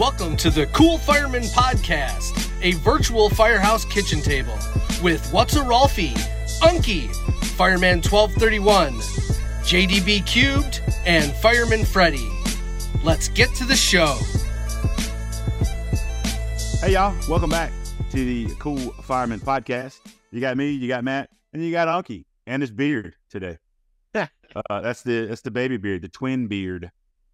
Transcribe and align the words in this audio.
Welcome 0.00 0.34
to 0.38 0.48
the 0.48 0.64
Cool 0.68 0.96
Fireman 0.96 1.42
Podcast, 1.42 2.50
a 2.62 2.72
virtual 2.78 3.28
firehouse 3.28 3.84
kitchen 3.84 4.22
table 4.22 4.58
with 5.02 5.30
What's 5.30 5.56
a 5.56 5.60
Rolfie, 5.60 6.14
Unkie, 6.62 7.14
Fireman 7.58 8.00
1231, 8.00 8.94
JDB 9.62 10.26
Cubed, 10.26 10.80
and 11.04 11.30
Fireman 11.34 11.84
Freddy. 11.84 12.30
Let's 13.04 13.28
get 13.28 13.54
to 13.56 13.66
the 13.66 13.76
show. 13.76 14.16
Hey, 16.80 16.94
y'all. 16.94 17.14
Welcome 17.28 17.50
back 17.50 17.70
to 18.12 18.24
the 18.24 18.54
Cool 18.54 18.78
Fireman 19.02 19.40
Podcast. 19.40 19.98
You 20.30 20.40
got 20.40 20.56
me, 20.56 20.70
you 20.70 20.88
got 20.88 21.04
Matt, 21.04 21.28
and 21.52 21.62
you 21.62 21.72
got 21.72 21.88
Unkie 21.88 22.24
and 22.46 22.62
his 22.62 22.70
beard 22.70 23.16
today. 23.28 23.58
uh, 24.14 24.26
that's 24.80 25.02
the 25.02 25.26
that's 25.26 25.42
the 25.42 25.50
baby 25.50 25.76
beard, 25.76 26.00
the 26.00 26.08
twin 26.08 26.46
beard. 26.46 26.90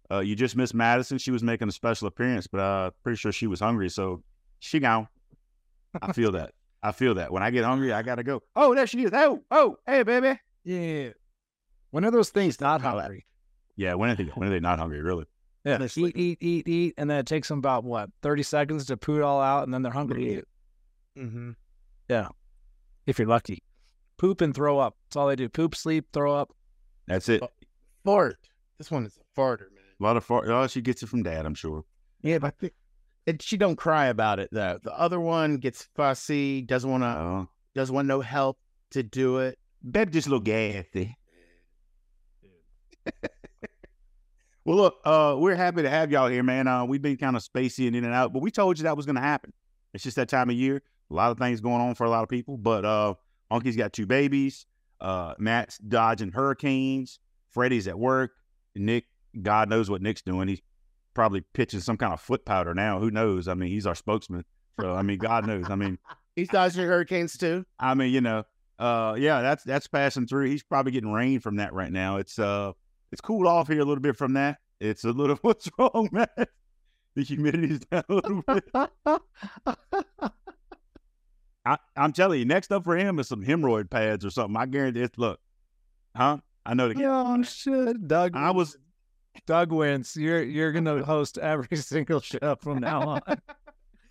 Uh, 0.09 0.19
you 0.19 0.35
just 0.35 0.55
missed 0.55 0.73
Madison. 0.73 1.17
She 1.17 1.31
was 1.31 1.43
making 1.43 1.67
a 1.67 1.71
special 1.71 2.07
appearance, 2.07 2.47
but 2.47 2.59
uh, 2.59 2.91
pretty 3.03 3.17
sure 3.17 3.31
she 3.31 3.47
was 3.47 3.59
hungry, 3.59 3.89
so 3.89 4.23
she 4.59 4.79
gone. 4.79 5.07
I 6.01 6.13
feel 6.13 6.31
that. 6.33 6.53
I 6.83 6.91
feel 6.91 7.15
that. 7.15 7.31
When 7.31 7.43
I 7.43 7.49
get 7.49 7.65
hungry, 7.65 7.91
I 7.91 8.03
gotta 8.03 8.23
go. 8.23 8.41
Oh, 8.55 8.73
there 8.73 8.87
she 8.87 9.03
is. 9.03 9.11
Oh, 9.13 9.43
oh, 9.51 9.77
hey, 9.85 10.03
baby. 10.03 10.39
Yeah. 10.63 11.09
When 11.91 12.05
are 12.05 12.11
those 12.11 12.29
things 12.29 12.61
not 12.61 12.81
hungry? 12.81 13.25
Yeah, 13.75 13.95
when 13.95 14.09
are 14.09 14.15
they 14.15 14.25
when 14.25 14.47
are 14.47 14.51
they 14.51 14.59
not 14.59 14.79
hungry? 14.79 15.01
Really? 15.01 15.25
Yeah. 15.65 15.77
They 15.77 15.85
eat, 16.01 16.17
eat, 16.17 16.37
eat, 16.39 16.67
eat, 16.67 16.93
and 16.97 17.09
then 17.09 17.17
it 17.17 17.25
takes 17.25 17.47
them 17.47 17.59
about 17.59 17.83
what 17.83 18.09
thirty 18.21 18.43
seconds 18.43 18.85
to 18.85 18.97
poo 18.97 19.17
it 19.17 19.23
all 19.23 19.41
out, 19.41 19.63
and 19.63 19.73
then 19.73 19.81
they're 19.81 19.91
hungry. 19.91 20.43
Mm-hmm. 21.17 21.51
Yeah, 22.09 22.29
if 23.05 23.19
you're 23.19 23.27
lucky. 23.27 23.63
Poop 24.17 24.41
and 24.41 24.53
throw 24.53 24.79
up. 24.79 24.95
That's 25.05 25.15
all 25.15 25.27
they 25.27 25.35
do. 25.35 25.49
Poop, 25.49 25.75
sleep, 25.75 26.07
throw 26.11 26.33
up. 26.33 26.51
That's 27.07 27.29
it. 27.29 27.43
Fart. 28.03 28.37
This 28.77 28.89
one 28.89 29.05
is 29.05 29.17
a 29.17 29.39
farter, 29.39 29.69
man. 29.73 29.76
A 29.99 30.03
lot 30.03 30.17
of 30.17 30.23
fart. 30.23 30.47
Oh, 30.47 30.67
she 30.67 30.81
gets 30.81 31.01
it 31.03 31.07
from 31.09 31.23
dad, 31.23 31.45
I'm 31.45 31.55
sure. 31.55 31.83
Yeah, 32.21 32.39
but 32.39 32.55
and 33.25 33.41
she 33.41 33.57
don't 33.57 33.75
cry 33.75 34.07
about 34.07 34.39
it 34.39 34.49
though. 34.51 34.79
The 34.83 34.97
other 34.97 35.19
one 35.19 35.57
gets 35.57 35.87
fussy, 35.95 36.61
doesn't 36.61 36.89
want 36.89 37.03
to, 37.03 37.07
Oh, 37.07 37.49
doesn't 37.75 37.93
want 37.93 38.07
no 38.07 38.21
help 38.21 38.57
to 38.91 39.03
do 39.03 39.39
it. 39.39 39.57
baby, 39.89 40.11
just 40.11 40.27
look 40.29 40.43
gassy. 40.45 41.17
well, 44.65 44.77
look, 44.77 44.95
uh, 45.05 45.35
we're 45.37 45.55
happy 45.55 45.81
to 45.81 45.89
have 45.89 46.11
y'all 46.11 46.27
here, 46.27 46.43
man. 46.43 46.67
Uh, 46.67 46.85
we've 46.85 47.01
been 47.01 47.17
kind 47.17 47.35
of 47.35 47.43
spacey 47.43 47.87
and 47.87 47.95
in 47.95 48.03
and 48.03 48.13
out, 48.13 48.33
but 48.33 48.41
we 48.41 48.51
told 48.51 48.77
you 48.77 48.83
that 48.83 48.97
was 48.97 49.05
going 49.05 49.15
to 49.15 49.21
happen. 49.21 49.53
It's 49.93 50.03
just 50.03 50.17
that 50.17 50.29
time 50.29 50.49
of 50.49 50.55
year. 50.55 50.81
A 51.09 51.13
lot 51.13 51.31
of 51.31 51.37
things 51.37 51.61
going 51.61 51.81
on 51.81 51.95
for 51.95 52.03
a 52.03 52.09
lot 52.09 52.23
of 52.23 52.29
people, 52.29 52.57
but 52.57 52.83
uh, 52.83 53.13
Unkie's 53.51 53.77
got 53.77 53.93
two 53.93 54.05
babies. 54.05 54.65
Uh, 54.99 55.35
Matt's 55.39 55.77
dodging 55.77 56.31
hurricanes. 56.31 57.19
Freddie's 57.51 57.87
at 57.87 57.97
work. 57.97 58.31
Nick, 58.75 59.05
God 59.41 59.69
knows 59.69 59.89
what 59.89 60.01
Nick's 60.01 60.21
doing. 60.21 60.47
He's 60.47 60.61
probably 61.13 61.41
pitching 61.53 61.79
some 61.79 61.97
kind 61.97 62.13
of 62.13 62.21
foot 62.21 62.45
powder 62.45 62.73
now. 62.73 62.99
Who 62.99 63.11
knows? 63.11 63.47
I 63.47 63.53
mean, 63.53 63.69
he's 63.69 63.87
our 63.87 63.95
spokesman. 63.95 64.45
So, 64.79 64.93
I 64.93 65.01
mean, 65.01 65.17
God 65.17 65.47
knows. 65.47 65.65
I 65.69 65.75
mean, 65.75 65.97
He's 66.37 66.49
dodging 66.49 66.85
hurricanes 66.85 67.35
too. 67.35 67.65
I 67.79 67.95
mean, 67.95 68.13
you 68.13 68.21
know, 68.21 68.43
uh, 68.77 69.15
yeah, 69.17 69.41
that's 69.41 69.63
that's 69.63 69.87
passing 69.87 70.27
through. 70.27 70.45
He's 70.45 70.61
probably 70.61 70.91
getting 70.91 71.11
rain 71.11 71.39
from 71.39 71.55
that 71.55 71.73
right 71.73 71.91
now. 71.91 72.17
It's 72.17 72.37
uh, 72.37 72.73
it's 73.11 73.21
cooled 73.21 73.47
off 73.47 73.67
here 73.67 73.79
a 73.81 73.85
little 73.85 74.03
bit 74.03 74.15
from 74.15 74.33
that. 74.33 74.59
It's 74.79 75.03
a 75.03 75.09
little. 75.09 75.35
What's 75.41 75.67
wrong, 75.79 76.09
man? 76.11 76.27
The 77.15 77.23
humidity's 77.23 77.79
down 77.79 78.03
a 78.07 78.13
little 78.13 78.43
bit. 78.43 78.69
I, 81.65 81.77
I'm 81.95 82.13
telling 82.13 82.37
you, 82.37 82.45
next 82.45 82.71
up 82.71 82.83
for 82.83 82.95
him 82.95 83.17
is 83.17 83.27
some 83.27 83.43
hemorrhoid 83.43 83.89
pads 83.89 84.23
or 84.23 84.29
something. 84.29 84.55
I 84.55 84.67
guarantee 84.67 85.01
it. 85.01 85.17
Look, 85.17 85.39
huh? 86.15 86.37
I 86.67 86.75
know 86.75 86.93
the. 86.93 87.03
Oh 87.03 87.41
shit, 87.41 88.07
Doug. 88.07 88.35
I 88.35 88.51
was. 88.51 88.77
Doug 89.45 89.71
wins. 89.71 90.15
You're 90.15 90.43
you're 90.43 90.71
gonna 90.71 91.03
host 91.03 91.37
every 91.37 91.77
single 91.77 92.19
show 92.21 92.55
from 92.61 92.79
now 92.79 93.01
on. 93.07 93.21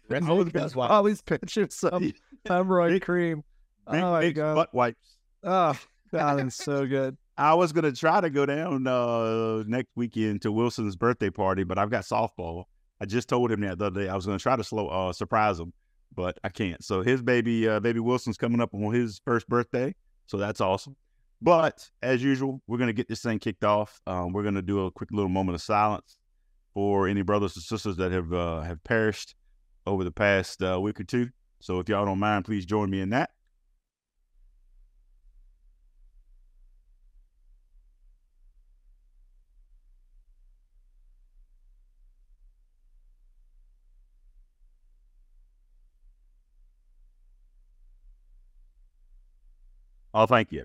Rest 0.09 0.27
I 0.27 0.33
was 0.33 0.47
in 0.47 0.53
peace, 0.53 0.53
Because 0.73 0.77
all 0.77 1.03
these 1.03 1.23
pictures 1.23 1.75
some 1.75 2.13
hemorrhoid 2.47 3.03
cream. 3.03 3.43
Big, 3.91 4.03
Oh 4.03 4.21
big 4.21 4.35
god. 4.37 4.55
butt 4.55 4.75
wipes. 4.75 5.17
Oh, 5.43 5.79
God, 6.13 6.41
it's 6.41 6.57
so 6.57 6.87
good. 6.87 7.17
I 7.39 7.55
was 7.55 7.73
gonna 7.73 7.93
try 7.93 8.21
to 8.21 8.31
go 8.31 8.47
down 8.47 8.87
uh, 8.87 9.63
next 9.67 9.91
weekend 9.97 10.43
to 10.43 10.53
Wilson's 10.53 10.97
birthday 10.97 11.31
party, 11.31 11.65
but 11.65 11.79
I've 11.79 11.91
got 11.91 12.05
softball. 12.05 12.65
I 13.01 13.05
just 13.05 13.29
told 13.29 13.53
him 13.53 13.61
that 13.61 13.79
the 13.79 13.87
other 13.87 14.05
day. 14.05 14.09
I 14.09 14.15
was 14.15 14.25
gonna 14.27 14.39
try 14.39 14.57
to 14.57 14.65
slow 14.65 14.89
uh, 14.89 15.13
surprise 15.13 15.59
him, 15.61 15.73
but 16.15 16.39
I 16.45 16.49
can't. 16.49 16.83
So 16.83 17.03
his 17.03 17.21
baby, 17.21 17.69
uh, 17.69 17.81
baby 17.81 18.01
Wilson's 18.01 18.39
coming 18.39 18.61
up 18.61 18.73
on 18.73 18.95
his 18.95 19.21
first 19.25 19.47
birthday, 19.49 19.95
so 20.27 20.39
that's 20.39 20.61
awesome. 20.63 20.97
But 21.41 21.91
as 22.03 22.23
usual, 22.23 22.63
we're 22.67 22.79
gonna 22.79 22.93
get 22.93 23.09
this 23.09 23.23
thing 23.23 23.39
kicked 23.39 23.65
off. 23.65 24.01
Um, 24.07 24.33
we're 24.33 24.43
gonna 24.43 24.63
do 24.63 24.87
a 24.87 24.91
quick 24.91 25.11
little 25.13 25.29
moment 25.29 25.55
of 25.55 25.63
silence 25.63 26.19
for 26.75 27.09
any 27.09 27.23
brothers 27.23 27.57
and 27.57 27.63
sisters 27.65 27.97
that 27.97 28.13
have 28.13 28.33
uh, 28.33 28.61
have 28.63 28.83
perished 28.85 29.35
over 29.87 30.05
the 30.05 30.11
past 30.11 30.63
uh, 30.63 30.81
week 30.81 31.01
or 31.01 31.05
two. 31.05 31.31
So 31.61 31.79
if 31.81 31.89
y'all 31.89 32.05
don't 32.05 32.19
mind, 32.19 32.45
please 32.45 32.67
join 32.67 32.91
me 32.91 33.01
in 33.01 33.11
that. 33.11 33.31
Oh, 50.15 50.27
thank 50.27 50.51
you. 50.51 50.65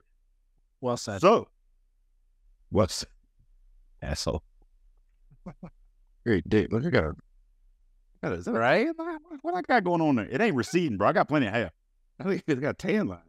Well 0.82 0.98
said. 0.98 1.22
So, 1.22 1.48
What's 2.70 3.06
asshole? 4.02 4.44
Great 6.26 6.48
dick. 6.50 6.72
Look, 6.72 6.86
I 6.86 6.90
got 6.90 7.04
a. 7.04 7.14
got 8.24 8.32
a- 8.34 8.36
Is 8.36 8.46
that 8.46 8.54
right? 8.54 8.88
What 9.42 9.56
I 9.56 9.62
got 9.62 9.84
going 9.84 10.02
on 10.02 10.16
there? 10.16 10.28
It 10.30 10.42
ain't 10.42 10.56
receding, 10.56 10.98
bro. 10.98 11.08
I 11.10 11.14
got 11.14 11.28
plenty 11.28 11.48
of 11.48 11.54
hair. 11.54 11.72
I 12.20 12.24
think 12.24 12.44
it's 12.46 12.60
got 12.60 12.70
a 12.70 12.74
tan 12.74 13.08
line. 13.08 13.20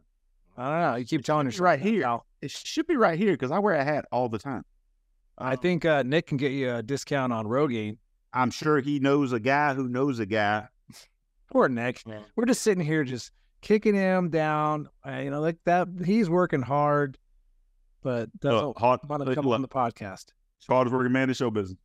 I 0.57 0.69
don't 0.69 0.91
know. 0.91 0.95
You 0.97 1.05
keep 1.05 1.23
telling 1.25 1.47
us 1.47 1.59
right 1.59 1.79
here. 1.79 2.19
It 2.41 2.51
should 2.51 2.85
be 2.87 2.95
right 2.95 3.17
here 3.17 3.31
because 3.31 3.49
I 3.51 3.59
wear 3.59 3.75
a 3.75 3.83
hat 3.83 4.05
all 4.11 4.29
the 4.29 4.37
time. 4.37 4.63
I 5.37 5.55
think 5.55 5.83
uh, 5.83 6.03
Nick 6.03 6.27
can 6.27 6.37
get 6.37 6.51
you 6.51 6.75
a 6.75 6.83
discount 6.83 7.33
on 7.33 7.47
Rogaine. 7.47 7.97
I'm 8.33 8.51
sure 8.51 8.79
he 8.79 8.99
knows 8.99 9.31
a 9.33 9.39
guy 9.39 9.73
who 9.73 9.87
knows 9.89 10.19
a 10.19 10.25
guy. 10.27 10.67
Poor 11.51 11.67
Nick. 11.69 12.03
We're 12.35 12.45
just 12.45 12.61
sitting 12.61 12.83
here, 12.83 13.03
just 13.03 13.31
kicking 13.61 13.95
him 13.95 14.29
down. 14.29 14.89
Uh, 15.05 15.17
you 15.17 15.31
know, 15.31 15.41
like 15.41 15.57
that. 15.65 15.87
He's 16.05 16.29
working 16.29 16.61
hard, 16.61 17.17
but 18.03 18.29
doesn't 18.39 18.67
Look, 18.67 18.79
hard, 18.79 18.99
want 19.07 19.25
to 19.25 19.33
come 19.35 19.45
look, 19.45 19.55
on 19.55 19.61
the 19.61 19.67
podcast. 19.67 20.25
hardest 20.67 20.93
working 20.93 21.11
man 21.11 21.29
in 21.29 21.33
show 21.35 21.49
business. 21.49 21.79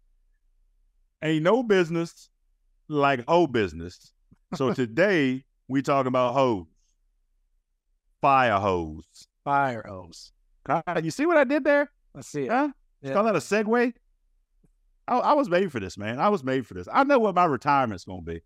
Ain't 1.22 1.42
no 1.42 1.62
business 1.62 2.30
like 2.88 3.24
hoe 3.26 3.46
business. 3.46 4.12
So 4.54 4.72
today 4.74 5.44
we 5.68 5.82
talking 5.82 6.08
about 6.08 6.34
hose, 6.34 6.66
fire 8.20 8.58
hose. 8.58 9.04
Fire 9.44 9.84
hose. 9.86 10.32
Ah, 10.68 10.98
You 11.02 11.10
see 11.10 11.26
what 11.26 11.36
I 11.36 11.44
did 11.44 11.64
there? 11.64 11.90
Let's 12.14 12.28
see 12.28 12.44
it. 12.44 12.50
Huh? 12.50 12.68
Yeah. 13.02 13.12
Call 13.14 13.24
that 13.24 13.36
a 13.36 13.38
segue? 13.38 13.92
I, 15.06 15.18
I 15.18 15.32
was 15.32 15.48
made 15.48 15.72
for 15.72 15.80
this, 15.80 15.96
man. 15.96 16.18
I 16.20 16.28
was 16.28 16.44
made 16.44 16.66
for 16.66 16.74
this. 16.74 16.88
I 16.92 17.04
know 17.04 17.18
what 17.18 17.34
my 17.34 17.44
retirement's 17.46 18.04
gonna 18.04 18.22
be. 18.22 18.42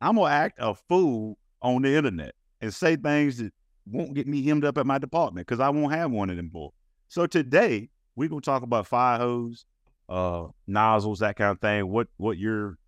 I'm 0.00 0.16
gonna 0.16 0.30
act 0.32 0.58
a 0.58 0.74
fool 0.74 1.38
on 1.60 1.82
the 1.82 1.94
internet 1.94 2.34
and 2.60 2.72
say 2.72 2.96
things 2.96 3.38
that 3.38 3.52
won't 3.86 4.14
get 4.14 4.26
me 4.26 4.42
hemmed 4.42 4.64
up 4.64 4.78
at 4.78 4.86
my 4.86 4.98
department 4.98 5.46
because 5.46 5.60
I 5.60 5.68
won't 5.68 5.92
have 5.92 6.10
one 6.10 6.30
of 6.30 6.36
them 6.36 6.50
more. 6.52 6.72
So 7.08 7.26
today 7.26 7.88
we're 8.16 8.28
gonna 8.28 8.40
talk 8.40 8.62
about 8.62 8.86
fire 8.86 9.18
hose, 9.18 9.64
uh, 10.08 10.46
nozzles, 10.66 11.20
that 11.20 11.36
kind 11.36 11.50
of 11.50 11.60
thing. 11.60 11.88
What 11.88 12.08
what 12.16 12.38
your 12.38 12.78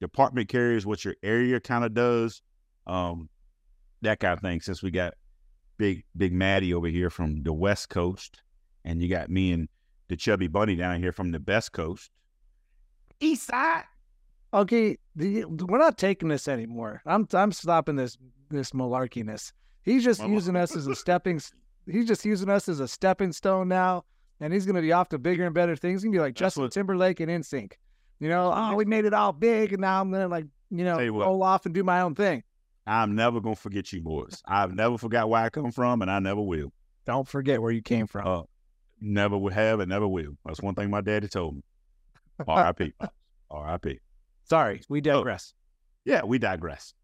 department 0.00 0.48
carries, 0.48 0.86
what 0.86 1.04
your 1.04 1.14
area 1.22 1.60
kind 1.60 1.84
of 1.84 1.94
does, 1.94 2.42
um, 2.86 3.28
that 4.02 4.20
kind 4.20 4.32
of 4.32 4.40
thing. 4.40 4.60
Since 4.60 4.82
we 4.82 4.90
got 4.90 5.14
big 5.76 6.04
big 6.16 6.32
Maddie 6.32 6.74
over 6.74 6.88
here 6.88 7.10
from 7.10 7.42
the 7.42 7.52
West 7.52 7.88
Coast, 7.88 8.42
and 8.84 9.02
you 9.02 9.08
got 9.08 9.30
me 9.30 9.52
and 9.52 9.68
the 10.08 10.16
chubby 10.16 10.46
bunny 10.46 10.76
down 10.76 11.00
here 11.00 11.12
from 11.12 11.32
the 11.32 11.40
best 11.40 11.72
coast. 11.72 12.10
East 13.20 13.46
side. 13.46 13.84
Okay, 14.54 14.96
the, 15.16 15.44
we're 15.44 15.78
not 15.78 15.98
taking 15.98 16.28
this 16.28 16.48
anymore. 16.48 17.02
I'm 17.04 17.26
I'm 17.32 17.52
stopping 17.52 17.96
this 17.96 18.16
this 18.48 18.70
malarkiness. 18.70 19.52
He's 19.86 20.04
just 20.04 20.20
Mal- 20.20 20.28
using 20.30 20.56
us 20.56 20.76
as 20.76 20.86
a 20.86 20.94
stepping. 20.94 21.40
He's 21.90 22.06
just 22.06 22.24
using 22.26 22.50
us 22.50 22.68
as 22.68 22.80
a 22.80 22.88
stepping 22.88 23.32
stone 23.32 23.68
now, 23.68 24.04
and 24.40 24.52
he's 24.52 24.66
gonna 24.66 24.82
be 24.82 24.92
off 24.92 25.08
to 25.10 25.18
bigger 25.18 25.46
and 25.46 25.54
better 25.54 25.76
things. 25.76 26.02
He's 26.02 26.08
gonna 26.08 26.18
be 26.18 26.20
like 26.20 26.34
That's 26.34 26.40
Justin 26.54 26.64
what- 26.64 26.72
Timberlake 26.72 27.20
and 27.20 27.30
NSYNC. 27.30 27.72
You 28.20 28.28
know, 28.28 28.52
oh, 28.54 28.74
we 28.74 28.84
made 28.84 29.04
it 29.06 29.14
all 29.14 29.32
big, 29.32 29.72
and 29.72 29.80
now 29.80 30.00
I'm 30.00 30.10
gonna 30.10 30.28
like 30.28 30.46
you 30.70 30.84
know 30.84 30.98
you 30.98 31.14
what. 31.14 31.26
roll 31.26 31.42
off 31.42 31.64
and 31.64 31.74
do 31.74 31.82
my 31.84 32.00
own 32.02 32.14
thing. 32.14 32.42
I'm 32.86 33.14
never 33.14 33.40
gonna 33.40 33.56
forget 33.56 33.92
you 33.92 34.02
boys. 34.02 34.42
I've 34.46 34.74
never 34.74 34.98
forgot 34.98 35.28
where 35.30 35.42
I 35.42 35.48
come 35.48 35.70
from, 35.72 36.02
and 36.02 36.10
I 36.10 36.18
never 36.18 36.40
will. 36.42 36.72
Don't 37.06 37.26
forget 37.26 37.62
where 37.62 37.70
you 37.72 37.82
came 37.82 38.06
from. 38.06 38.26
Uh, 38.26 38.42
never 39.00 39.38
will 39.38 39.52
have 39.52 39.78
and 39.80 39.88
never 39.90 40.08
will. 40.08 40.36
That's 40.44 40.60
one 40.60 40.74
thing 40.74 40.90
my 40.90 41.00
daddy 41.00 41.28
told 41.28 41.56
me. 41.56 41.62
R.I.P. 42.46 42.92
R.I.P. 43.50 44.00
Sorry, 44.44 44.80
we 44.88 45.00
digress. 45.00 45.54
Yeah, 46.04 46.24
we 46.24 46.38
digress. 46.38 46.94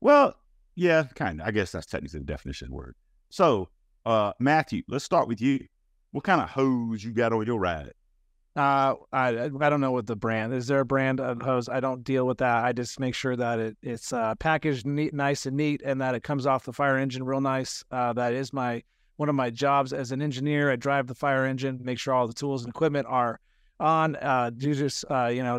Well, 0.00 0.34
yeah, 0.74 1.04
kind 1.14 1.40
of. 1.40 1.46
I 1.46 1.50
guess 1.50 1.72
that's 1.72 1.86
technically 1.86 2.20
the 2.20 2.26
definition 2.26 2.68
the 2.68 2.74
word. 2.74 2.94
So, 3.30 3.68
uh, 4.04 4.32
Matthew, 4.38 4.82
let's 4.88 5.04
start 5.04 5.28
with 5.28 5.40
you. 5.40 5.66
What 6.12 6.24
kind 6.24 6.40
of 6.40 6.50
hose 6.50 7.02
you 7.02 7.12
got 7.12 7.32
on 7.32 7.46
your 7.46 7.58
ride? 7.58 7.92
Uh, 8.54 8.94
I 9.12 9.28
I 9.44 9.70
don't 9.70 9.80
know 9.80 9.92
what 9.92 10.06
the 10.06 10.16
brand 10.16 10.52
is. 10.52 10.66
There 10.66 10.80
a 10.80 10.84
brand 10.84 11.20
of 11.20 11.40
hose? 11.40 11.70
I 11.70 11.80
don't 11.80 12.04
deal 12.04 12.26
with 12.26 12.38
that. 12.38 12.64
I 12.64 12.72
just 12.72 13.00
make 13.00 13.14
sure 13.14 13.34
that 13.34 13.58
it 13.58 13.76
it's 13.82 14.12
uh, 14.12 14.34
packaged 14.34 14.86
neat, 14.86 15.14
nice 15.14 15.46
and 15.46 15.56
neat, 15.56 15.80
and 15.82 16.00
that 16.02 16.14
it 16.14 16.22
comes 16.22 16.46
off 16.46 16.64
the 16.64 16.72
fire 16.72 16.98
engine 16.98 17.24
real 17.24 17.40
nice. 17.40 17.82
Uh, 17.90 18.12
that 18.12 18.34
is 18.34 18.52
my 18.52 18.82
one 19.16 19.30
of 19.30 19.34
my 19.34 19.48
jobs 19.48 19.94
as 19.94 20.12
an 20.12 20.20
engineer. 20.20 20.70
I 20.70 20.76
drive 20.76 21.06
the 21.06 21.14
fire 21.14 21.46
engine, 21.46 21.80
make 21.82 21.98
sure 21.98 22.12
all 22.12 22.26
the 22.26 22.34
tools 22.34 22.64
and 22.64 22.70
equipment 22.70 23.06
are 23.08 23.40
on. 23.80 24.16
Uh, 24.16 24.50
do 24.54 24.74
just 24.74 25.06
uh, 25.10 25.28
you 25.28 25.42
know 25.42 25.58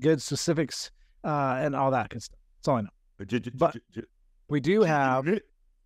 good 0.00 0.20
specifics 0.20 0.90
uh, 1.24 1.56
and 1.60 1.74
all 1.74 1.90
that 1.92 2.10
good 2.10 2.22
stuff. 2.22 2.38
That's 2.58 2.68
all 2.68 2.76
I 2.76 2.80
know. 2.82 2.88
But 3.54 3.76
we 4.48 4.60
do 4.60 4.82
have 4.82 5.26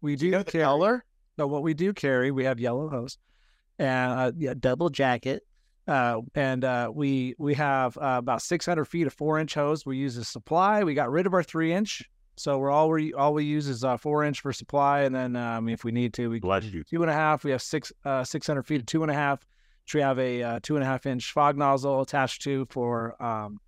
we 0.01 0.17
do 0.17 0.27
You 0.27 0.33
know 0.33 0.43
the 0.43 0.59
color? 0.59 1.05
So 1.39 1.47
what 1.47 1.63
we 1.63 1.75
do 1.75 1.93
carry, 1.93 2.31
we 2.31 2.45
have 2.45 2.61
yellow 2.61 2.89
hose 2.89 3.19
and 3.79 4.13
uh, 4.13 4.33
yeah, 4.37 4.55
double 4.59 4.91
jacket. 4.91 5.43
Uh, 5.89 6.21
and 6.37 6.65
uh, 6.65 6.91
we 6.95 7.35
we 7.39 7.55
have 7.55 7.97
uh, 7.99 8.17
about 8.19 8.41
600 8.41 8.85
feet 8.85 9.07
of 9.07 9.13
four 9.13 9.41
inch 9.41 9.55
hose. 9.55 9.85
We 9.85 9.97
use 9.97 10.17
as 10.17 10.29
supply. 10.29 10.85
We 10.85 10.95
got 10.95 11.11
rid 11.11 11.27
of 11.27 11.35
our 11.35 11.43
three 11.43 11.73
inch, 11.73 12.09
so 12.37 12.59
we're 12.59 12.71
all 12.71 12.89
we 12.89 13.13
all 13.15 13.35
we 13.35 13.45
use 13.45 13.67
is 13.67 13.83
uh, 13.83 13.97
four 13.97 14.23
inch 14.23 14.41
for 14.41 14.53
supply. 14.53 15.01
And 15.01 15.15
then 15.15 15.35
um, 15.35 15.69
if 15.69 15.83
we 15.83 15.91
need 15.91 16.15
to, 16.15 16.31
we 16.31 16.39
Bless 16.39 16.65
you. 16.65 16.85
two 16.85 17.03
and 17.03 17.11
a 17.11 17.15
half. 17.15 17.43
We 17.43 17.51
have 17.51 17.63
six 17.63 17.93
uh, 18.05 18.23
600 18.23 18.63
feet 18.63 18.81
of 18.81 18.87
two 18.87 19.03
and 19.03 19.11
a 19.11 19.15
half. 19.15 19.45
Which 19.85 19.95
we 19.95 20.01
have 20.03 20.21
a 20.21 20.43
uh, 20.43 20.61
two 20.63 20.77
and 20.77 20.85
a 20.85 20.87
half 20.87 21.05
inch 21.07 21.33
fog 21.33 21.57
nozzle 21.57 22.01
attached 22.01 22.43
to 22.43 22.65
for 22.71 23.21
um, 23.21 23.59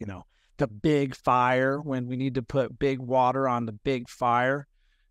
you 0.00 0.06
know 0.06 0.24
the 0.58 0.66
big 0.66 1.14
fire 1.14 1.80
when 1.80 2.06
we 2.06 2.16
need 2.16 2.34
to 2.34 2.42
put 2.42 2.78
big 2.78 2.98
water 2.98 3.48
on 3.48 3.66
the 3.66 3.72
big 3.72 4.08
fire. 4.08 4.66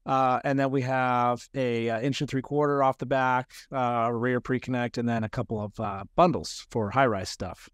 Uh, 0.05 0.39
and 0.43 0.59
then 0.59 0.69
we 0.69 0.81
have 0.81 1.47
a, 1.55 1.89
uh 1.89 1.99
inch 1.99 2.21
and 2.21 2.29
three 2.29 2.41
quarter 2.41 2.83
off 2.83 2.97
the 2.99 3.05
back, 3.05 3.51
uh, 3.71 4.09
rear 4.11 4.39
pre-connect, 4.39 4.97
and 4.97 5.09
then 5.09 5.23
a 5.23 5.29
couple 5.29 5.59
of 5.59 5.79
uh, 5.79 6.03
bundles 6.15 6.67
for 6.69 6.91
high-rise 6.91 7.29
stuff. 7.29 7.69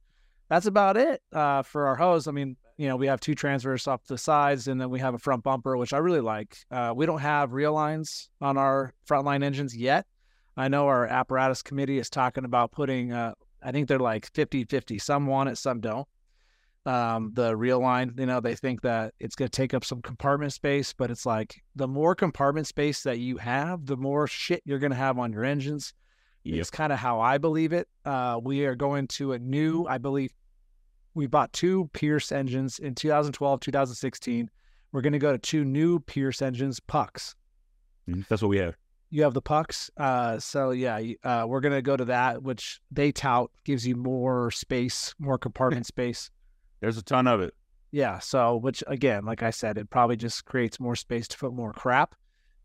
That's 0.50 0.66
about 0.66 0.96
it 0.96 1.22
uh, 1.34 1.64
for 1.64 1.88
our 1.88 1.96
hose. 1.96 2.28
I 2.28 2.32
mean, 2.32 2.56
you 2.78 2.88
know, 2.88 2.96
we 2.96 3.08
have 3.08 3.20
two 3.20 3.36
transverse 3.36 3.88
off 3.88 4.06
the 4.06 4.18
sides, 4.18 4.68
and 4.68 4.80
then 4.80 4.90
we 4.90 5.00
have 5.00 5.14
a 5.14 5.20
front 5.20 5.44
bumper, 5.44 5.76
which 5.76 5.94
I 5.94 5.98
really 5.98 6.22
like. 6.22 6.58
Uh, 6.72 6.94
we 6.96 7.06
don't 7.06 7.20
have 7.20 7.54
real 7.54 7.74
lines 7.74 8.30
on 8.40 8.58
our 8.58 8.94
frontline 9.08 9.44
engines 9.44 9.76
yet. 9.76 10.06
I 10.56 10.68
know 10.68 10.88
our 10.88 11.06
apparatus 11.06 11.62
committee 11.62 12.00
is 12.00 12.10
talking 12.10 12.46
about 12.46 12.72
putting, 12.72 13.14
I 13.14 13.34
think 13.72 13.88
they're 13.88 14.00
like 14.00 14.30
50 14.34 14.66
50. 14.66 15.00
Some 15.00 15.28
want 15.28 15.50
it, 15.50 15.58
some 15.58 15.80
don't 15.80 16.08
um, 16.86 17.32
the 17.34 17.56
real 17.56 17.80
line. 17.80 18.14
You 18.18 18.26
know, 18.26 18.40
they 18.40 18.56
think 18.56 18.82
that 18.82 19.14
it's 19.20 19.36
going 19.36 19.50
to 19.50 19.56
take 19.56 19.74
up 19.74 19.86
some 19.86 20.02
compartment 20.02 20.54
space, 20.54 20.94
but 20.94 21.12
it's 21.12 21.26
like 21.26 21.62
the 21.76 21.88
more 21.88 22.16
compartment 22.16 22.68
space 22.68 23.04
that 23.04 23.20
you 23.20 23.38
have, 23.38 23.86
the 23.86 23.98
more 23.98 24.28
shit 24.28 24.62
you're 24.66 24.80
going 24.80 24.92
to 24.92 24.98
have 24.98 25.20
on 25.20 25.32
your 25.34 25.46
engines. 25.46 25.94
Yep. 26.44 26.60
It's 26.60 26.72
kind 26.72 26.92
of 26.92 26.98
how 27.00 27.20
I 27.20 27.38
believe 27.38 27.72
it. 27.72 27.88
Uh, 28.04 28.40
we 28.42 28.66
are 28.66 28.76
going 28.76 29.08
to 29.10 29.34
a 29.34 29.40
new, 29.40 29.86
I 29.88 30.00
believe, 30.00 30.34
we 31.14 31.28
bought 31.28 31.54
two 31.54 31.90
Pierce 31.94 32.32
engines 32.32 32.80
in 32.80 32.96
2012, 32.96 33.60
2016. 33.60 34.50
We're 34.92 35.02
going 35.02 35.14
to 35.14 35.20
go 35.20 35.32
to 35.32 35.38
two 35.38 35.64
new 35.64 36.00
Pierce 36.00 36.42
engines, 36.42 36.80
pucks. 36.80 37.36
Mhm. 38.10 38.28
That's 38.28 38.42
what 38.42 38.50
we 38.50 38.58
have. 38.58 38.76
You 39.10 39.24
have 39.24 39.34
the 39.34 39.42
pucks. 39.42 39.92
Uh, 39.98 40.40
so 40.40 40.72
yeah, 40.72 41.02
uh, 41.24 41.46
we're 41.48 41.60
going 41.60 41.74
to 41.74 41.82
go 41.82 41.98
to 41.98 42.06
that, 42.06 42.42
which 42.42 42.80
they 42.90 43.12
tout 43.12 43.52
gives 43.66 43.86
you 43.86 43.96
more 43.96 44.52
space, 44.52 45.14
more 45.20 45.38
compartment 45.38 45.86
space. 45.96 46.32
There's 46.82 46.98
a 46.98 47.04
ton 47.04 47.28
of 47.28 47.40
it. 47.42 47.54
Yeah. 47.92 48.20
So, 48.20 48.58
which 48.58 48.84
again, 48.88 49.24
like 49.26 49.44
I 49.44 49.50
said, 49.52 49.78
it 49.78 49.90
probably 49.90 50.16
just 50.18 50.46
creates 50.46 50.80
more 50.80 50.96
space 50.96 51.28
to 51.30 51.38
put 51.38 51.54
more 51.54 51.74
crap. 51.74 52.16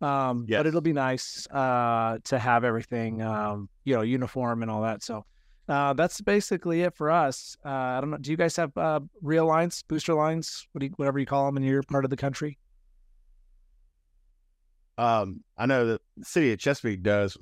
Um, 0.01 0.45
Yes. 0.49 0.59
but 0.59 0.67
it'll 0.67 0.81
be 0.83 0.93
nice 0.93 1.47
uh, 1.51 2.19
to 2.25 2.39
have 2.39 2.65
everything, 2.65 3.23
um, 3.23 3.69
you 3.85 3.95
know, 3.95 4.03
uniform 4.03 4.63
and 4.63 4.71
all 4.71 4.83
that. 4.83 5.03
So, 5.03 5.25
uh, 5.69 5.95
that's 5.95 6.21
basically 6.21 6.83
it 6.83 6.95
for 6.95 7.11
us. 7.11 7.57
Uh, 7.65 7.69
I 7.71 8.01
don't 8.01 8.11
know. 8.11 8.19
Do 8.19 8.31
you 8.31 8.37
guys 8.37 8.55
have 8.57 8.77
uh, 8.77 9.01
real 9.23 9.47
lines, 9.47 9.83
booster 9.89 10.15
lines, 10.15 10.67
what 10.73 10.81
do 10.81 10.87
you, 10.87 10.93
whatever 10.97 11.19
you 11.19 11.27
call 11.27 11.47
them 11.47 11.57
in 11.57 11.63
your 11.63 11.83
part 11.83 12.05
of 12.05 12.11
the 12.11 12.17
country? 12.17 12.59
Um, 14.99 15.43
I 15.59 15.67
know 15.67 15.87
the 15.87 16.01
city 16.23 16.53
of 16.53 16.59
Chesapeake 16.59 17.03
does. 17.03 17.37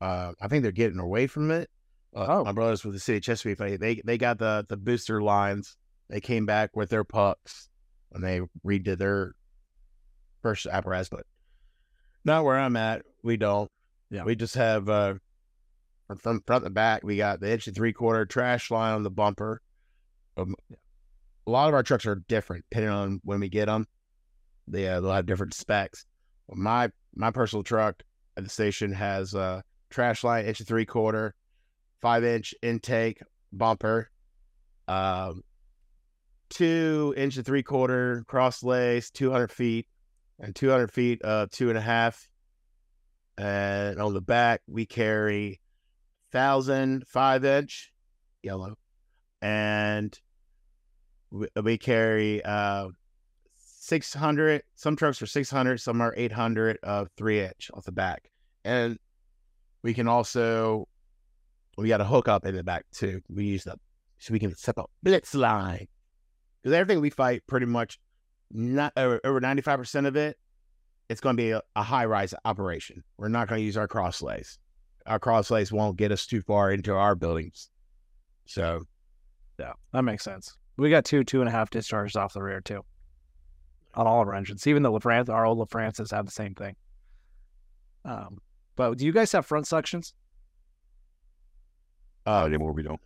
Uh, 0.00 0.32
I 0.40 0.48
think 0.48 0.62
they're 0.62 0.72
getting 0.72 0.98
away 0.98 1.26
from 1.26 1.50
it. 1.50 1.68
Uh, 2.14 2.26
Oh. 2.28 2.44
My 2.44 2.52
brothers 2.52 2.84
with 2.84 2.94
the 2.94 3.00
city 3.00 3.18
of 3.18 3.22
Chesapeake, 3.24 3.58
they 3.58 3.76
they, 3.76 4.00
they 4.04 4.18
got 4.18 4.38
the 4.38 4.64
the 4.68 4.76
booster 4.76 5.20
lines. 5.22 5.76
They 6.08 6.20
came 6.20 6.46
back 6.46 6.76
with 6.76 6.90
their 6.90 7.04
pucks 7.04 7.68
when 8.10 8.22
they 8.22 8.40
redid 8.64 8.98
their 8.98 9.34
first 10.42 10.66
apparatus, 10.66 11.08
but 11.08 11.26
not 12.24 12.44
where 12.44 12.58
I'm 12.58 12.76
at. 12.76 13.02
We 13.22 13.36
don't. 13.36 13.70
Yeah. 14.10 14.24
we 14.24 14.36
just 14.36 14.54
have 14.54 14.88
uh 14.88 15.14
from 16.22 16.40
front 16.46 16.64
to 16.64 16.70
back. 16.70 17.02
We 17.02 17.16
got 17.16 17.40
the 17.40 17.50
inch 17.52 17.66
and 17.66 17.74
three 17.74 17.92
quarter 17.92 18.24
trash 18.24 18.70
line 18.70 18.94
on 18.94 19.02
the 19.02 19.10
bumper. 19.10 19.60
Um, 20.36 20.54
A 21.46 21.50
lot 21.50 21.68
of 21.68 21.74
our 21.74 21.82
trucks 21.82 22.06
are 22.06 22.22
different 22.28 22.64
depending 22.70 22.92
on 22.92 23.20
when 23.24 23.40
we 23.40 23.48
get 23.48 23.66
them. 23.66 23.86
They 24.68 24.86
uh, 24.88 25.00
they'll 25.00 25.12
have 25.12 25.26
different 25.26 25.54
specs. 25.54 26.06
Well, 26.46 26.58
my 26.58 26.90
my 27.14 27.30
personal 27.32 27.64
truck 27.64 28.02
at 28.36 28.44
the 28.44 28.50
station 28.50 28.92
has 28.92 29.34
a 29.34 29.64
trash 29.90 30.22
line 30.22 30.44
inch 30.46 30.60
and 30.60 30.68
three 30.68 30.86
quarter, 30.86 31.34
five 32.00 32.22
inch 32.24 32.54
intake 32.62 33.20
bumper, 33.52 34.10
um, 34.86 35.42
two 36.48 37.14
inch 37.16 37.36
and 37.36 37.46
three 37.46 37.62
quarter 37.62 38.24
cross 38.26 38.62
lace, 38.62 39.10
two 39.10 39.30
hundred 39.30 39.52
feet, 39.52 39.86
and 40.40 40.54
two 40.54 40.70
hundred 40.70 40.92
feet 40.92 41.22
of 41.22 41.50
two 41.50 41.68
and 41.68 41.78
a 41.78 41.82
half. 41.82 42.28
And 43.38 44.00
on 44.00 44.14
the 44.14 44.20
back 44.20 44.62
we 44.66 44.86
carry 44.86 45.60
thousand 46.32 47.06
five 47.06 47.44
inch 47.44 47.92
yellow, 48.42 48.76
and 49.42 50.18
we, 51.30 51.48
we 51.62 51.78
carry 51.78 52.44
uh 52.44 52.88
600 53.58 54.62
some 54.74 54.96
trucks 54.96 55.22
are 55.22 55.26
600 55.26 55.80
some 55.80 56.00
are 56.00 56.12
800 56.16 56.78
of 56.82 57.08
three 57.16 57.40
inch 57.40 57.70
off 57.72 57.84
the 57.84 57.92
back. 57.92 58.30
And 58.64 58.98
we 59.82 59.94
can 59.94 60.08
also 60.08 60.88
we 61.78 61.88
got 61.88 62.00
a 62.00 62.04
hook 62.04 62.26
up 62.26 62.44
in 62.46 62.56
the 62.56 62.64
back 62.64 62.84
too. 62.92 63.20
We 63.28 63.44
use 63.44 63.62
that 63.64 63.78
so 64.18 64.32
we 64.32 64.40
can 64.40 64.54
set 64.56 64.78
up 64.78 64.90
blitz 65.02 65.34
line 65.34 65.86
because 66.66 66.74
everything 66.74 67.00
we 67.00 67.10
fight 67.10 67.46
pretty 67.46 67.66
much 67.66 68.00
not 68.50 68.92
over, 68.96 69.20
over 69.22 69.40
95% 69.40 70.04
of 70.04 70.16
it 70.16 70.36
it's 71.08 71.20
going 71.20 71.36
to 71.36 71.40
be 71.40 71.50
a, 71.52 71.62
a 71.76 71.82
high 71.84 72.04
rise 72.04 72.34
operation 72.44 73.04
we're 73.18 73.28
not 73.28 73.46
going 73.46 73.60
to 73.60 73.64
use 73.64 73.76
our 73.76 73.86
cross 73.86 74.20
lays 74.20 74.58
our 75.06 75.20
cross 75.20 75.48
lays 75.48 75.70
won't 75.70 75.96
get 75.96 76.10
us 76.10 76.26
too 76.26 76.42
far 76.42 76.72
into 76.72 76.92
our 76.92 77.14
buildings 77.14 77.70
so 78.46 78.82
Yeah, 79.58 79.74
that 79.92 80.02
makes 80.02 80.24
sense. 80.24 80.56
We 80.76 80.90
got 80.90 81.04
two 81.04 81.24
two 81.24 81.40
and 81.40 81.48
a 81.48 81.52
half 81.52 81.70
discharges 81.70 82.16
off 82.16 82.32
the 82.32 82.42
rear 82.42 82.60
too, 82.60 82.84
on 83.94 84.06
all 84.06 84.22
of 84.22 84.28
our 84.28 84.34
engines. 84.34 84.66
Even 84.66 84.82
the 84.82 84.90
LaFrance, 84.90 85.28
our 85.28 85.46
old 85.46 85.58
LaFrances 85.58 86.10
have 86.10 86.26
the 86.26 86.32
same 86.32 86.54
thing. 86.54 86.76
Um, 88.04 88.38
but 88.76 88.98
do 88.98 89.06
you 89.06 89.12
guys 89.12 89.32
have 89.32 89.46
front 89.46 89.66
suctions? 89.66 90.12
Oh, 92.26 92.44
anymore 92.44 92.72
we 92.72 92.82
don't. 92.82 93.00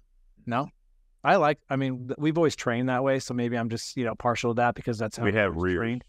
No, 0.47 0.69
I 1.23 1.37
like. 1.37 1.59
I 1.69 1.77
mean, 1.77 2.09
th- 2.09 2.17
we've 2.19 2.39
always 2.39 2.57
trained 2.57 2.89
that 2.89 3.05
way, 3.05 3.19
so 3.19 3.35
maybe 3.35 3.57
I'm 3.57 3.69
just 3.69 3.97
you 3.97 4.05
know 4.05 4.15
partial 4.15 4.55
to 4.55 4.61
that 4.61 4.75
because 4.75 4.99
that's 4.99 5.17
how 5.17 5.25
We 5.25 5.33
have 5.35 5.57
rear. 5.57 5.77
trained. 5.79 6.05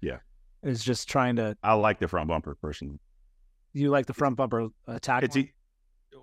Yeah. 0.00 0.18
It's 0.62 0.82
just 0.82 1.08
trying 1.08 1.36
to. 1.36 1.56
I 1.62 1.74
like 1.74 1.98
the 2.00 2.08
front 2.08 2.28
bumper 2.28 2.56
personally. 2.56 2.98
You 3.72 3.90
like 3.90 4.06
the 4.06 4.14
front 4.14 4.36
bumper 4.36 4.68
attack? 4.88 5.22
It's 5.22 5.36
e- 5.36 5.52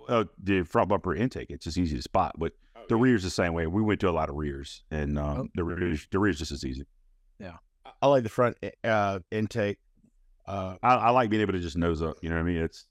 uh, 0.08 0.24
the 0.42 0.62
front 0.64 0.88
bumper 0.90 1.14
intake. 1.14 1.46
It's 1.50 1.64
just 1.64 1.78
easy 1.78 1.96
to 1.96 2.02
spot, 2.02 2.34
but 2.38 2.52
the 2.88 2.96
rear's 2.96 3.22
the 3.22 3.30
same 3.30 3.54
way. 3.54 3.66
We 3.66 3.80
went 3.82 4.00
to 4.00 4.08
a 4.08 4.12
lot 4.12 4.28
of 4.28 4.36
rears, 4.36 4.84
and 4.90 5.18
um, 5.18 5.38
Oh. 5.38 5.48
the 5.54 5.64
rear's 5.64 6.06
the 6.10 6.18
rear's 6.18 6.38
just 6.38 6.52
as 6.52 6.64
easy. 6.64 6.84
Yeah, 7.40 7.56
I 8.02 8.06
like 8.08 8.22
the 8.22 8.28
front 8.28 8.58
uh 8.84 9.20
intake 9.30 9.78
uh 10.46 10.76
I, 10.82 10.94
I 10.96 11.10
like 11.10 11.30
being 11.30 11.42
able 11.42 11.52
to 11.54 11.58
just 11.60 11.76
nose 11.76 12.02
up. 12.02 12.16
You 12.22 12.28
know 12.28 12.36
what 12.36 12.42
I 12.42 12.44
mean? 12.44 12.58
It's 12.62 12.86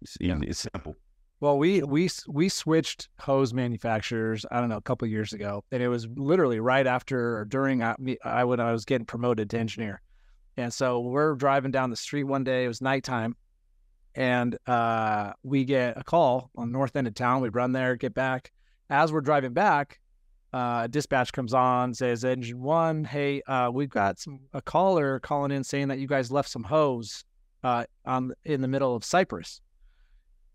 it's 0.00 0.16
easy. 0.20 0.28
Yeah. 0.30 0.38
It's 0.42 0.66
simple. 0.74 0.96
Well, 1.42 1.58
we 1.58 1.82
we 1.82 2.08
we 2.28 2.48
switched 2.48 3.08
hose 3.18 3.52
manufacturers. 3.52 4.46
I 4.52 4.60
don't 4.60 4.68
know, 4.68 4.76
a 4.76 4.80
couple 4.80 5.08
years 5.08 5.32
ago, 5.32 5.64
and 5.72 5.82
it 5.82 5.88
was 5.88 6.06
literally 6.14 6.60
right 6.60 6.86
after 6.86 7.36
or 7.38 7.44
during 7.44 7.82
I, 7.82 7.96
I 8.24 8.44
when 8.44 8.60
I 8.60 8.70
was 8.70 8.84
getting 8.84 9.06
promoted 9.06 9.50
to 9.50 9.58
engineer. 9.58 10.02
And 10.56 10.72
so 10.72 11.00
we're 11.00 11.34
driving 11.34 11.72
down 11.72 11.90
the 11.90 11.96
street 11.96 12.22
one 12.22 12.44
day. 12.44 12.64
It 12.64 12.68
was 12.68 12.80
nighttime, 12.80 13.34
and 14.14 14.56
uh, 14.68 15.32
we 15.42 15.64
get 15.64 15.98
a 15.98 16.04
call 16.04 16.52
on 16.54 16.70
north 16.70 16.94
end 16.94 17.08
of 17.08 17.14
town. 17.14 17.42
We 17.42 17.48
run 17.48 17.72
there, 17.72 17.96
get 17.96 18.14
back. 18.14 18.52
As 18.88 19.12
we're 19.12 19.20
driving 19.20 19.52
back, 19.52 19.98
uh, 20.52 20.86
dispatch 20.86 21.32
comes 21.32 21.54
on, 21.54 21.92
says 21.92 22.24
engine 22.24 22.62
one, 22.62 23.02
hey, 23.02 23.42
uh, 23.48 23.68
we've 23.68 23.90
got 23.90 24.20
some 24.20 24.38
a 24.52 24.62
caller 24.62 25.18
calling 25.18 25.50
in 25.50 25.64
saying 25.64 25.88
that 25.88 25.98
you 25.98 26.06
guys 26.06 26.30
left 26.30 26.50
some 26.50 26.62
hose 26.62 27.24
uh, 27.64 27.84
on 28.06 28.32
in 28.44 28.60
the 28.60 28.68
middle 28.68 28.94
of 28.94 29.02
Cypress 29.02 29.60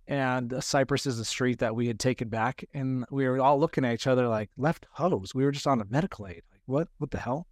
and 0.08 0.54
uh, 0.54 0.62
Cypress 0.62 1.06
is 1.06 1.20
a 1.20 1.26
street 1.26 1.60
that 1.60 1.76
we 1.76 1.88
had 1.88 2.00
taken 2.00 2.30
back, 2.30 2.64
and 2.74 3.06
we 3.12 3.28
were 3.28 3.40
all 3.40 3.60
looking 3.60 3.84
at 3.86 3.94
each 3.94 4.08
other 4.08 4.28
like 4.28 4.50
left 4.58 4.88
hose. 4.92 5.34
We 5.36 5.44
were 5.44 5.52
just 5.52 5.68
on 5.68 5.82
a 5.82 5.86
medical 5.90 6.28
aid. 6.28 6.44
Like 6.52 6.62
what? 6.66 6.88
What 6.98 7.12
the 7.12 7.18
hell? 7.20 7.48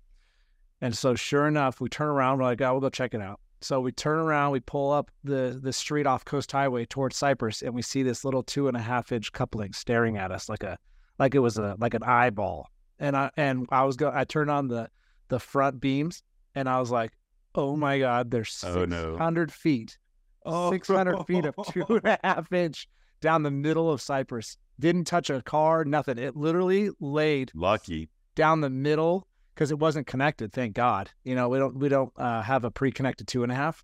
And 0.81 0.95
so, 0.95 1.15
sure 1.15 1.47
enough, 1.47 1.79
we 1.81 1.89
turn 1.89 2.07
around. 2.07 2.37
We're 2.37 2.45
like, 2.45 2.61
"Oh, 2.61 2.71
we'll 2.73 2.81
go 2.81 2.89
check 2.89 3.13
it 3.13 3.21
out." 3.21 3.39
So 3.61 3.79
we 3.79 3.91
turn 3.91 4.19
around, 4.19 4.51
we 4.51 4.59
pull 4.59 4.91
up 4.91 5.09
the 5.23 5.59
the 5.61 5.73
street 5.73 6.05
off 6.05 6.23
Coast 6.25 6.51
Highway 6.51 6.85
towards 6.85 7.15
Cypress, 7.17 7.61
and 7.61 7.73
we 7.73 7.81
see 7.81 8.03
this 8.03 8.23
little 8.23 8.43
two 8.43 8.67
and 8.67 8.77
a 8.77 8.81
half 8.81 9.11
inch 9.11 9.31
coupling 9.31 9.73
staring 9.73 10.17
at 10.17 10.31
us 10.31 10.49
like 10.49 10.63
a 10.63 10.77
like 11.19 11.33
it 11.35 11.39
was 11.39 11.57
a 11.57 11.75
like 11.79 11.93
an 11.93 12.03
eyeball. 12.03 12.69
And 12.99 13.15
I 13.17 13.31
and 13.37 13.67
I 13.71 13.83
was 13.85 13.95
go 13.95 14.11
I 14.13 14.23
turned 14.25 14.51
on 14.51 14.67
the 14.67 14.89
the 15.29 15.39
front 15.39 15.79
beams 15.81 16.21
and 16.53 16.69
I 16.69 16.79
was 16.79 16.91
like, 16.91 17.13
oh 17.55 17.75
my 17.75 17.97
god, 17.97 18.29
there's 18.29 18.61
Oh, 18.65 18.81
six 18.81 18.89
no. 18.89 19.17
hundred 19.17 19.51
feet, 19.51 19.97
six 20.69 20.87
hundred 20.87 21.23
feet 21.25 21.45
of 21.45 21.55
two 21.71 21.85
and 21.89 22.05
a 22.05 22.19
half 22.23 22.51
inch 22.51 22.87
down 23.21 23.43
the 23.43 23.51
middle 23.51 23.91
of 23.91 24.01
Cypress. 24.01 24.57
Didn't 24.79 25.05
touch 25.05 25.29
a 25.29 25.41
car, 25.41 25.85
nothing. 25.85 26.17
It 26.17 26.35
literally 26.35 26.89
laid 26.99 27.51
Lucky. 27.55 28.09
down 28.35 28.61
the 28.61 28.69
middle 28.69 29.27
because 29.53 29.71
it 29.71 29.79
wasn't 29.79 30.05
connected. 30.05 30.51
Thank 30.51 30.73
God. 30.75 31.09
You 31.23 31.33
know, 31.35 31.47
we 31.49 31.57
don't 31.57 31.77
we 31.77 31.87
don't 31.89 32.11
uh, 32.17 32.41
have 32.41 32.65
a 32.65 32.71
pre-connected 32.71 33.27
two 33.27 33.43
and 33.43 33.51
a 33.51 33.55
half, 33.55 33.83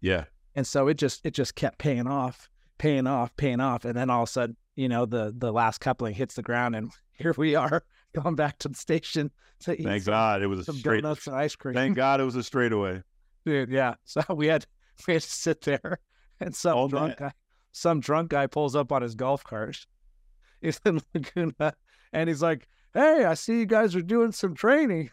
Yeah. 0.00 0.24
and 0.56 0.66
so 0.66 0.88
it 0.88 0.94
just 0.94 1.20
it 1.24 1.32
just 1.32 1.54
kept 1.54 1.78
paying 1.78 2.06
off, 2.08 2.48
paying 2.78 3.06
off, 3.06 3.34
paying 3.36 3.60
off, 3.60 3.84
and 3.84 3.94
then 3.96 4.10
all 4.10 4.24
of 4.24 4.28
a 4.28 4.32
sudden, 4.32 4.56
you 4.74 4.88
know, 4.88 5.06
the 5.06 5.32
the 5.36 5.52
last 5.52 5.80
coupling 5.80 6.14
hits 6.14 6.34
the 6.34 6.42
ground, 6.42 6.74
and 6.74 6.90
here 7.12 7.34
we 7.38 7.54
are 7.54 7.84
going 8.12 8.34
back 8.34 8.58
to 8.58 8.68
the 8.68 8.74
station 8.74 9.30
to 9.60 9.80
eat 9.80 9.84
Thank 9.84 10.04
God 10.04 10.42
it 10.42 10.48
was 10.48 10.58
a 10.58 10.64
some 10.64 10.74
straight. 10.76 11.02
donuts 11.02 11.28
and 11.28 11.36
ice 11.36 11.54
cream. 11.54 11.74
Thank 11.74 11.94
God 11.94 12.20
it 12.20 12.24
was 12.24 12.34
a 12.34 12.42
straightaway. 12.42 13.00
Dude, 13.46 13.70
yeah. 13.70 13.94
So 14.04 14.22
we 14.34 14.48
had 14.48 14.66
we 15.06 15.14
had 15.14 15.22
to 15.22 15.28
sit 15.28 15.60
there, 15.62 15.98
and 16.40 16.54
some 16.54 16.76
All 16.76 16.88
drunk 16.88 17.16
guy, 17.18 17.32
some 17.72 18.00
drunk 18.00 18.30
guy 18.30 18.46
pulls 18.46 18.74
up 18.76 18.92
on 18.92 19.02
his 19.02 19.14
golf 19.14 19.44
cart. 19.44 19.86
He's 20.60 20.80
in 20.84 21.00
Laguna, 21.14 21.74
and 22.12 22.28
he's 22.28 22.40
like, 22.42 22.68
"Hey, 22.94 23.24
I 23.24 23.34
see 23.34 23.58
you 23.60 23.66
guys 23.66 23.96
are 23.96 24.00
doing 24.02 24.30
some 24.30 24.54
training." 24.54 25.10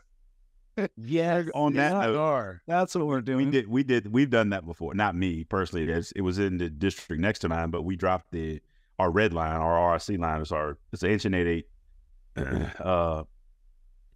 Yeah, 0.95 1.43
On 1.55 1.74
that 1.74 1.91
Yeah. 1.93 2.01
note, 2.05 2.17
are. 2.17 2.62
That's 2.67 2.93
what 2.95 3.07
we're 3.07 3.21
doing. 3.21 3.45
we 3.48 3.51
did 3.51 3.67
we 3.67 3.83
did 3.83 4.13
we've 4.13 4.29
done 4.29 4.50
that 4.51 4.65
before. 4.65 4.93
Not 4.93 5.15
me 5.15 5.43
personally. 5.43 5.89
It 6.15 6.21
was 6.21 6.38
in 6.38 6.57
the 6.57 6.69
district 6.69 7.19
next 7.21 7.39
to 7.39 7.50
mine, 7.50 7.71
but 7.71 7.81
we 7.81 7.95
dropped 7.95 8.31
the 8.31 8.62
our 9.00 9.09
red 9.09 9.33
line, 9.33 9.53
our 9.55 9.98
RRC 9.98 10.19
line 10.19 10.41
is 10.41 10.51
our 10.51 10.77
it's 10.93 11.01
an 11.03 11.09
inch 11.12 11.25
and 11.25 11.33
eight 11.33 11.48
eight 11.48 11.65
uh 12.79 13.24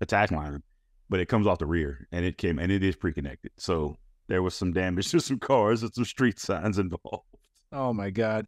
attack 0.02 0.30
line, 0.32 0.62
but 1.10 1.20
it 1.20 1.28
comes 1.28 1.48
off 1.48 1.58
the 1.60 1.66
rear 1.66 2.08
and 2.12 2.24
it 2.26 2.38
came 2.38 2.60
and 2.60 2.72
it 2.72 2.84
is 2.84 2.96
pre-connected. 2.96 3.52
So 3.58 3.98
there 4.34 4.42
was 4.42 4.56
some 4.56 4.74
damage 4.74 5.10
to 5.12 5.20
some 5.20 5.38
cars 5.38 5.84
and 5.84 5.94
some 5.94 6.06
street 6.06 6.40
signs 6.40 6.80
involved. 6.80 7.28
Oh 7.72 7.94
my 7.94 8.10
god! 8.10 8.48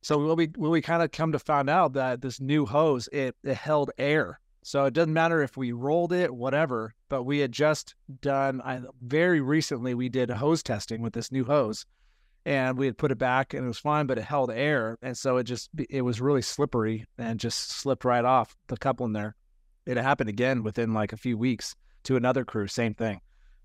So 0.00 0.16
what 0.18 0.38
we 0.38 0.50
we 0.56 0.80
kind 0.80 1.02
of 1.02 1.12
come 1.12 1.32
to 1.32 1.38
find 1.38 1.68
out 1.68 1.92
that 1.92 2.22
this 2.22 2.40
new 2.40 2.64
hose 2.64 3.06
it, 3.12 3.36
it 3.44 3.54
held 3.54 3.90
air, 3.98 4.40
so 4.62 4.86
it 4.86 4.94
doesn't 4.94 5.12
matter 5.12 5.42
if 5.42 5.58
we 5.58 5.72
rolled 5.72 6.14
it, 6.14 6.34
whatever. 6.34 6.94
But 7.10 7.24
we 7.24 7.38
had 7.40 7.52
just 7.52 7.94
done 8.22 8.62
I, 8.62 8.80
very 9.02 9.42
recently. 9.42 9.94
We 9.94 10.08
did 10.08 10.30
hose 10.30 10.62
testing 10.62 11.02
with 11.02 11.12
this 11.12 11.30
new 11.30 11.44
hose, 11.44 11.84
and 12.46 12.78
we 12.78 12.86
had 12.86 12.96
put 12.96 13.12
it 13.12 13.18
back 13.18 13.52
and 13.52 13.64
it 13.64 13.68
was 13.68 13.78
fine, 13.78 14.06
but 14.06 14.16
it 14.16 14.24
held 14.24 14.50
air, 14.50 14.96
and 15.02 15.16
so 15.16 15.36
it 15.36 15.44
just 15.44 15.68
it 15.90 16.00
was 16.00 16.22
really 16.22 16.42
slippery 16.42 17.04
and 17.18 17.38
just 17.38 17.72
slipped 17.72 18.06
right 18.06 18.24
off 18.24 18.56
the 18.68 18.76
coupling 18.78 19.12
there. 19.12 19.36
It 19.84 19.98
happened 19.98 20.30
again 20.30 20.62
within 20.62 20.94
like 20.94 21.12
a 21.12 21.18
few 21.18 21.36
weeks 21.36 21.74
to 22.04 22.16
another 22.16 22.46
crew, 22.46 22.68
same 22.68 22.94
thing. 22.94 23.20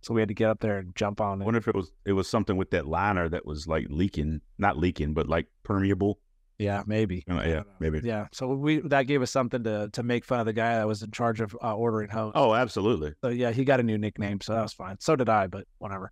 So 0.05 0.13
we 0.13 0.21
had 0.21 0.27
to 0.27 0.35
get 0.35 0.51
up 0.51 0.59
there 0.59 0.77
and 0.77 0.95
jump 0.95 1.19
on 1.19 1.41
I 1.41 1.43
it. 1.43 1.45
wonder 1.45 1.57
if 1.57 1.67
it 1.67 1.73
was 1.73 1.91
it 2.05 2.13
was 2.13 2.27
something 2.29 2.57
with 2.57 2.69
that 2.69 2.85
liner 2.85 3.27
that 3.27 3.43
was 3.43 3.65
like 3.67 3.87
leaking, 3.89 4.41
not 4.59 4.77
leaking, 4.77 5.15
but 5.15 5.27
like 5.27 5.47
permeable. 5.63 6.19
Yeah, 6.59 6.83
maybe. 6.85 7.23
Uh, 7.27 7.41
yeah, 7.43 7.63
maybe. 7.79 8.01
Yeah, 8.03 8.27
so 8.31 8.49
we 8.53 8.81
that 8.81 9.07
gave 9.07 9.23
us 9.23 9.31
something 9.31 9.63
to 9.63 9.89
to 9.93 10.03
make 10.03 10.23
fun 10.23 10.39
of 10.39 10.45
the 10.45 10.53
guy 10.53 10.75
that 10.75 10.85
was 10.87 11.01
in 11.01 11.09
charge 11.09 11.41
of 11.41 11.57
uh, 11.63 11.75
ordering 11.75 12.11
hose. 12.11 12.33
Oh, 12.35 12.53
absolutely. 12.53 13.13
So 13.23 13.29
yeah, 13.29 13.49
he 13.49 13.65
got 13.65 13.79
a 13.79 13.83
new 13.83 13.97
nickname, 13.97 14.41
so 14.41 14.53
that 14.53 14.61
was 14.61 14.73
fine. 14.73 14.97
So 14.99 15.15
did 15.15 15.27
I, 15.27 15.47
but 15.47 15.65
whatever. 15.79 16.11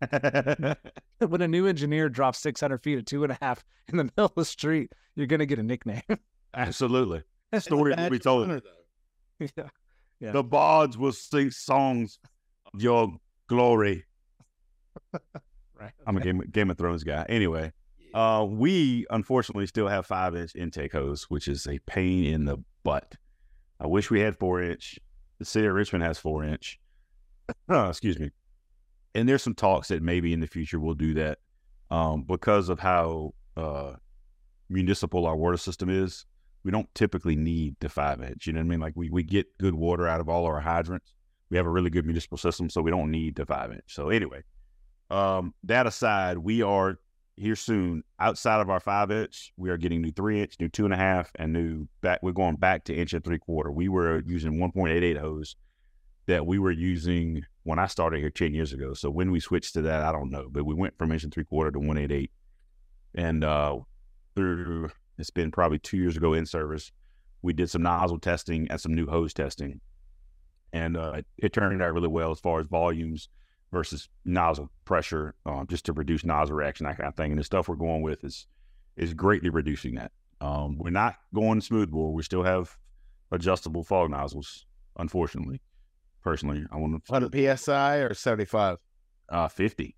when 1.18 1.42
a 1.42 1.48
new 1.48 1.66
engineer 1.66 2.08
drops 2.08 2.38
600 2.38 2.82
feet 2.84 2.98
at 2.98 3.06
two 3.06 3.24
and 3.24 3.32
a 3.32 3.38
half 3.42 3.64
in 3.88 3.96
the 3.96 4.04
middle 4.16 4.26
of 4.26 4.34
the 4.36 4.44
street, 4.44 4.92
you're 5.16 5.26
gonna 5.26 5.44
get 5.46 5.58
a 5.58 5.62
nickname. 5.64 6.02
absolutely. 6.54 7.24
Story 7.58 7.94
will 7.96 8.10
be 8.10 8.18
told. 8.20 8.62
yeah, 9.40 9.48
Yeah. 10.20 10.30
The 10.30 10.44
bards 10.44 10.96
will 10.96 11.12
sing 11.12 11.50
songs 11.50 12.20
of 12.72 12.80
your 12.80 13.16
glory. 13.48 14.04
right. 15.12 15.92
I'm 16.06 16.16
a 16.16 16.20
Game, 16.20 16.40
Game 16.50 16.70
of 16.70 16.78
Thrones 16.78 17.04
guy. 17.04 17.24
Anyway, 17.28 17.72
uh, 18.14 18.46
we 18.48 19.06
unfortunately 19.10 19.66
still 19.66 19.88
have 19.88 20.06
five 20.06 20.36
inch 20.36 20.54
intake 20.54 20.92
hose, 20.92 21.24
which 21.24 21.48
is 21.48 21.66
a 21.66 21.78
pain 21.80 22.24
in 22.24 22.44
the 22.44 22.58
butt. 22.84 23.16
I 23.80 23.86
wish 23.86 24.10
we 24.10 24.20
had 24.20 24.36
four 24.36 24.62
inch. 24.62 24.98
The 25.38 25.44
city 25.44 25.66
of 25.66 25.74
Richmond 25.74 26.04
has 26.04 26.18
four 26.18 26.44
inch. 26.44 26.78
Uh, 27.68 27.88
excuse 27.90 28.18
me. 28.18 28.30
And 29.14 29.28
there's 29.28 29.42
some 29.42 29.54
talks 29.54 29.88
that 29.88 30.02
maybe 30.02 30.32
in 30.32 30.40
the 30.40 30.46
future 30.46 30.80
we'll 30.80 30.94
do 30.94 31.12
that 31.14 31.38
um, 31.90 32.22
because 32.22 32.70
of 32.70 32.80
how 32.80 33.34
uh, 33.54 33.92
municipal 34.70 35.26
our 35.26 35.36
water 35.36 35.58
system 35.58 35.90
is. 35.90 36.24
We 36.64 36.70
don't 36.70 36.92
typically 36.94 37.36
need 37.36 37.76
the 37.80 37.90
five 37.90 38.22
inch. 38.22 38.46
You 38.46 38.54
know 38.54 38.60
what 38.60 38.64
I 38.64 38.68
mean? 38.68 38.80
Like 38.80 38.94
we, 38.96 39.10
we 39.10 39.22
get 39.22 39.58
good 39.58 39.74
water 39.74 40.08
out 40.08 40.20
of 40.20 40.28
all 40.30 40.46
our 40.46 40.60
hydrants. 40.60 41.12
We 41.50 41.56
have 41.56 41.66
a 41.66 41.70
really 41.70 41.90
good 41.90 42.06
municipal 42.06 42.38
system, 42.38 42.70
so 42.70 42.82
we 42.82 42.90
don't 42.90 43.10
need 43.10 43.36
the 43.36 43.46
five 43.46 43.70
inch. 43.70 43.84
So 43.86 44.08
anyway, 44.08 44.42
um, 45.10 45.54
that 45.64 45.86
aside, 45.86 46.38
we 46.38 46.62
are 46.62 46.98
here 47.36 47.56
soon. 47.56 48.02
Outside 48.18 48.60
of 48.60 48.70
our 48.70 48.80
five 48.80 49.10
inch, 49.10 49.52
we 49.56 49.70
are 49.70 49.76
getting 49.76 50.02
new 50.02 50.12
three 50.12 50.40
inch, 50.40 50.56
new 50.60 50.68
two 50.68 50.84
and 50.84 50.94
a 50.94 50.96
half, 50.96 51.30
and 51.36 51.52
new 51.52 51.86
back. 52.00 52.20
We're 52.22 52.32
going 52.32 52.56
back 52.56 52.84
to 52.84 52.94
inch 52.94 53.12
and 53.12 53.24
three 53.24 53.38
quarter. 53.38 53.70
We 53.70 53.88
were 53.88 54.22
using 54.26 54.58
1.88 54.58 55.18
hose 55.18 55.56
that 56.26 56.46
we 56.46 56.58
were 56.58 56.70
using 56.70 57.42
when 57.64 57.78
I 57.78 57.86
started 57.86 58.20
here 58.20 58.30
10 58.30 58.54
years 58.54 58.72
ago. 58.72 58.94
So 58.94 59.10
when 59.10 59.30
we 59.30 59.40
switched 59.40 59.74
to 59.74 59.82
that, 59.82 60.02
I 60.02 60.12
don't 60.12 60.30
know, 60.30 60.48
but 60.50 60.64
we 60.64 60.74
went 60.74 60.96
from 60.96 61.12
inch 61.12 61.24
and 61.24 61.32
three 61.32 61.44
quarter 61.44 61.70
to 61.70 61.78
188. 61.78 62.30
And 63.14 63.44
uh, 63.44 63.78
through 64.34 64.90
it's 65.18 65.30
been 65.30 65.50
probably 65.50 65.78
two 65.78 65.96
years 65.96 66.16
ago 66.16 66.34
in 66.34 66.46
service, 66.46 66.90
we 67.42 67.52
did 67.52 67.70
some 67.70 67.82
nozzle 67.82 68.18
testing 68.18 68.66
and 68.70 68.80
some 68.80 68.94
new 68.94 69.06
hose 69.06 69.32
testing. 69.32 69.80
And 70.74 70.96
uh, 70.96 71.22
it 71.38 71.52
turned 71.52 71.80
out 71.80 71.94
really 71.94 72.08
well 72.08 72.32
as 72.32 72.40
far 72.40 72.58
as 72.58 72.66
volumes 72.66 73.28
versus 73.70 74.08
nozzle 74.24 74.70
pressure, 74.84 75.36
um, 75.46 75.68
just 75.68 75.86
to 75.86 75.92
reduce 75.92 76.24
nozzle 76.24 76.56
reaction, 76.56 76.84
that 76.86 76.96
kind 76.96 77.06
of 77.06 77.14
thing. 77.14 77.30
And 77.30 77.38
the 77.38 77.44
stuff 77.44 77.68
we're 77.68 77.76
going 77.76 78.02
with 78.02 78.24
is 78.24 78.48
is 78.96 79.14
greatly 79.14 79.50
reducing 79.50 79.94
that. 79.94 80.10
Um, 80.40 80.76
we're 80.76 80.90
not 80.90 81.14
going 81.32 81.60
smoothbore. 81.60 82.12
We 82.12 82.24
still 82.24 82.42
have 82.42 82.76
adjustable 83.30 83.84
fog 83.84 84.10
nozzles, 84.10 84.66
unfortunately. 84.98 85.60
Personally, 86.22 86.64
I 86.72 86.76
want 86.76 87.04
to 87.04 87.12
100 87.12 87.58
psi 87.58 87.96
or 87.98 88.12
75, 88.12 88.78
uh, 89.28 89.46
50. 89.46 89.94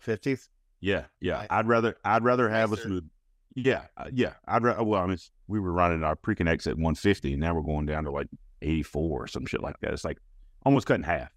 50s. 0.00 0.48
Yeah, 0.80 1.04
yeah. 1.20 1.38
Nice. 1.38 1.46
I'd 1.50 1.68
rather 1.68 1.96
I'd 2.06 2.24
rather 2.24 2.48
have 2.48 2.72
a 2.72 2.78
smooth. 2.78 3.06
Yeah, 3.54 3.82
uh, 3.98 4.08
yeah. 4.10 4.34
I'd 4.48 4.62
rather. 4.62 4.82
Well, 4.82 5.02
I 5.02 5.06
mean, 5.06 5.18
we 5.46 5.60
were 5.60 5.72
running 5.72 6.04
our 6.04 6.16
pre-connects 6.16 6.66
at 6.66 6.76
150, 6.76 7.32
and 7.32 7.40
now 7.40 7.54
we're 7.54 7.62
going 7.62 7.84
down 7.84 8.04
to 8.04 8.10
like 8.10 8.28
84 8.62 9.24
or 9.24 9.26
some 9.26 9.46
shit 9.46 9.62
like 9.62 9.78
that. 9.80 9.92
It's 9.92 10.04
like 10.04 10.18
almost 10.64 10.86
cut 10.86 10.96
in 10.96 11.02
half. 11.02 11.30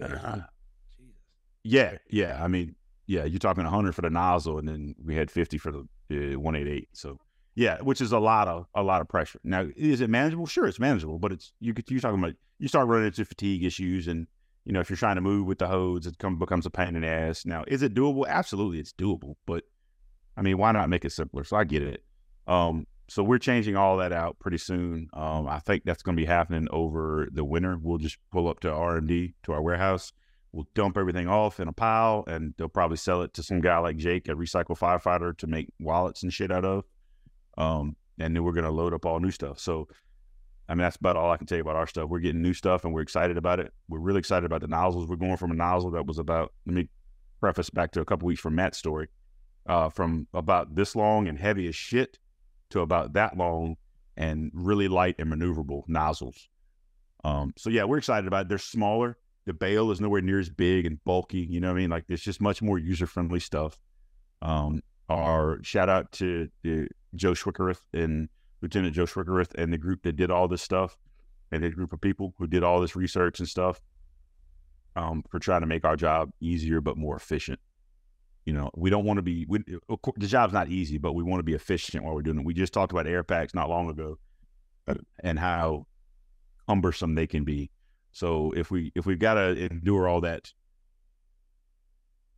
Uh, 0.00 0.08
Yeah, 1.64 1.98
yeah. 2.10 2.42
I 2.42 2.48
mean, 2.48 2.74
yeah. 3.06 3.24
You're 3.24 3.38
talking 3.38 3.64
100 3.64 3.94
for 3.94 4.02
the 4.02 4.10
nozzle, 4.10 4.58
and 4.58 4.68
then 4.68 4.94
we 5.04 5.16
had 5.16 5.30
50 5.30 5.58
for 5.58 5.72
the 5.72 6.34
uh, 6.34 6.38
188. 6.38 6.88
So 6.92 7.18
yeah, 7.56 7.78
which 7.80 8.02
is 8.02 8.12
a 8.12 8.18
lot 8.18 8.48
of 8.48 8.66
a 8.74 8.82
lot 8.82 9.00
of 9.00 9.08
pressure. 9.08 9.40
Now, 9.42 9.66
is 9.76 10.02
it 10.02 10.10
manageable? 10.10 10.46
Sure, 10.46 10.66
it's 10.66 10.78
manageable, 10.78 11.18
but 11.18 11.32
it's 11.32 11.52
you 11.58 11.74
you're 11.88 12.00
talking 12.00 12.18
about 12.18 12.34
you 12.58 12.68
start 12.68 12.86
running 12.86 13.06
into 13.06 13.24
fatigue 13.24 13.64
issues, 13.64 14.08
and 14.08 14.26
you 14.66 14.72
know 14.72 14.80
if 14.80 14.90
you're 14.90 14.98
trying 14.98 15.14
to 15.14 15.22
move 15.22 15.46
with 15.46 15.58
the 15.58 15.66
hose, 15.66 16.06
it 16.06 16.18
come, 16.18 16.38
becomes 16.38 16.66
a 16.66 16.70
pain 16.70 16.94
in 16.94 17.00
the 17.00 17.08
ass. 17.08 17.46
Now, 17.46 17.64
is 17.66 17.82
it 17.82 17.94
doable? 17.94 18.28
Absolutely, 18.28 18.78
it's 18.78 18.92
doable. 18.92 19.36
But 19.46 19.64
I 20.36 20.42
mean, 20.42 20.58
why 20.58 20.72
not 20.72 20.90
make 20.90 21.06
it 21.06 21.12
simpler? 21.12 21.44
So 21.44 21.56
I 21.56 21.64
get 21.64 21.82
it. 21.82 22.04
Um, 22.46 22.86
so 23.08 23.22
we're 23.22 23.38
changing 23.38 23.76
all 23.76 23.98
that 23.98 24.12
out 24.12 24.38
pretty 24.38 24.58
soon. 24.58 25.08
Um, 25.12 25.46
I 25.48 25.60
think 25.60 25.84
that's 25.84 26.02
going 26.02 26.16
to 26.16 26.20
be 26.20 26.26
happening 26.26 26.66
over 26.70 27.28
the 27.32 27.44
winter. 27.44 27.78
We'll 27.80 27.98
just 27.98 28.18
pull 28.32 28.48
up 28.48 28.60
to 28.60 28.72
R 28.72 28.96
and 28.96 29.06
D 29.06 29.34
to 29.44 29.52
our 29.52 29.62
warehouse. 29.62 30.12
We'll 30.52 30.66
dump 30.74 30.96
everything 30.96 31.28
off 31.28 31.60
in 31.60 31.68
a 31.68 31.72
pile, 31.72 32.24
and 32.26 32.54
they'll 32.56 32.68
probably 32.68 32.96
sell 32.96 33.22
it 33.22 33.34
to 33.34 33.42
some 33.42 33.60
guy 33.60 33.78
like 33.78 33.96
Jake, 33.96 34.28
a 34.28 34.32
recycle 34.32 34.78
firefighter, 34.78 35.36
to 35.38 35.46
make 35.46 35.68
wallets 35.78 36.22
and 36.22 36.32
shit 36.32 36.50
out 36.50 36.64
of. 36.64 36.84
Um, 37.58 37.96
and 38.18 38.34
then 38.34 38.42
we're 38.42 38.52
going 38.52 38.64
to 38.64 38.70
load 38.70 38.94
up 38.94 39.04
all 39.04 39.20
new 39.20 39.30
stuff. 39.30 39.58
So, 39.58 39.88
I 40.68 40.74
mean, 40.74 40.82
that's 40.82 40.96
about 40.96 41.16
all 41.16 41.30
I 41.30 41.36
can 41.36 41.46
tell 41.46 41.58
you 41.58 41.62
about 41.62 41.76
our 41.76 41.86
stuff. 41.86 42.08
We're 42.08 42.20
getting 42.20 42.42
new 42.42 42.54
stuff, 42.54 42.84
and 42.84 42.94
we're 42.94 43.02
excited 43.02 43.36
about 43.36 43.60
it. 43.60 43.72
We're 43.88 44.00
really 44.00 44.18
excited 44.18 44.46
about 44.46 44.62
the 44.62 44.68
nozzles. 44.68 45.06
We're 45.08 45.16
going 45.16 45.36
from 45.36 45.50
a 45.50 45.54
nozzle 45.54 45.90
that 45.92 46.06
was 46.06 46.18
about. 46.18 46.52
Let 46.64 46.74
me 46.74 46.88
preface 47.38 47.70
back 47.70 47.92
to 47.92 48.00
a 48.00 48.04
couple 48.04 48.26
weeks 48.26 48.40
from 48.40 48.54
Matt's 48.54 48.78
story 48.78 49.08
uh, 49.66 49.90
from 49.90 50.26
about 50.32 50.74
this 50.74 50.96
long 50.96 51.28
and 51.28 51.38
heavy 51.38 51.68
as 51.68 51.74
shit 51.74 52.18
to 52.70 52.80
about 52.80 53.12
that 53.14 53.36
long 53.36 53.76
and 54.16 54.50
really 54.54 54.88
light 54.88 55.16
and 55.18 55.30
maneuverable 55.30 55.82
nozzles. 55.88 56.48
Um, 57.24 57.52
so 57.56 57.70
yeah, 57.70 57.84
we're 57.84 57.98
excited 57.98 58.26
about 58.26 58.42
it. 58.42 58.48
They're 58.48 58.58
smaller. 58.58 59.18
The 59.46 59.52
bale 59.52 59.90
is 59.90 60.00
nowhere 60.00 60.22
near 60.22 60.40
as 60.40 60.48
big 60.48 60.86
and 60.86 61.02
bulky. 61.04 61.38
You 61.38 61.60
know 61.60 61.68
what 61.68 61.78
I 61.78 61.80
mean? 61.80 61.90
Like 61.90 62.04
it's 62.08 62.22
just 62.22 62.40
much 62.40 62.62
more 62.62 62.78
user 62.78 63.06
friendly 63.06 63.40
stuff. 63.40 63.78
Um, 64.42 64.82
our 65.08 65.62
shout 65.62 65.88
out 65.88 66.10
to 66.12 66.48
Joe 67.14 67.32
Schwickerith 67.32 67.80
and 67.92 68.28
Lieutenant 68.60 68.94
Joe 68.94 69.04
Schwickerith 69.04 69.54
and 69.54 69.72
the 69.72 69.78
group 69.78 70.02
that 70.02 70.16
did 70.16 70.30
all 70.30 70.48
this 70.48 70.62
stuff 70.62 70.96
and 71.52 71.62
the 71.62 71.70
group 71.70 71.92
of 71.92 72.00
people 72.00 72.34
who 72.38 72.46
did 72.46 72.64
all 72.64 72.80
this 72.80 72.96
research 72.96 73.38
and 73.38 73.48
stuff 73.48 73.80
um, 74.96 75.22
for 75.30 75.38
trying 75.38 75.60
to 75.60 75.66
make 75.66 75.84
our 75.84 75.96
job 75.96 76.30
easier 76.40 76.80
but 76.80 76.96
more 76.96 77.16
efficient. 77.16 77.60
You 78.46 78.52
know, 78.52 78.70
we 78.76 78.90
don't 78.90 79.04
want 79.04 79.18
to 79.18 79.22
be. 79.22 79.44
We, 79.48 79.58
the 79.58 80.26
job's 80.26 80.54
not 80.54 80.68
easy, 80.68 80.98
but 80.98 81.14
we 81.14 81.24
want 81.24 81.40
to 81.40 81.44
be 81.44 81.54
efficient 81.54 82.04
while 82.04 82.14
we're 82.14 82.22
doing 82.22 82.38
it. 82.38 82.46
We 82.46 82.54
just 82.54 82.72
talked 82.72 82.92
about 82.92 83.08
air 83.08 83.24
packs 83.24 83.54
not 83.54 83.68
long 83.68 83.90
ago, 83.90 84.18
uh, 84.86 84.94
and 85.20 85.38
how 85.38 85.86
cumbersome 86.68 87.16
they 87.16 87.26
can 87.26 87.44
be. 87.44 87.70
So 88.12 88.52
if 88.56 88.70
we 88.70 88.92
if 88.94 89.04
we've 89.04 89.18
got 89.18 89.34
to 89.34 89.66
endure 89.66 90.08
all 90.08 90.20
that 90.20 90.52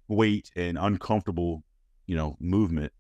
weight 0.09 0.51
and 0.57 0.79
uncomfortable, 0.79 1.63
you 2.07 2.17
know, 2.17 2.37
movement, 2.41 2.93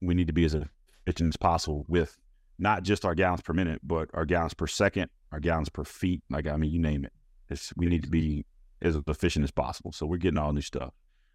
we 0.00 0.14
need 0.14 0.28
to 0.28 0.32
be 0.32 0.44
as 0.44 0.54
efficient 0.54 1.34
as 1.34 1.36
possible 1.36 1.84
with 1.88 2.16
not 2.60 2.84
just 2.84 3.04
our 3.04 3.16
gallons 3.16 3.42
per 3.42 3.52
minute, 3.52 3.80
but 3.82 4.08
our 4.14 4.24
gallons 4.24 4.54
per 4.54 4.68
second, 4.68 5.10
our 5.32 5.40
gallons 5.40 5.68
per 5.68 5.82
feet. 5.82 6.22
Like 6.30 6.46
I 6.46 6.56
mean, 6.56 6.70
you 6.70 6.78
name 6.78 7.04
it. 7.04 7.12
It's, 7.50 7.72
we 7.76 7.86
need 7.86 8.04
to 8.04 8.10
be 8.10 8.46
as 8.80 8.96
efficient 9.06 9.42
as 9.42 9.50
possible. 9.50 9.92
So 9.92 10.06
we're 10.06 10.16
getting 10.16 10.38
all 10.38 10.52
new 10.52 10.60
stuff. 10.60 10.94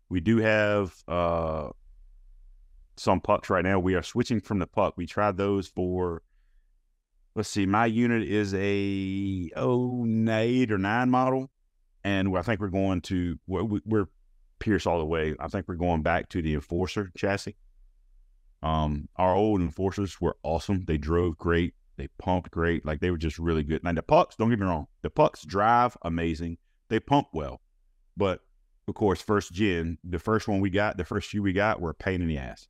We 0.10 0.20
do 0.20 0.38
have 0.38 0.96
uh, 1.08 1.70
some 2.96 3.22
pucks 3.22 3.50
right 3.50 3.64
now. 3.64 3.80
We 3.80 3.96
are 3.96 4.04
switching 4.04 4.40
from 4.40 4.60
the 4.60 4.68
puck. 4.68 4.96
We 4.98 5.06
tried 5.06 5.38
those 5.38 5.68
for. 5.68 6.22
Let's 7.36 7.50
see. 7.50 7.68
My 7.68 7.86
unit 7.86 8.24
is 8.24 8.54
a 8.56 9.52
08 9.56 10.72
or 10.72 10.78
nine 10.78 11.10
model, 11.12 11.52
and 12.04 12.36
I 12.36 12.42
think 12.42 12.60
we're 12.60 12.70
going 12.70 13.02
to 13.02 13.38
we're, 13.46 13.80
we're 13.86 14.08
Pierce 14.60 14.88
all 14.88 14.98
the 14.98 15.06
way. 15.06 15.36
I 15.40 15.48
think 15.48 15.68
we're 15.68 15.76
going 15.76 16.02
back 16.02 16.30
to 16.30 16.42
the 16.42 16.56
Enforcer 16.56 17.12
chassis. 17.16 17.56
Um, 18.64 19.08
our 19.18 19.36
old 19.36 19.62
Enforcers 19.62 20.20
were 20.20 20.36
awesome. 20.44 20.86
They 20.86 20.98
drove 20.98 21.38
great. 21.38 21.76
They 21.98 22.08
pumped 22.20 22.52
great. 22.52 22.86
Like 22.86 23.02
they 23.02 23.12
were 23.12 23.18
just 23.18 23.38
really 23.40 23.64
good. 23.64 23.84
Now 23.84 23.94
the 23.94 24.02
pucks, 24.02 24.36
don't 24.36 24.50
get 24.50 24.60
me 24.60 24.66
wrong, 24.66 24.88
the 25.02 25.10
pucks 25.10 25.44
drive 25.44 25.98
amazing. 26.04 26.58
They 26.90 27.00
pump 27.00 27.28
well, 27.34 27.62
but 28.16 28.42
of 28.88 28.96
course, 28.96 29.22
first 29.22 29.52
gen, 29.52 29.98
the 30.04 30.20
first 30.20 30.48
one 30.48 30.62
we 30.62 30.70
got, 30.70 30.98
the 30.98 31.06
first 31.06 31.30
few 31.30 31.44
we 31.44 31.54
got 31.54 31.82
were 31.82 31.90
a 31.90 31.96
pain 31.96 32.22
in 32.22 32.28
the 32.28 32.38
ass. 32.38 32.68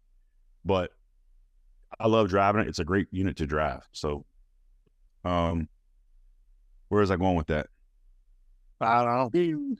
But 0.65 0.91
I 1.99 2.07
love 2.07 2.29
driving 2.29 2.61
it. 2.61 2.67
It's 2.67 2.79
a 2.79 2.85
great 2.85 3.07
unit 3.11 3.37
to 3.37 3.47
drive. 3.47 3.87
So, 3.91 4.25
um, 5.23 5.69
where 6.89 7.01
is 7.01 7.11
I 7.11 7.17
going 7.17 7.35
with 7.35 7.47
that? 7.47 7.67
I 8.81 9.03
don't 9.03 9.33
know. 9.33 9.75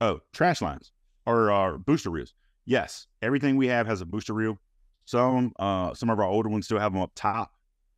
Oh, 0.00 0.20
trash 0.32 0.60
lines 0.60 0.92
or 1.24 1.50
uh, 1.50 1.78
booster 1.78 2.10
reels. 2.10 2.34
Yes, 2.66 3.06
everything 3.22 3.56
we 3.56 3.68
have 3.68 3.86
has 3.86 4.02
a 4.02 4.06
booster 4.06 4.34
reel. 4.34 4.58
Some 5.06 5.52
uh, 5.58 5.94
some 5.94 6.10
of 6.10 6.18
our 6.18 6.26
older 6.26 6.48
ones 6.48 6.66
still 6.66 6.78
have 6.78 6.92
them 6.92 7.00
up 7.00 7.12
top, 7.14 7.52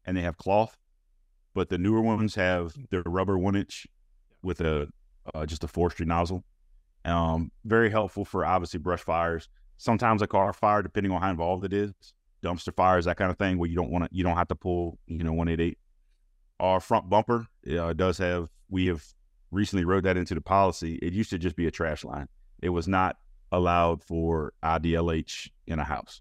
and 0.04 0.16
they 0.16 0.20
have 0.20 0.36
cloth, 0.36 0.76
but 1.54 1.68
the 1.70 1.78
newer 1.78 2.00
ones 2.00 2.34
have 2.36 2.74
their 2.90 3.02
rubber 3.04 3.36
one 3.36 3.56
inch 3.56 3.86
with 4.42 4.60
a 4.60 4.88
uh, 5.34 5.46
just 5.46 5.64
a 5.64 5.68
forestry 5.68 6.06
nozzle. 6.06 6.44
Um, 7.04 7.50
very 7.64 7.90
helpful 7.90 8.24
for 8.24 8.44
obviously 8.44 8.80
brush 8.80 9.00
fires. 9.00 9.48
Sometimes 9.76 10.22
a 10.22 10.26
car 10.26 10.52
fire, 10.52 10.82
depending 10.82 11.12
on 11.12 11.22
how 11.22 11.30
involved 11.30 11.64
it 11.64 11.72
is, 11.72 11.92
dumpster 12.42 12.74
fires, 12.74 13.04
that 13.04 13.16
kind 13.16 13.30
of 13.30 13.38
thing, 13.38 13.58
where 13.58 13.68
you 13.68 13.76
don't 13.76 13.90
want 13.90 14.04
to, 14.04 14.10
you 14.12 14.24
don't 14.24 14.36
have 14.36 14.48
to 14.48 14.56
pull, 14.56 14.98
you 15.06 15.22
know, 15.22 15.32
one 15.32 15.48
eight 15.48 15.60
eight. 15.60 15.78
Our 16.60 16.80
front 16.80 17.08
bumper 17.08 17.46
uh, 17.70 17.92
does 17.92 18.18
have. 18.18 18.48
We 18.68 18.86
have 18.86 19.04
recently 19.50 19.84
wrote 19.84 20.02
that 20.04 20.16
into 20.16 20.34
the 20.34 20.40
policy. 20.40 20.96
It 20.96 21.12
used 21.12 21.30
to 21.30 21.38
just 21.38 21.56
be 21.56 21.66
a 21.66 21.70
trash 21.70 22.04
line. 22.04 22.28
It 22.60 22.70
was 22.70 22.88
not 22.88 23.16
allowed 23.52 24.02
for 24.02 24.52
IDLH 24.62 25.50
in 25.66 25.78
a 25.78 25.84
house. 25.84 26.20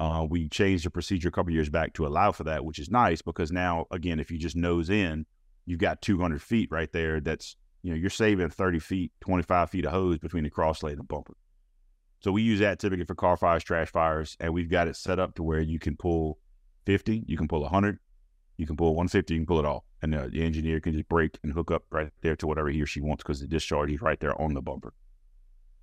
Uh, 0.00 0.26
we 0.28 0.48
changed 0.48 0.86
the 0.86 0.90
procedure 0.90 1.28
a 1.28 1.32
couple 1.32 1.52
years 1.52 1.68
back 1.68 1.92
to 1.94 2.06
allow 2.06 2.32
for 2.32 2.44
that, 2.44 2.64
which 2.64 2.78
is 2.78 2.90
nice 2.90 3.20
because 3.20 3.50
now, 3.50 3.86
again, 3.90 4.20
if 4.20 4.30
you 4.30 4.38
just 4.38 4.56
nose 4.56 4.90
in, 4.90 5.26
you've 5.66 5.80
got 5.80 6.00
200 6.02 6.40
feet 6.40 6.68
right 6.70 6.92
there. 6.92 7.20
That's 7.20 7.56
you 7.82 7.90
know 7.90 7.96
you're 7.96 8.10
saving 8.10 8.50
30 8.50 8.78
feet, 8.78 9.12
25 9.20 9.70
feet 9.70 9.84
of 9.84 9.92
hose 9.92 10.18
between 10.18 10.44
the 10.44 10.50
cross 10.50 10.80
crosslade 10.80 10.92
and 10.92 11.00
the 11.00 11.04
bumper. 11.04 11.34
So 12.20 12.32
we 12.32 12.42
use 12.42 12.58
that 12.60 12.78
typically 12.78 13.04
for 13.04 13.14
car 13.14 13.36
fires, 13.36 13.62
trash 13.62 13.90
fires, 13.90 14.36
and 14.40 14.52
we've 14.52 14.70
got 14.70 14.88
it 14.88 14.96
set 14.96 15.18
up 15.18 15.34
to 15.36 15.42
where 15.42 15.60
you 15.60 15.78
can 15.78 15.96
pull 15.96 16.38
50, 16.86 17.24
you 17.26 17.36
can 17.36 17.46
pull 17.46 17.60
100, 17.62 17.98
you 18.56 18.66
can 18.66 18.76
pull 18.76 18.94
150, 18.94 19.34
you 19.34 19.40
can 19.40 19.46
pull 19.46 19.60
it 19.60 19.64
all, 19.64 19.84
and 20.02 20.12
the, 20.12 20.28
the 20.28 20.42
engineer 20.42 20.80
can 20.80 20.92
just 20.92 21.08
break 21.08 21.38
and 21.44 21.52
hook 21.52 21.70
up 21.70 21.84
right 21.90 22.10
there 22.22 22.34
to 22.36 22.46
whatever 22.46 22.70
he 22.70 22.82
or 22.82 22.86
she 22.86 23.00
wants 23.00 23.22
because 23.22 23.40
the 23.40 23.46
discharge 23.46 23.92
is 23.92 24.02
right 24.02 24.18
there 24.18 24.40
on 24.40 24.54
the 24.54 24.60
bumper. 24.60 24.92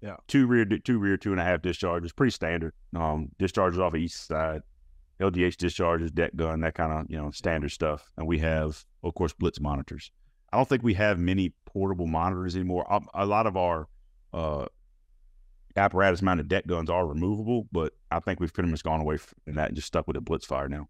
Yeah, 0.01 0.17
two 0.27 0.45
rear, 0.45 0.65
two 0.65 0.99
rear, 0.99 1.15
two 1.15 1.31
and 1.31 1.39
a 1.39 1.43
half 1.43 1.61
discharges, 1.61 2.11
pretty 2.11 2.31
standard. 2.31 2.73
Um, 2.95 3.29
discharges 3.39 3.79
off 3.79 3.93
the 3.93 3.99
east 3.99 4.27
side, 4.27 4.61
LDH 5.21 5.55
discharges, 5.55 6.11
deck 6.11 6.35
gun, 6.35 6.59
that 6.61 6.75
kind 6.75 6.91
of 6.91 7.05
you 7.09 7.17
know 7.17 7.31
standard 7.31 7.71
stuff. 7.71 8.11
And 8.17 8.27
we 8.27 8.39
have, 8.39 8.83
of 9.03 9.15
course, 9.15 9.33
blitz 9.33 9.59
monitors. 9.59 10.11
I 10.51 10.57
don't 10.57 10.67
think 10.67 10.83
we 10.83 10.93
have 10.95 11.17
many 11.17 11.53
portable 11.75 12.07
monitors 12.07 12.55
anymore. 12.55 12.85
A, 12.89 12.95
um, 12.95 13.07
a 13.13 13.25
lot 13.25 13.45
of 13.45 13.57
our 13.57 13.87
uh, 14.33 14.65
apparatus 15.75 16.21
mounted 16.21 16.47
deck 16.47 16.65
guns 16.65 16.89
are 16.89 17.05
removable, 17.05 17.67
but 17.71 17.93
I 18.09 18.19
think 18.21 18.39
we've 18.39 18.53
pretty 18.53 18.69
much 18.69 18.81
gone 18.81 19.01
away 19.01 19.17
from 19.17 19.55
that 19.55 19.67
and 19.67 19.75
just 19.75 19.87
stuck 19.87 20.07
with 20.07 20.15
a 20.15 20.21
blitz 20.21 20.45
fire 20.45 20.69
now. 20.69 20.87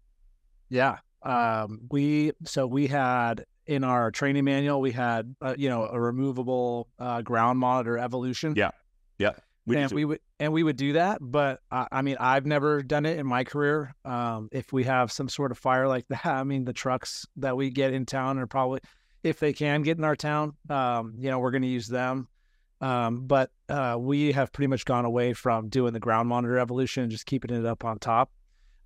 Yeah, 0.68 0.98
um, 1.24 1.80
we 1.90 2.32
so 2.44 2.68
we 2.68 2.86
had 2.86 3.44
in 3.66 3.82
our 3.82 4.12
training 4.12 4.44
manual 4.44 4.80
we 4.80 4.92
had 4.92 5.34
uh, 5.42 5.56
you 5.58 5.68
know 5.68 5.86
a 5.86 6.00
removable 6.00 6.88
uh, 7.00 7.20
ground 7.20 7.58
monitor 7.58 7.98
evolution. 7.98 8.54
Yeah, 8.56 8.70
yeah. 9.18 9.32
We 9.66 9.76
and 9.76 9.90
we 9.90 10.04
would 10.04 10.20
and 10.38 10.52
we 10.52 10.62
would 10.62 10.76
do 10.76 10.92
that, 10.92 11.18
but 11.20 11.60
uh, 11.72 11.86
I 11.90 12.02
mean 12.02 12.16
I've 12.20 12.46
never 12.46 12.80
done 12.84 13.06
it 13.06 13.18
in 13.18 13.26
my 13.26 13.42
career. 13.42 13.92
Um, 14.04 14.48
if 14.52 14.72
we 14.72 14.84
have 14.84 15.10
some 15.10 15.28
sort 15.28 15.50
of 15.50 15.58
fire 15.58 15.88
like 15.88 16.06
that, 16.10 16.24
I 16.24 16.44
mean 16.44 16.64
the 16.64 16.72
trucks 16.72 17.26
that 17.38 17.56
we 17.56 17.70
get 17.70 17.92
in 17.92 18.06
town 18.06 18.38
are 18.38 18.46
probably 18.46 18.80
if 19.26 19.40
they 19.40 19.52
can 19.52 19.82
get 19.82 19.98
in 19.98 20.04
our 20.04 20.16
town, 20.16 20.54
um, 20.70 21.14
you 21.18 21.30
know 21.30 21.38
we're 21.38 21.50
going 21.50 21.62
to 21.62 21.68
use 21.68 21.88
them. 21.88 22.28
Um, 22.80 23.26
but 23.26 23.50
uh, 23.68 23.96
we 23.98 24.32
have 24.32 24.52
pretty 24.52 24.66
much 24.66 24.84
gone 24.84 25.04
away 25.04 25.32
from 25.32 25.68
doing 25.68 25.94
the 25.94 26.00
ground 26.00 26.28
monitor 26.28 26.58
evolution 26.58 27.04
and 27.04 27.12
just 27.12 27.24
keeping 27.24 27.54
it 27.54 27.64
up 27.64 27.84
on 27.84 27.98
top. 27.98 28.30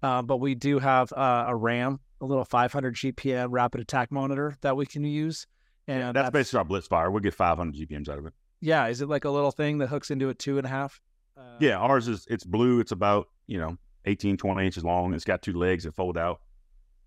Uh, 0.03 0.23
but 0.23 0.39
we 0.39 0.55
do 0.55 0.79
have 0.79 1.13
uh, 1.13 1.47
a 1.49 1.57
RAM 1.57 2.01
a 2.21 2.27
little 2.27 2.45
500 2.45 2.95
GPM 2.95 3.49
rapid 3.51 3.81
attack 3.81 4.13
monitor 4.13 4.57
that 4.61 4.77
we 4.77 4.87
can 4.87 5.05
use. 5.05 5.47
And 5.89 6.15
that's, 6.15 6.27
that's 6.27 6.31
basically 6.31 6.59
our 6.59 6.65
Blitzfire. 6.65 7.11
We'll 7.11 7.21
get 7.21 7.35
500 7.35 7.75
GPMs 7.75 8.09
out 8.09 8.19
of 8.19 8.27
it. 8.27 8.35
Yeah. 8.61 8.87
Is 8.87 9.01
it 9.01 9.09
like 9.09 9.25
a 9.25 9.31
little 9.31 9.51
thing 9.51 9.79
that 9.79 9.89
hooks 9.89 10.11
into 10.11 10.29
a 10.29 10.35
two 10.35 10.59
and 10.59 10.67
a 10.67 10.71
half? 10.71 11.01
Uh, 11.37 11.57
yeah. 11.59 11.79
Ours 11.79 12.09
is, 12.09 12.27
it's 12.29 12.45
blue. 12.45 12.81
It's 12.81 12.93
about, 12.93 13.29
you 13.47 13.59
know, 13.59 13.77
18, 14.05 14.37
20 14.37 14.67
inches 14.67 14.85
long. 14.85 15.15
It's 15.15 15.25
got 15.25 15.43
two 15.43 15.55
legs 15.55 15.85
that 15.85 15.95
fold 15.95 16.19
out. 16.19 16.41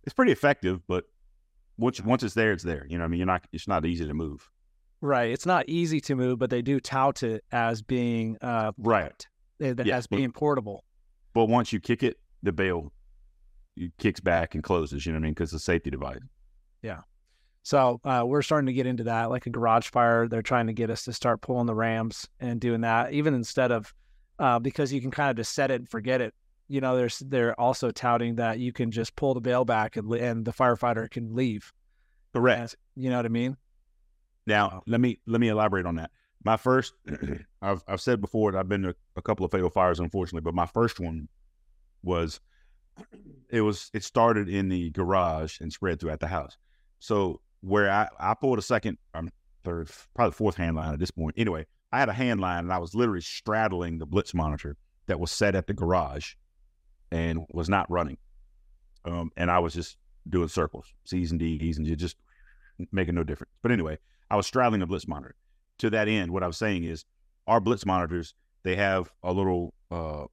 It's 0.03 0.13
pretty 0.13 0.31
effective, 0.31 0.81
but 0.87 1.05
once, 1.77 2.01
once 2.01 2.23
it's 2.23 2.33
there, 2.33 2.51
it's 2.51 2.63
there. 2.63 2.85
You 2.89 2.97
know 2.97 3.03
I 3.03 3.07
mean? 3.07 3.19
You're 3.19 3.27
not, 3.27 3.45
it's 3.51 3.67
not 3.67 3.85
easy 3.85 4.07
to 4.07 4.13
move. 4.13 4.49
Right. 5.01 5.31
It's 5.31 5.45
not 5.45 5.67
easy 5.67 5.99
to 6.01 6.15
move, 6.15 6.39
but 6.39 6.49
they 6.49 6.61
do 6.61 6.79
tout 6.79 7.23
it 7.23 7.43
as 7.51 7.81
being, 7.81 8.37
uh, 8.41 8.71
right. 8.77 9.27
Eh, 9.61 9.73
as 9.77 9.85
yeah, 9.85 10.01
being 10.09 10.31
portable. 10.31 10.83
But 11.33 11.45
once 11.45 11.73
you 11.73 11.79
kick 11.79 12.03
it, 12.03 12.17
the 12.41 12.51
bail 12.51 12.91
kicks 13.97 14.19
back 14.19 14.55
and 14.55 14.63
closes. 14.63 15.05
You 15.05 15.11
know 15.11 15.17
what 15.17 15.23
I 15.23 15.25
mean? 15.25 15.33
Because 15.33 15.53
it's 15.53 15.61
a 15.61 15.65
safety 15.65 15.89
device. 15.89 16.19
Yeah. 16.81 17.01
So 17.63 18.01
uh, 18.03 18.23
we're 18.25 18.41
starting 18.41 18.67
to 18.67 18.73
get 18.73 18.85
into 18.85 19.05
that, 19.05 19.29
like 19.29 19.45
a 19.45 19.49
garage 19.49 19.89
fire. 19.89 20.27
They're 20.27 20.41
trying 20.41 20.67
to 20.67 20.73
get 20.73 20.89
us 20.89 21.03
to 21.05 21.13
start 21.13 21.41
pulling 21.41 21.65
the 21.65 21.75
rams 21.75 22.27
and 22.39 22.59
doing 22.59 22.81
that, 22.81 23.13
even 23.13 23.33
instead 23.33 23.71
of 23.71 23.93
uh, 24.39 24.59
because 24.59 24.91
you 24.91 24.99
can 24.99 25.11
kind 25.11 25.29
of 25.29 25.37
just 25.37 25.53
set 25.53 25.71
it 25.71 25.75
and 25.75 25.89
forget 25.89 26.21
it. 26.21 26.33
You 26.67 26.81
know, 26.81 26.95
there's 26.95 27.19
they're 27.19 27.59
also 27.59 27.91
touting 27.91 28.35
that 28.35 28.59
you 28.59 28.71
can 28.71 28.91
just 28.91 29.15
pull 29.15 29.33
the 29.33 29.41
bail 29.41 29.65
back 29.65 29.97
and 29.97 30.11
and 30.13 30.45
the 30.45 30.53
firefighter 30.53 31.09
can 31.09 31.35
leave. 31.35 31.71
Correct. 32.33 32.59
And, 32.95 33.03
you 33.03 33.09
know 33.09 33.17
what 33.17 33.25
I 33.25 33.29
mean? 33.29 33.57
Now 34.45 34.83
let 34.87 34.99
me 34.99 35.19
let 35.27 35.39
me 35.41 35.49
elaborate 35.49 35.85
on 35.85 35.95
that. 35.95 36.11
My 36.43 36.57
first, 36.57 36.93
I've 37.61 37.83
I've 37.87 38.01
said 38.01 38.21
before, 38.21 38.57
I've 38.57 38.69
been 38.69 38.83
to 38.83 38.95
a 39.15 39.21
couple 39.21 39.45
of 39.45 39.51
fatal 39.51 39.69
fires, 39.69 39.99
unfortunately, 39.99 40.41
but 40.41 40.55
my 40.55 40.65
first 40.65 40.99
one 40.99 41.27
was 42.01 42.39
it 43.49 43.61
was 43.61 43.89
it 43.93 44.03
started 44.03 44.49
in 44.49 44.69
the 44.69 44.89
garage 44.91 45.59
and 45.59 45.71
spread 45.71 45.99
throughout 45.99 46.19
the 46.19 46.27
house. 46.27 46.57
So 46.99 47.41
where 47.61 47.89
I, 47.89 48.07
I 48.19 48.33
pulled 48.33 48.59
a 48.59 48.61
second, 48.61 48.97
um, 49.13 49.29
third, 49.63 49.89
probably 50.13 50.33
fourth 50.33 50.55
hand 50.55 50.75
line 50.75 50.93
at 50.93 50.99
this 50.99 51.11
point. 51.11 51.35
Anyway, 51.37 51.65
I 51.91 51.99
had 51.99 52.09
a 52.09 52.13
hand 52.13 52.39
line 52.39 52.59
and 52.59 52.73
I 52.73 52.77
was 52.77 52.93
literally 52.93 53.21
straddling 53.21 53.99
the 53.99 54.05
blitz 54.05 54.33
monitor 54.33 54.75
that 55.07 55.19
was 55.19 55.31
set 55.31 55.55
at 55.55 55.67
the 55.67 55.73
garage 55.73 56.33
and 57.13 57.45
was 57.51 57.69
not 57.69 57.89
running. 57.91 58.17
Um, 59.05 59.31
and 59.37 59.51
I 59.51 59.59
was 59.59 59.75
just 59.75 59.97
doing 60.27 60.47
circles, 60.47 60.91
C's 61.05 61.29
and 61.29 61.39
D's, 61.39 61.77
and 61.77 61.97
just 61.97 62.17
making 62.91 63.13
no 63.13 63.23
difference. 63.23 63.53
But 63.61 63.71
anyway, 63.71 63.99
I 64.31 64.35
was 64.35 64.47
straddling 64.47 64.81
a 64.81 64.87
blitz 64.87 65.07
monitor. 65.07 65.35
To 65.79 65.89
that 65.91 66.07
end, 66.07 66.31
what 66.31 66.43
I 66.43 66.47
was 66.47 66.57
saying 66.57 66.83
is 66.83 67.05
our 67.45 67.59
blitz 67.59 67.85
monitors, 67.85 68.33
they 68.63 68.75
have 68.75 69.11
a 69.21 69.31
little 69.31 69.75
uh, 69.91 70.25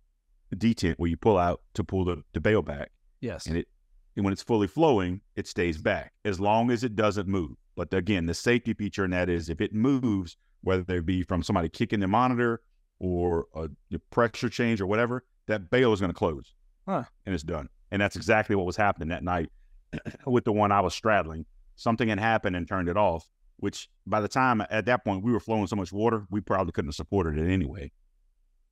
detent 0.57 0.95
where 0.97 1.11
you 1.11 1.19
pull 1.19 1.37
out 1.37 1.61
to 1.75 1.85
pull 1.85 2.05
the, 2.07 2.23
the 2.33 2.41
bail 2.41 2.63
back. 2.63 2.91
Yes. 3.21 3.47
And 3.47 3.59
it 3.59 3.69
and 4.17 4.25
when 4.25 4.33
it's 4.33 4.43
fully 4.43 4.67
flowing, 4.67 5.21
it 5.37 5.47
stays 5.47 5.79
back 5.79 6.13
as 6.25 6.41
long 6.41 6.71
as 6.71 6.83
it 6.83 6.97
doesn't 6.97 7.29
move. 7.29 7.53
But 7.77 7.93
again, 7.95 8.27
the 8.27 8.35
safety 8.35 8.75
feature 8.75 9.05
in 9.05 9.11
that 9.13 9.29
is 9.29 9.49
if 9.49 9.61
it 9.61 9.75
moves, 9.75 10.37
whether 10.63 10.97
it 10.97 11.07
be 11.07 11.23
from 11.23 11.43
somebody 11.43 11.69
kicking 11.69 12.01
the 12.01 12.09
monitor 12.09 12.61
or 12.99 13.47
a, 13.55 13.69
a 13.93 13.99
pressure 14.11 14.49
change 14.49 14.81
or 14.81 14.87
whatever, 14.87 15.25
that 15.47 15.71
bail 15.71 15.93
is 15.93 16.01
going 16.01 16.13
to 16.13 16.19
close 16.19 16.55
huh. 16.87 17.05
and 17.27 17.35
it's 17.35 17.45
done. 17.45 17.69
And 17.91 18.01
that's 18.01 18.17
exactly 18.17 18.55
what 18.57 18.67
was 18.67 18.77
happening 18.77 19.09
that 19.09 19.25
night 19.25 19.51
with 20.27 20.45
the 20.45 20.53
one 20.53 20.73
I 20.73 20.81
was 20.81 20.95
straddling. 20.95 21.47
Something 21.77 22.09
had 22.09 22.21
happened 22.21 22.57
and 22.57 22.69
turned 22.69 22.89
it 22.89 22.97
off, 22.97 23.29
which 23.57 23.89
by 24.07 24.21
the 24.21 24.29
time 24.29 24.63
at 24.71 24.87
that 24.87 25.05
point 25.05 25.25
we 25.25 25.33
were 25.33 25.41
flowing 25.41 25.67
so 25.67 25.77
much 25.77 25.93
water, 25.93 26.27
we 26.31 26.41
probably 26.41 26.73
couldn't 26.73 26.89
have 26.89 26.95
supported 26.95 27.39
it 27.39 27.51
anyway. 27.51 27.91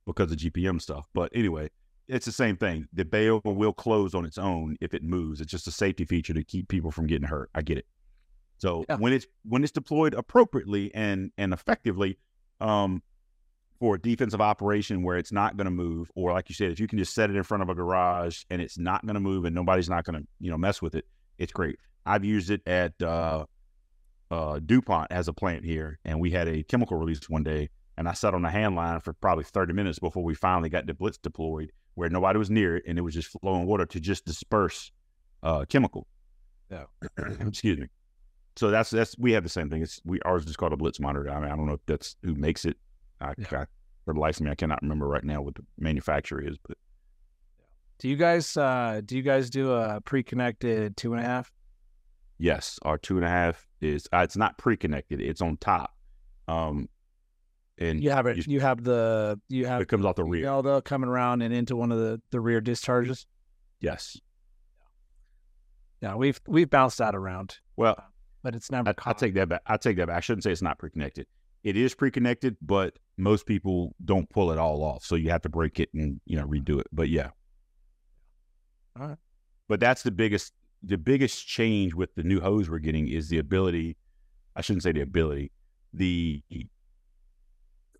because 0.05 0.31
of 0.31 0.37
GPM 0.37 0.81
stuff. 0.81 1.07
But 1.13 1.31
anyway, 1.35 1.69
it's 2.07 2.25
the 2.25 2.31
same 2.31 2.57
thing. 2.57 2.87
The 2.93 3.05
bail 3.05 3.41
will 3.45 3.73
close 3.73 4.15
on 4.15 4.25
its 4.25 4.37
own 4.39 4.75
if 4.81 4.93
it 4.95 5.03
moves. 5.03 5.39
It's 5.41 5.51
just 5.51 5.67
a 5.67 5.71
safety 5.71 6.05
feature 6.05 6.33
to 6.33 6.43
keep 6.43 6.67
people 6.67 6.89
from 6.89 7.05
getting 7.05 7.27
hurt. 7.27 7.49
I 7.53 7.61
get 7.61 7.77
it. 7.77 7.85
So 8.57 8.85
Yeah. 8.89 8.95
when 8.95 9.13
it's 9.13 9.27
when 9.43 9.63
it's 9.63 9.71
deployed 9.71 10.13
appropriately 10.15 10.91
and 10.95 11.31
and 11.37 11.53
effectively, 11.53 12.17
um, 12.59 13.03
for 13.79 13.95
a 13.95 14.01
defensive 14.01 14.41
operation 14.41 15.03
where 15.03 15.17
it's 15.17 15.31
not 15.31 15.55
going 15.55 15.65
to 15.65 15.71
move, 15.71 16.11
or 16.15 16.33
like 16.33 16.49
you 16.49 16.55
said, 16.55 16.71
if 16.71 16.79
you 16.79 16.87
can 16.87 16.99
just 16.99 17.13
set 17.13 17.29
it 17.29 17.35
in 17.35 17.43
front 17.43 17.63
of 17.63 17.69
a 17.69 17.75
garage 17.75 18.43
and 18.49 18.61
it's 18.61 18.77
not 18.77 19.05
going 19.05 19.13
to 19.13 19.21
move 19.21 19.45
and 19.45 19.55
nobody's 19.55 19.89
not 19.89 20.03
going 20.03 20.21
to 20.21 20.27
you 20.39 20.51
know 20.51 20.57
mess 20.57 20.81
with 20.81 20.95
it, 20.95 21.05
it's 21.37 21.53
great. 21.53 21.77
I've 22.05 22.25
used 22.25 22.49
it 22.49 22.61
at 22.67 23.01
uh, 23.01 23.45
uh, 24.31 24.59
DuPont 24.65 25.11
has 25.11 25.27
a 25.27 25.33
plant 25.33 25.63
here, 25.63 25.99
and 26.05 26.19
we 26.19 26.31
had 26.31 26.47
a 26.47 26.63
chemical 26.63 26.97
release 26.97 27.29
one 27.29 27.43
day, 27.43 27.69
and 27.97 28.07
I 28.07 28.13
sat 28.13 28.33
on 28.33 28.41
the 28.41 28.49
hand 28.49 28.75
line 28.75 28.99
for 28.99 29.13
probably 29.13 29.43
30 29.43 29.73
minutes 29.73 29.99
before 29.99 30.23
we 30.23 30.35
finally 30.35 30.69
got 30.69 30.85
the 30.85 30.93
blitz 30.93 31.17
deployed, 31.17 31.71
where 31.95 32.09
nobody 32.09 32.37
was 32.37 32.49
near 32.49 32.77
it, 32.77 32.83
and 32.87 32.97
it 32.97 33.01
was 33.01 33.13
just 33.13 33.29
flowing 33.41 33.65
water 33.65 33.85
to 33.85 33.99
just 33.99 34.25
disperse 34.25 34.91
uh, 35.43 35.65
chemical. 35.65 36.07
Yeah. 36.69 36.85
Excuse 37.39 37.79
me. 37.79 37.87
So 38.55 38.69
that's 38.71 38.89
that's 38.89 39.17
we 39.17 39.31
have 39.31 39.43
the 39.43 39.49
same 39.49 39.69
thing. 39.69 39.81
It's 39.81 40.01
we 40.03 40.19
ours 40.21 40.45
is 40.45 40.57
called 40.57 40.73
a 40.73 40.77
blitz 40.77 40.99
monitor. 40.99 41.29
I 41.29 41.39
mean, 41.39 41.49
I 41.49 41.55
don't 41.55 41.65
know 41.65 41.73
if 41.73 41.85
that's 41.85 42.17
who 42.23 42.35
makes 42.35 42.65
it. 42.65 42.75
I, 43.21 43.33
Yeah. 43.37 43.61
I 43.61 43.65
for 44.05 44.13
the 44.13 44.19
life 44.19 44.37
of 44.37 44.41
me, 44.45 44.51
I 44.51 44.55
cannot 44.55 44.81
remember 44.81 45.07
right 45.07 45.23
now 45.23 45.41
what 45.41 45.55
the 45.55 45.63
manufacturer 45.77 46.41
is, 46.41 46.57
but 46.67 46.77
Do 47.99 48.07
you 48.09 48.15
guys 48.15 48.55
uh 48.57 49.01
do 49.05 49.15
you 49.17 49.21
guys 49.23 49.49
do 49.49 49.71
a 49.73 50.01
pre-connected 50.01 50.95
two 50.97 51.13
and 51.13 51.21
a 51.23 51.25
half? 51.25 51.51
yes, 52.37 52.79
our 52.83 52.97
two 52.97 53.17
and 53.17 53.25
a 53.25 53.29
half 53.29 53.67
is 53.81 54.07
uh, 54.13 54.19
it's 54.19 54.37
not 54.37 54.57
pre-connected. 54.57 55.19
It's 55.21 55.41
on 55.41 55.57
top. 55.57 55.93
Um, 56.47 56.87
and 57.77 58.01
You 58.03 58.11
have 58.11 58.25
it. 58.27 58.37
you- 58.37 58.43
You 58.47 58.59
have 58.61 58.83
the 58.83 59.39
you 59.49 59.65
have 59.67 59.81
it 59.81 59.87
comes 59.89 60.05
off 60.05 60.15
the 60.15 60.23
rear. 60.23 60.45
Elda 60.47 60.81
coming 60.81 61.09
around 61.09 61.41
and 61.41 61.53
into 61.53 61.75
one 61.75 61.91
of 61.91 61.97
the 61.99 62.21
the 62.31 62.39
rear 62.39 62.61
discharges. 62.61 63.25
Yes. 63.81 64.17
Yeah, 66.01 66.15
we've 66.15 66.39
we've 66.47 66.69
bounced 66.69 66.97
that 66.99 67.13
around, 67.15 67.57
Well, 67.75 68.01
but 68.41 68.55
it's 68.55 68.71
never. 68.71 68.89
I, 68.89 69.09
I 69.09 69.13
take 69.13 69.33
that 69.33 69.49
back. 69.49 69.61
I 69.67 69.75
take 69.77 69.97
that 69.97 70.07
back. 70.07 70.15
I 70.17 70.19
shouldn't 70.21 70.43
say 70.43 70.51
it's 70.51 70.61
not 70.61 70.79
pre-connected. 70.79 71.27
It 71.63 71.75
is 71.75 71.93
pre-connected, 71.93 72.57
but 72.61 72.97
most 73.17 73.45
people 73.45 73.93
don't 74.05 74.29
pull 74.29 74.51
it 74.51 74.57
all 74.57 74.83
off. 74.83 75.03
So 75.03 75.15
you 75.15 75.29
have 75.29 75.41
to 75.41 75.49
break 75.49 75.79
it 75.79 75.89
and 75.93 76.21
you 76.25 76.37
know 76.37 76.47
redo 76.47 76.79
it. 76.79 76.87
But 76.91 77.09
yeah. 77.09 77.29
All 78.99 79.09
right. 79.09 79.17
But 79.67 79.79
that's 79.79 80.03
the 80.03 80.11
biggest 80.11 80.53
the 80.81 80.97
biggest 80.97 81.45
change 81.45 81.93
with 81.93 82.15
the 82.15 82.23
new 82.23 82.39
hose 82.39 82.69
we're 82.69 82.79
getting 82.79 83.07
is 83.07 83.29
the 83.29 83.39
ability. 83.39 83.97
I 84.55 84.61
shouldn't 84.61 84.83
say 84.83 84.93
the 84.93 85.01
ability, 85.01 85.51
the 85.93 86.41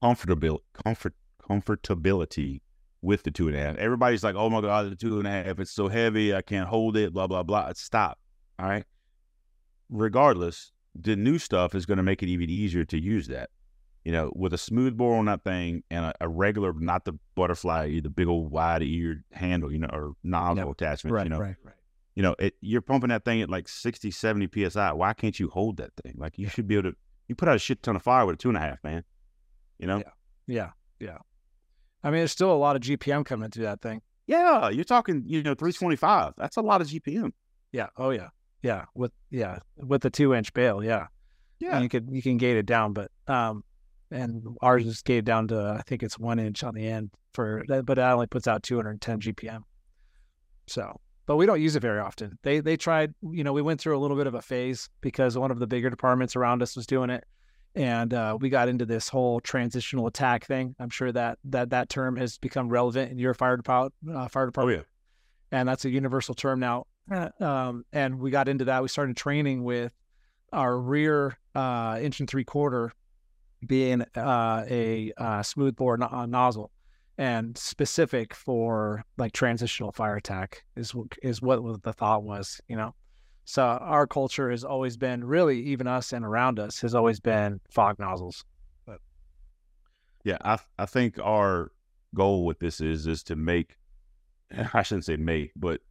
comfortability 0.02 0.62
comfort 0.74 1.14
comfortability 1.50 2.62
with 3.02 3.24
the 3.24 3.32
two 3.32 3.48
and 3.48 3.56
a 3.56 3.60
half. 3.60 3.76
Everybody's 3.78 4.24
like, 4.24 4.36
"Oh 4.36 4.50
my 4.50 4.62
god, 4.62 4.92
the 4.92 4.96
two 4.96 5.20
and 5.20 5.28
a 5.28 5.32
half! 5.32 5.60
It's 5.60 5.72
so 5.72 5.88
heavy, 5.88 6.34
I 6.34 6.42
can't 6.42 6.68
hold 6.68 6.98
it." 6.98 7.14
Blah 7.14 7.28
blah 7.28 7.44
blah. 7.44 7.72
Stop. 7.76 8.20
All 8.58 8.68
right. 8.68 8.86
Regardless, 9.90 10.72
the 10.96 11.16
new 11.16 11.38
stuff 11.38 11.76
is 11.76 11.86
going 11.86 11.98
to 11.98 12.04
make 12.04 12.24
it 12.24 12.30
even 12.30 12.50
easier 12.50 12.86
to 12.86 13.00
use 13.00 13.28
that. 13.28 13.50
You 14.06 14.14
know, 14.14 14.32
with 14.34 14.54
a 14.54 14.58
smooth 14.58 14.96
bore 14.96 15.18
on 15.18 15.26
that 15.26 15.44
thing 15.44 15.84
and 15.92 16.06
a, 16.06 16.14
a 16.22 16.30
regular, 16.30 16.74
not 16.74 17.06
the 17.06 17.14
butterfly, 17.36 18.00
the 18.00 18.10
big 18.10 18.28
old 18.28 18.50
wide 18.50 18.82
eared 18.82 19.24
handle, 19.34 19.72
you 19.72 19.80
know, 19.80 19.90
or 19.92 20.14
nozzle 20.24 20.72
attachment. 20.72 21.14
right, 21.14 21.26
you 21.26 21.30
know, 21.30 21.40
right, 21.40 21.56
right. 21.64 21.76
you 22.16 22.24
know, 22.24 22.34
it, 22.40 22.56
you're 22.62 22.82
pumping 22.82 23.10
that 23.10 23.26
thing 23.26 23.42
at 23.42 23.50
like 23.50 23.68
60, 23.68 24.10
70 24.10 24.70
psi. 24.70 24.94
Why 24.94 25.14
can't 25.14 25.38
you 25.38 25.50
hold 25.50 25.78
that 25.78 25.92
thing? 26.02 26.16
Like 26.18 26.38
you 26.38 26.48
should 26.48 26.68
be 26.68 26.76
able 26.76 26.92
to. 26.92 26.98
You 27.28 27.36
put 27.36 27.50
out 27.50 27.56
a 27.56 27.60
shit 27.60 27.84
ton 27.84 27.96
of 27.96 28.02
fire 28.02 28.26
with 28.26 28.36
a 28.36 28.38
two 28.38 28.50
and 28.50 28.58
a 28.58 28.62
half, 28.62 28.84
man. 28.84 29.04
You 29.78 29.88
know. 29.88 29.98
Yeah. 29.98 30.12
Yeah, 30.48 30.70
yeah. 31.00 31.18
I 32.04 32.10
mean, 32.10 32.20
there's 32.20 32.32
still 32.32 32.52
a 32.52 32.58
lot 32.58 32.76
of 32.76 32.82
GPM 32.82 33.26
coming 33.26 33.52
through 33.52 33.66
that 33.66 33.82
thing. 33.82 34.02
Yeah, 34.26 34.70
you're 34.70 34.84
talking, 34.84 35.24
you 35.26 35.44
know, 35.44 35.54
325. 35.54 36.34
That's 36.38 36.58
a 36.58 36.62
lot 36.62 36.82
of 36.82 36.88
GPM. 36.88 37.32
Yeah. 37.72 37.88
Oh 37.98 38.10
yeah. 38.10 38.30
Yeah. 38.62 38.86
With 38.94 39.12
yeah 39.30 39.60
with 39.78 40.02
the 40.02 40.10
two 40.10 40.34
inch 40.34 40.54
bail. 40.54 40.84
Yeah. 40.84 41.08
And 41.76 41.84
you 41.84 41.90
could 41.90 42.10
you 42.12 42.22
can 42.22 42.38
gate 42.38 42.58
it 42.58 42.66
down, 42.66 42.94
but 42.94 43.12
um, 43.28 43.64
and 44.12 44.44
ours 44.62 44.86
is 44.86 45.02
gated 45.02 45.26
down 45.26 45.48
to 45.50 45.76
I 45.78 45.82
think 45.84 46.04
it's 46.04 46.18
one 46.18 46.40
inch 46.40 46.64
on 46.64 46.74
the 46.74 46.88
end 46.88 47.12
for 47.34 47.64
but 47.68 47.86
that 47.86 48.12
only 48.12 48.28
puts 48.28 48.48
out 48.48 48.64
210 48.64 49.20
GPM. 49.22 49.62
So, 50.68 51.00
but 51.26 51.36
we 51.36 51.46
don't 51.46 51.62
use 51.62 51.76
it 51.76 51.82
very 51.82 52.00
often. 52.00 52.38
They 52.44 52.60
they 52.60 52.78
tried, 52.78 53.14
you 53.22 53.44
know, 53.44 53.54
we 53.54 53.62
went 53.62 53.80
through 53.82 53.98
a 53.98 54.00
little 54.00 54.18
bit 54.18 54.28
of 54.28 54.36
a 54.36 54.42
phase 54.42 54.90
because 55.02 55.38
one 55.38 55.52
of 55.52 55.60
the 55.60 55.68
bigger 55.68 55.90
departments 55.90 56.36
around 56.36 56.62
us 56.62 56.76
was 56.76 56.86
doing 56.86 57.10
it, 57.10 57.24
and 57.76 58.14
uh, 58.14 58.38
we 58.40 58.50
got 58.50 58.70
into 58.70 58.86
this 58.86 59.10
whole 59.10 59.40
transitional 59.42 60.08
attack 60.08 60.46
thing. 60.46 60.76
I'm 60.80 60.90
sure 60.90 61.12
that 61.12 61.40
that 61.46 61.72
that 61.72 61.90
term 61.90 62.16
has 62.18 62.38
become 62.38 62.70
relevant 62.70 63.12
in 63.12 63.18
your 63.20 63.34
fire 63.34 63.58
department. 63.58 63.94
Uh, 64.12 64.28
fire 64.28 64.52
Oh 64.58 64.68
yeah. 64.68 64.82
and 65.52 65.68
that's 65.68 65.86
a 65.86 65.90
universal 65.90 66.36
term 66.36 66.60
now. 66.60 66.86
Um, 67.12 67.86
and 67.92 68.20
we 68.20 68.32
got 68.32 68.48
into 68.48 68.66
that. 68.66 68.82
We 68.82 68.88
started 68.88 69.18
training 69.18 69.64
with 69.64 69.94
our 70.52 70.78
rear 70.78 71.38
uh, 71.56 72.00
inch 72.02 72.20
and 72.20 72.30
three 72.30 72.44
quarter 72.44 72.92
being 73.66 74.04
uh, 74.16 74.66
a 74.70 75.12
uh, 75.18 75.44
smooth 75.44 75.76
bore 75.76 76.02
uh, 76.02 76.26
nozzle, 76.26 76.72
and 77.18 77.58
specific 77.58 78.34
for 78.34 79.04
like 79.18 79.34
transitional 79.34 79.92
fire 79.92 80.16
attack 80.16 80.64
is 80.76 80.94
is 81.22 81.42
what 81.42 81.84
the 81.84 81.94
thought 81.94 82.24
was, 82.24 82.62
you 82.68 82.76
know. 82.76 82.94
So 83.46 83.64
our 83.64 84.06
culture 84.06 84.52
has 84.52 84.64
always 84.64 84.96
been 84.96 85.24
really 85.24 85.60
even 85.64 85.88
us 85.88 86.14
and 86.14 86.24
around 86.24 86.60
us 86.60 86.80
has 86.82 86.94
always 86.94 87.20
been 87.20 87.60
fog 87.72 87.98
nozzles. 88.00 88.46
Yeah, 90.24 90.38
I 90.42 90.60
I 90.78 90.86
think 90.86 91.18
our 91.20 91.72
goal 92.14 92.46
with 92.46 92.60
this 92.60 92.82
is 92.82 93.08
is 93.08 93.24
to 93.24 93.36
make 93.36 93.76
I 94.74 94.84
shouldn't 94.84 95.06
say 95.06 95.18
make, 95.18 95.52
but 95.56 95.82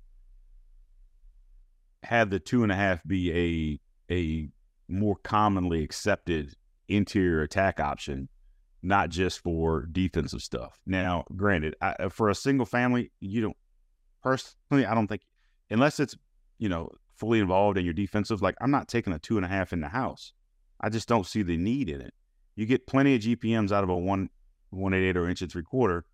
have 2.03 2.31
the 2.31 2.39
two 2.39 2.63
and 2.63 2.73
a 2.73 2.75
half 2.75 3.03
be 3.07 3.81
a 4.11 4.15
a 4.15 4.49
more 4.89 5.17
commonly 5.23 5.83
accepted 5.83 6.55
interior 6.89 7.43
attack 7.43 7.81
option, 7.81 8.29
not 8.83 9.11
just 9.11 9.41
for 9.41 9.87
defensive 9.93 10.41
stuff. 10.41 10.81
Now, 10.87 11.25
granted, 11.37 11.77
I, 11.83 11.95
uh, 12.01 12.09
for 12.09 12.31
a 12.31 12.35
single 12.35 12.67
family, 12.67 13.11
you 13.21 13.43
don't 13.43 13.57
personally. 14.23 14.87
I 14.87 14.95
don't 14.95 15.07
think 15.07 15.23
unless 15.71 16.01
it's 16.01 16.17
you 16.59 16.69
know 16.69 16.91
fully 17.17 17.41
involved 17.41 17.79
in 17.79 17.85
your 17.85 17.95
defensive. 17.95 18.43
Like 18.43 18.57
I'm 18.61 18.71
not 18.71 18.89
taking 18.89 19.13
a 19.13 19.19
two 19.19 19.37
and 19.37 19.45
a 19.45 19.49
half 19.49 19.73
in 19.73 19.81
the 19.81 19.89
house. 19.89 20.33
I 20.81 20.89
just 20.89 21.09
don't 21.09 21.27
see 21.27 21.43
the 21.43 21.57
need 21.57 21.89
in 21.89 22.01
it. 22.01 22.15
You 22.55 22.67
get 22.67 22.87
plenty 22.87 23.15
of 23.15 23.23
GPMs 23.23 23.73
out 23.73 23.85
of 23.85 23.91
a 23.91 23.97
one 23.97 24.31
one 24.71 24.95
eight 24.95 25.09
eight 25.09 25.17
or 25.17 25.29
inch 25.29 25.43
and 25.43 25.51
three 25.51 25.63
quarter 25.63 26.05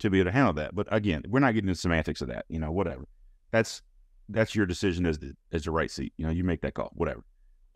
to 0.00 0.10
be 0.10 0.20
able 0.20 0.30
to 0.30 0.32
handle 0.32 0.52
that. 0.54 0.74
But 0.74 0.86
again, 0.90 1.22
we're 1.28 1.40
not 1.40 1.54
getting 1.54 1.68
into 1.68 1.80
semantics 1.80 2.20
of 2.20 2.28
that. 2.28 2.44
You 2.48 2.58
know, 2.58 2.70
whatever. 2.70 3.04
That's 3.50 3.82
that's 4.28 4.54
your 4.54 4.66
decision 4.66 5.06
as 5.06 5.18
the 5.18 5.32
as 5.52 5.64
the 5.64 5.70
right 5.70 5.90
seat. 5.90 6.12
You 6.16 6.26
know, 6.26 6.32
you 6.32 6.44
make 6.44 6.60
that 6.62 6.74
call, 6.74 6.90
whatever. 6.94 7.24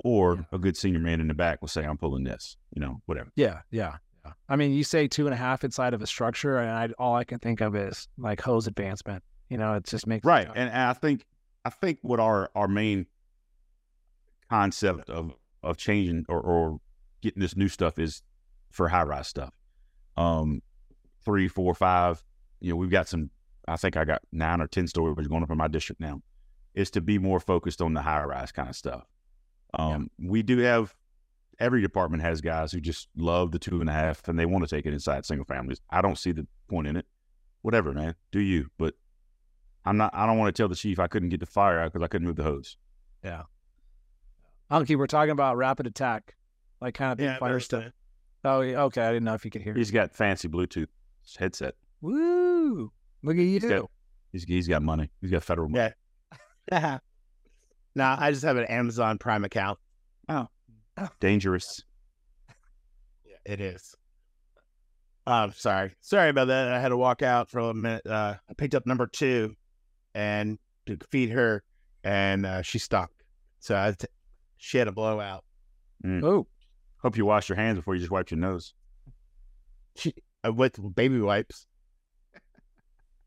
Or 0.04 0.36
Yeah. 0.36 0.42
a 0.52 0.58
good 0.58 0.76
senior 0.76 1.00
man 1.00 1.20
in 1.20 1.28
the 1.28 1.34
back 1.34 1.60
will 1.60 1.68
say, 1.68 1.84
"I'm 1.84 1.98
pulling 1.98 2.24
this." 2.24 2.56
You 2.74 2.80
know, 2.80 3.02
whatever. 3.06 3.30
Yeah, 3.36 3.60
yeah, 3.70 3.96
yeah. 4.24 4.32
I 4.48 4.56
mean, 4.56 4.72
you 4.72 4.84
say 4.84 5.06
two 5.08 5.26
and 5.26 5.34
a 5.34 5.36
half 5.36 5.64
inside 5.64 5.94
of 5.94 6.02
a 6.02 6.06
structure, 6.06 6.58
and 6.58 6.70
I, 6.70 6.88
all 6.98 7.14
I 7.14 7.24
can 7.24 7.38
think 7.38 7.60
of 7.60 7.76
is 7.76 8.08
like 8.18 8.40
hose 8.40 8.66
advancement. 8.66 9.22
You 9.48 9.58
know, 9.58 9.74
it 9.74 9.84
just 9.84 10.06
makes 10.06 10.24
Right. 10.24 10.46
And, 10.48 10.70
and 10.70 10.82
I 10.82 10.92
think 10.94 11.24
I 11.64 11.70
think 11.70 11.98
what 12.02 12.20
our 12.20 12.50
our 12.54 12.68
main 12.68 13.06
concept 14.50 15.08
of 15.10 15.32
of 15.62 15.76
changing 15.76 16.24
or, 16.28 16.40
or 16.40 16.80
getting 17.22 17.40
this 17.40 17.56
new 17.56 17.68
stuff 17.68 17.98
is 17.98 18.22
for 18.70 18.88
high 18.88 19.02
rise 19.04 19.28
stuff. 19.28 19.52
Um 20.16 20.62
three, 21.24 21.48
four, 21.48 21.74
five. 21.74 22.22
You 22.60 22.70
know, 22.70 22.76
we've 22.76 22.90
got 22.90 23.08
some 23.08 23.30
I 23.68 23.76
think 23.76 23.96
I 23.96 24.04
got 24.04 24.22
nine 24.32 24.60
or 24.60 24.66
ten 24.66 24.86
stories 24.88 25.28
going 25.28 25.42
up 25.42 25.50
in 25.50 25.56
my 25.58 25.68
district 25.68 26.00
now. 26.00 26.20
Is 26.74 26.90
to 26.92 27.00
be 27.00 27.18
more 27.18 27.38
focused 27.40 27.82
on 27.82 27.94
the 27.94 28.02
high 28.02 28.24
rise 28.24 28.52
kind 28.52 28.68
of 28.68 28.76
stuff. 28.76 29.04
Um 29.74 30.10
we 30.18 30.42
do 30.42 30.58
have 30.58 30.94
every 31.58 31.80
department 31.82 32.22
has 32.22 32.40
guys 32.40 32.72
who 32.72 32.80
just 32.80 33.08
love 33.16 33.52
the 33.52 33.58
two 33.58 33.80
and 33.80 33.88
a 33.88 33.92
half 33.92 34.26
and 34.28 34.38
they 34.38 34.46
want 34.46 34.66
to 34.66 34.74
take 34.74 34.86
it 34.86 34.92
inside 34.92 35.24
single 35.26 35.44
families. 35.44 35.80
I 35.90 36.00
don't 36.02 36.18
see 36.18 36.32
the 36.32 36.46
point 36.68 36.86
in 36.88 36.96
it. 36.96 37.06
Whatever, 37.60 37.92
man. 37.92 38.14
Do 38.32 38.40
you. 38.40 38.70
But 38.78 38.94
I'm 39.84 39.96
not. 39.96 40.12
I 40.14 40.26
don't 40.26 40.38
want 40.38 40.54
to 40.54 40.60
tell 40.60 40.68
the 40.68 40.74
chief 40.74 40.98
I 40.98 41.06
couldn't 41.08 41.28
get 41.28 41.40
the 41.40 41.46
fire 41.46 41.78
out 41.78 41.92
because 41.92 42.04
I 42.04 42.08
couldn't 42.08 42.26
move 42.26 42.36
the 42.36 42.42
hose. 42.42 42.76
Yeah, 43.24 43.42
Unkie, 44.70 44.96
we're 44.96 45.06
talking 45.06 45.30
about 45.32 45.56
rapid 45.56 45.86
attack, 45.86 46.34
like 46.80 46.94
kind 46.94 47.12
of 47.12 47.20
Yeah, 47.20 47.38
fire 47.38 47.60
stuff. 47.60 47.92
Oh, 48.44 48.60
okay. 48.62 49.02
I 49.02 49.08
didn't 49.12 49.24
know 49.24 49.34
if 49.34 49.44
you 49.44 49.50
could 49.50 49.62
hear. 49.62 49.74
He's 49.74 49.90
got 49.90 50.12
fancy 50.12 50.48
Bluetooth 50.48 50.88
headset. 51.38 51.74
Woo! 52.00 52.90
Look 53.22 53.36
at 53.36 53.42
you. 53.42 53.60
got- 53.60 53.90
He's 54.32 54.44
he's 54.44 54.66
got 54.66 54.82
money. 54.82 55.10
He's 55.20 55.30
got 55.30 55.42
federal 55.44 55.68
money. 55.68 55.84
Yeah. 55.84 55.92
nah, 56.70 56.98
I 57.96 58.30
just 58.30 58.44
have 58.44 58.56
an 58.56 58.64
Amazon 58.64 59.18
Prime 59.18 59.44
account. 59.44 59.78
Oh, 60.96 61.08
dangerous. 61.20 61.82
Yeah, 63.26 63.52
it 63.52 63.60
is. 63.60 63.94
Um, 65.26 65.52
sorry, 65.56 65.94
sorry 66.00 66.30
about 66.30 66.48
that. 66.48 66.72
I 66.72 66.80
had 66.80 66.88
to 66.88 66.96
walk 66.96 67.22
out 67.22 67.48
for 67.48 67.60
a 67.60 67.74
minute. 67.74 68.06
Uh, 68.06 68.34
I 68.48 68.54
picked 68.54 68.74
up 68.74 68.86
number 68.86 69.06
two, 69.06 69.54
and 70.14 70.58
to 70.86 70.98
feed 71.10 71.30
her, 71.30 71.62
and 72.04 72.44
uh, 72.44 72.62
she 72.62 72.78
stopped. 72.78 73.22
So 73.60 73.76
I 73.76 73.92
t- 73.96 74.06
she 74.56 74.78
had 74.78 74.88
a 74.88 74.92
blowout. 74.92 75.44
Oh, 76.24 76.46
Hope 76.98 77.16
you 77.16 77.24
wash 77.24 77.48
your 77.48 77.56
hands 77.56 77.78
before 77.78 77.94
you 77.94 78.00
just 78.00 78.10
wipe 78.10 78.30
your 78.30 78.38
nose. 78.38 78.74
She 79.96 80.14
uh, 80.46 80.52
with 80.52 80.78
baby 80.94 81.20
wipes. 81.20 81.66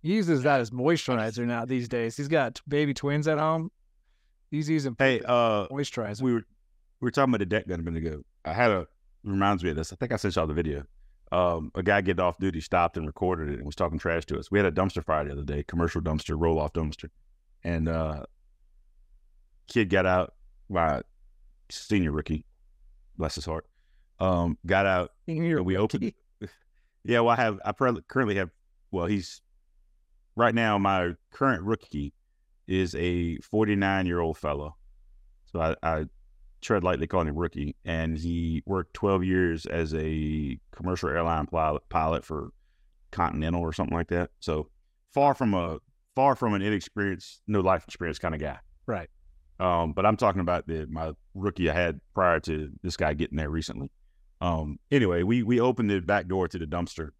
He 0.06 0.13
uses 0.13 0.44
that 0.44 0.62
as 0.62 0.70
moisturizer 0.70 1.48
now 1.48 1.65
these 1.65 1.89
days. 1.89 2.15
He's 2.15 2.28
got 2.28 2.62
baby 2.68 2.94
twins 2.94 3.28
at 3.28 3.39
home. 3.39 3.72
He's 4.52 4.70
using 4.70 4.96
Hey, 5.00 5.20
uh, 5.26 5.65
moisturizer. 5.70 6.22
we 6.22 6.34
were 6.34 6.44
we 7.02 7.08
were 7.08 7.10
talking 7.10 7.32
about 7.32 7.39
the 7.39 7.48
deck 7.48 7.68
gun 7.68 7.80
a 7.80 7.84
minute 7.84 8.06
ago. 8.06 8.22
I 8.46 8.54
had 8.54 8.70
a 8.70 8.86
reminds 9.24 9.63
me 9.63 9.72
of 9.72 9.78
this. 9.78 9.91
I 9.91 9.96
think 9.96 10.12
I 10.12 10.18
sent 10.18 10.36
y'all 10.36 10.46
the 10.46 10.54
video. 10.54 10.84
Um, 11.32 11.72
a 11.74 11.82
guy 11.82 12.02
getting 12.02 12.24
off 12.24 12.38
duty 12.38 12.62
stopped 12.62 12.98
and 12.98 13.08
recorded 13.08 13.50
it 13.50 13.56
and 13.56 13.65
was 13.65 13.74
talking 13.74 13.98
trash 13.98 14.28
to 14.28 14.38
us. 14.38 14.52
We 14.52 14.60
had 14.60 14.68
a 14.68 14.72
dumpster 14.72 15.04
fire 15.04 15.26
the 15.26 15.32
other 15.32 15.41
day, 15.41 15.63
commercial 15.63 16.02
dumpster, 16.02 16.39
roll 16.39 16.60
off 16.60 16.74
dumpster, 16.74 17.10
and 17.63 17.89
uh, 17.89 18.26
kid 19.68 19.89
got 19.89 20.06
out. 20.06 20.36
My 20.70 21.02
senior 21.70 22.12
rookie, 22.12 22.46
bless 23.18 23.34
his 23.34 23.46
heart, 23.46 23.65
um, 24.20 24.60
got 24.68 24.86
out 24.86 25.13
You're 25.26 25.58
and 25.58 25.65
we 25.65 25.78
opened. 25.78 26.13
yeah, 27.04 27.22
well, 27.22 27.30
I 27.30 27.38
have. 27.38 27.60
I 27.65 27.72
currently 27.72 28.36
have. 28.36 28.52
Well, 28.91 29.08
he's 29.08 29.41
right 30.36 30.54
now. 30.54 30.78
My 30.78 31.13
current 31.32 31.63
rookie 31.63 32.13
is 32.67 32.95
a 32.95 33.38
49 33.38 34.06
year 34.06 34.19
old 34.19 34.38
fellow. 34.38 34.76
So 35.52 35.60
I, 35.62 35.76
I 35.84 36.06
tread 36.62 36.84
lightly 36.84 37.08
calling 37.08 37.28
him 37.28 37.38
rookie, 37.38 37.76
and 37.86 38.17
he 38.17 38.63
worked 38.65 38.93
12 38.93 39.24
years 39.24 39.65
as 39.65 39.93
a 39.93 40.58
commercial 40.71 41.10
airline 41.10 41.45
pilot, 41.45 41.88
pilot 41.89 42.26
for 42.26 42.50
Continental 43.12 43.62
or 43.62 43.71
something 43.71 43.95
like 43.95 44.10
that. 44.10 44.32
So 44.39 44.69
far 45.13 45.34
from 45.34 45.54
a 45.54 45.78
far 46.15 46.36
from 46.36 46.54
an 46.54 46.62
inexperienced, 46.62 47.41
no 47.48 47.62
life 47.62 47.86
experience 47.88 48.19
kind 48.19 48.36
of 48.36 48.41
guy. 48.41 48.60
Right. 48.88 49.10
Um, 49.60 49.93
but 49.93 50.06
I'm 50.06 50.17
talking 50.17 50.41
about 50.41 50.67
the 50.67 50.86
my 50.89 51.13
rookie 51.34 51.69
I 51.69 51.74
had 51.74 52.02
prior 52.13 52.41
to 52.41 52.71
this 52.84 52.98
guy 52.98 53.13
getting 53.13 53.38
there 53.38 53.50
recently. 53.50 53.89
Um, 54.41 54.80
anyway, 54.91 55.24
we 55.24 55.43
we 55.43 55.62
opened 55.62 55.89
the 55.89 56.02
back 56.02 56.28
door 56.28 56.48
to 56.50 56.58
the 56.58 56.65
dumpster, 56.65 57.12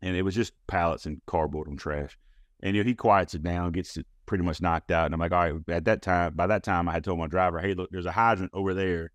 and 0.00 0.16
it 0.16 0.22
was 0.22 0.34
just 0.34 0.52
pallets 0.66 1.06
and 1.06 1.20
cardboard 1.26 1.68
and 1.68 1.78
trash. 1.78 2.18
And 2.62 2.76
you 2.76 2.82
know, 2.82 2.88
he 2.88 2.94
quiets 2.94 3.34
it 3.34 3.42
down, 3.42 3.72
gets 3.72 3.96
it 3.96 4.06
pretty 4.26 4.44
much 4.44 4.60
knocked 4.60 4.90
out. 4.90 5.06
And 5.06 5.14
I'm 5.14 5.20
like, 5.20 5.32
all 5.32 5.50
right. 5.52 5.54
At 5.68 5.84
that 5.86 6.02
time, 6.02 6.34
by 6.34 6.46
that 6.46 6.62
time, 6.62 6.88
I 6.88 6.92
had 6.92 7.04
told 7.04 7.18
my 7.18 7.26
driver, 7.26 7.58
hey, 7.60 7.74
look, 7.74 7.90
there's 7.90 8.06
a 8.06 8.12
hydrant 8.12 8.50
over 8.54 8.72
there. 8.74 9.10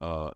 Uh, 0.00 0.30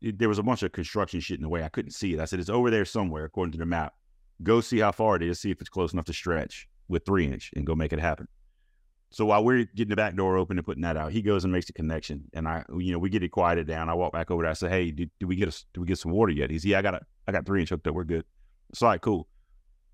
it- 0.00 0.18
there 0.18 0.28
was 0.28 0.38
a 0.38 0.42
bunch 0.42 0.62
of 0.62 0.72
construction 0.72 1.20
shit 1.20 1.36
in 1.38 1.42
the 1.42 1.48
way. 1.48 1.62
I 1.62 1.68
couldn't 1.68 1.90
see 1.92 2.14
it. 2.14 2.20
I 2.20 2.24
said, 2.24 2.40
it's 2.40 2.48
over 2.48 2.70
there 2.70 2.84
somewhere, 2.84 3.24
according 3.24 3.52
to 3.52 3.58
the 3.58 3.66
map. 3.66 3.94
Go 4.42 4.60
see 4.60 4.78
how 4.78 4.92
far 4.92 5.16
it 5.16 5.22
is, 5.22 5.40
see 5.40 5.50
if 5.50 5.60
it's 5.60 5.68
close 5.68 5.92
enough 5.92 6.04
to 6.06 6.12
stretch 6.12 6.68
with 6.88 7.04
three 7.04 7.26
inch, 7.26 7.50
and 7.56 7.66
go 7.66 7.74
make 7.74 7.92
it 7.92 7.98
happen. 7.98 8.28
So 9.10 9.24
while 9.26 9.42
we're 9.42 9.64
getting 9.64 9.88
the 9.88 9.96
back 9.96 10.14
door 10.14 10.36
open 10.36 10.58
and 10.58 10.64
putting 10.64 10.82
that 10.82 10.96
out, 10.96 11.12
he 11.12 11.22
goes 11.22 11.42
and 11.42 11.52
makes 11.52 11.66
the 11.66 11.72
connection, 11.72 12.24
and 12.34 12.46
I, 12.46 12.62
you 12.78 12.92
know, 12.92 12.98
we 12.98 13.08
get 13.08 13.22
it 13.22 13.30
quieted 13.30 13.66
down. 13.66 13.88
I 13.88 13.94
walk 13.94 14.12
back 14.12 14.30
over 14.30 14.42
there. 14.42 14.50
I 14.50 14.54
say, 14.54 14.68
"Hey, 14.68 14.90
did 14.90 15.10
we 15.22 15.34
get 15.34 15.48
us? 15.48 15.64
We 15.76 15.86
get 15.86 15.98
some 15.98 16.12
water 16.12 16.30
yet?" 16.30 16.50
He's, 16.50 16.64
"Yeah, 16.64 16.78
I 16.78 16.82
got 16.82 16.94
a, 16.94 17.00
I 17.26 17.32
got 17.32 17.46
three 17.46 17.60
inch 17.60 17.70
hooked 17.70 17.86
up. 17.88 17.94
We're 17.94 18.04
good." 18.04 18.24
It's 18.70 18.82
all 18.82 18.90
right, 18.90 19.00
cool. 19.00 19.26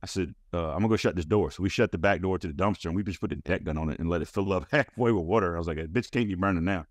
I 0.04 0.06
said, 0.06 0.34
uh, 0.52 0.72
"I'm 0.72 0.80
gonna 0.80 0.88
go 0.88 0.96
shut 0.96 1.16
this 1.16 1.24
door." 1.24 1.50
So 1.50 1.62
we 1.62 1.70
shut 1.70 1.90
the 1.90 1.96
back 1.96 2.20
door 2.20 2.38
to 2.38 2.46
the 2.46 2.52
dumpster, 2.52 2.84
and 2.86 2.94
we 2.94 3.02
just 3.02 3.22
put 3.22 3.30
the 3.30 3.36
deck 3.36 3.64
gun 3.64 3.78
on 3.78 3.88
it 3.88 3.98
and 3.98 4.10
let 4.10 4.20
it 4.20 4.28
fill 4.28 4.52
up 4.52 4.66
halfway 4.70 5.12
with 5.12 5.24
water. 5.24 5.54
I 5.54 5.58
was 5.58 5.66
like, 5.66 5.78
"A 5.78 5.86
bitch 5.86 6.10
can't 6.10 6.28
be 6.28 6.34
burning 6.34 6.62
now." 6.62 6.84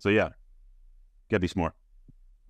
So 0.00 0.10
yeah, 0.10 0.28
gotta 1.30 1.40
be 1.40 1.48
smart. 1.48 1.72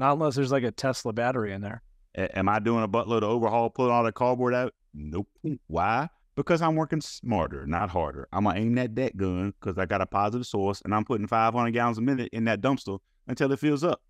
Not 0.01 0.14
unless 0.14 0.35
there's 0.35 0.51
like 0.51 0.64
a 0.64 0.72
Tesla 0.72 1.12
battery 1.12 1.53
in 1.53 1.61
there. 1.61 1.85
A- 2.16 2.37
am 2.37 2.49
I 2.49 2.59
doing 2.59 2.83
a 2.83 2.88
buttload 2.88 3.18
of 3.18 3.31
overhaul, 3.31 3.70
pulling 3.70 3.92
all 3.92 4.03
the 4.03 4.11
cardboard 4.11 4.55
out? 4.55 4.75
Nope. 4.92 5.29
Why? 5.68 6.09
Because 6.35 6.61
I'm 6.62 6.75
working 6.75 7.01
smarter, 7.01 7.64
not 7.64 7.88
harder. 7.88 8.27
I'm 8.33 8.42
gonna 8.42 8.59
aim 8.59 8.75
that 8.75 8.96
deck 8.96 9.14
gun 9.14 9.55
because 9.61 9.79
I 9.79 9.87
got 9.87 10.01
a 10.01 10.07
positive 10.07 10.49
source, 10.49 10.83
and 10.85 10.92
I'm 10.92 11.05
putting 11.05 11.29
500 11.29 11.70
gallons 11.70 11.99
a 11.99 12.01
minute 12.01 12.31
in 12.33 12.46
that 12.46 12.61
dumpster 12.61 12.99
until 13.29 13.53
it 13.53 13.61
fills 13.61 13.85
up. 13.85 14.03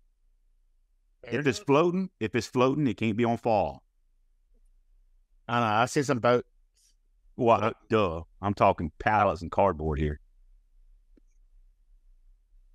If 1.21 1.45
it's 1.45 1.59
floating, 1.59 2.09
if 2.19 2.33
it's 2.33 2.47
floating, 2.47 2.87
it 2.87 2.97
can't 2.97 3.15
be 3.15 3.25
on 3.25 3.37
fall. 3.37 3.83
I 5.47 5.59
don't 5.59 5.69
know. 5.69 5.75
I 5.75 5.85
see 5.85 6.03
some 6.03 6.19
boat. 6.19 6.45
What? 7.35 7.75
Duh. 7.89 8.23
I'm 8.41 8.53
talking 8.53 8.91
pallets 8.99 9.41
and 9.41 9.51
cardboard 9.51 9.99
here. 9.99 10.19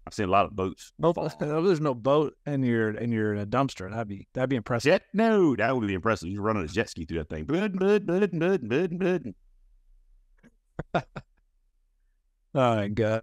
I've 0.06 0.14
seen 0.14 0.28
a 0.28 0.32
lot 0.32 0.46
of 0.46 0.56
boats. 0.56 0.92
Nope. 0.98 1.16
There's 1.38 1.80
no 1.80 1.94
boat 1.94 2.34
in 2.46 2.62
your 2.62 2.90
in 2.90 3.12
your 3.12 3.36
uh, 3.36 3.44
dumpster. 3.44 3.90
That'd 3.90 4.08
be 4.08 4.26
that'd 4.34 4.50
be 4.50 4.56
impressive. 4.56 4.90
Jet? 4.92 5.02
No, 5.14 5.54
that 5.56 5.76
would 5.76 5.86
be 5.86 5.94
impressive. 5.94 6.28
You're 6.28 6.42
running 6.42 6.64
a 6.64 6.68
jet 6.68 6.90
ski 6.90 7.04
through 7.04 7.18
that 7.18 7.28
thing. 7.28 7.44
Bud, 7.44 7.78
bud, 7.78 8.06
bud, 8.06 8.30
bud, 8.38 8.68
bud, 8.68 8.98
bud. 8.98 9.34
Oh 12.54 12.76
my 12.76 12.88
god. 12.88 13.22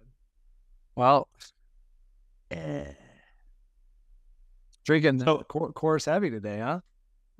Well, 0.96 1.28
eh. 2.50 2.92
drinking 4.84 5.20
So- 5.20 5.44
course 5.44 6.06
Heavy 6.06 6.30
today, 6.30 6.58
huh? 6.58 6.80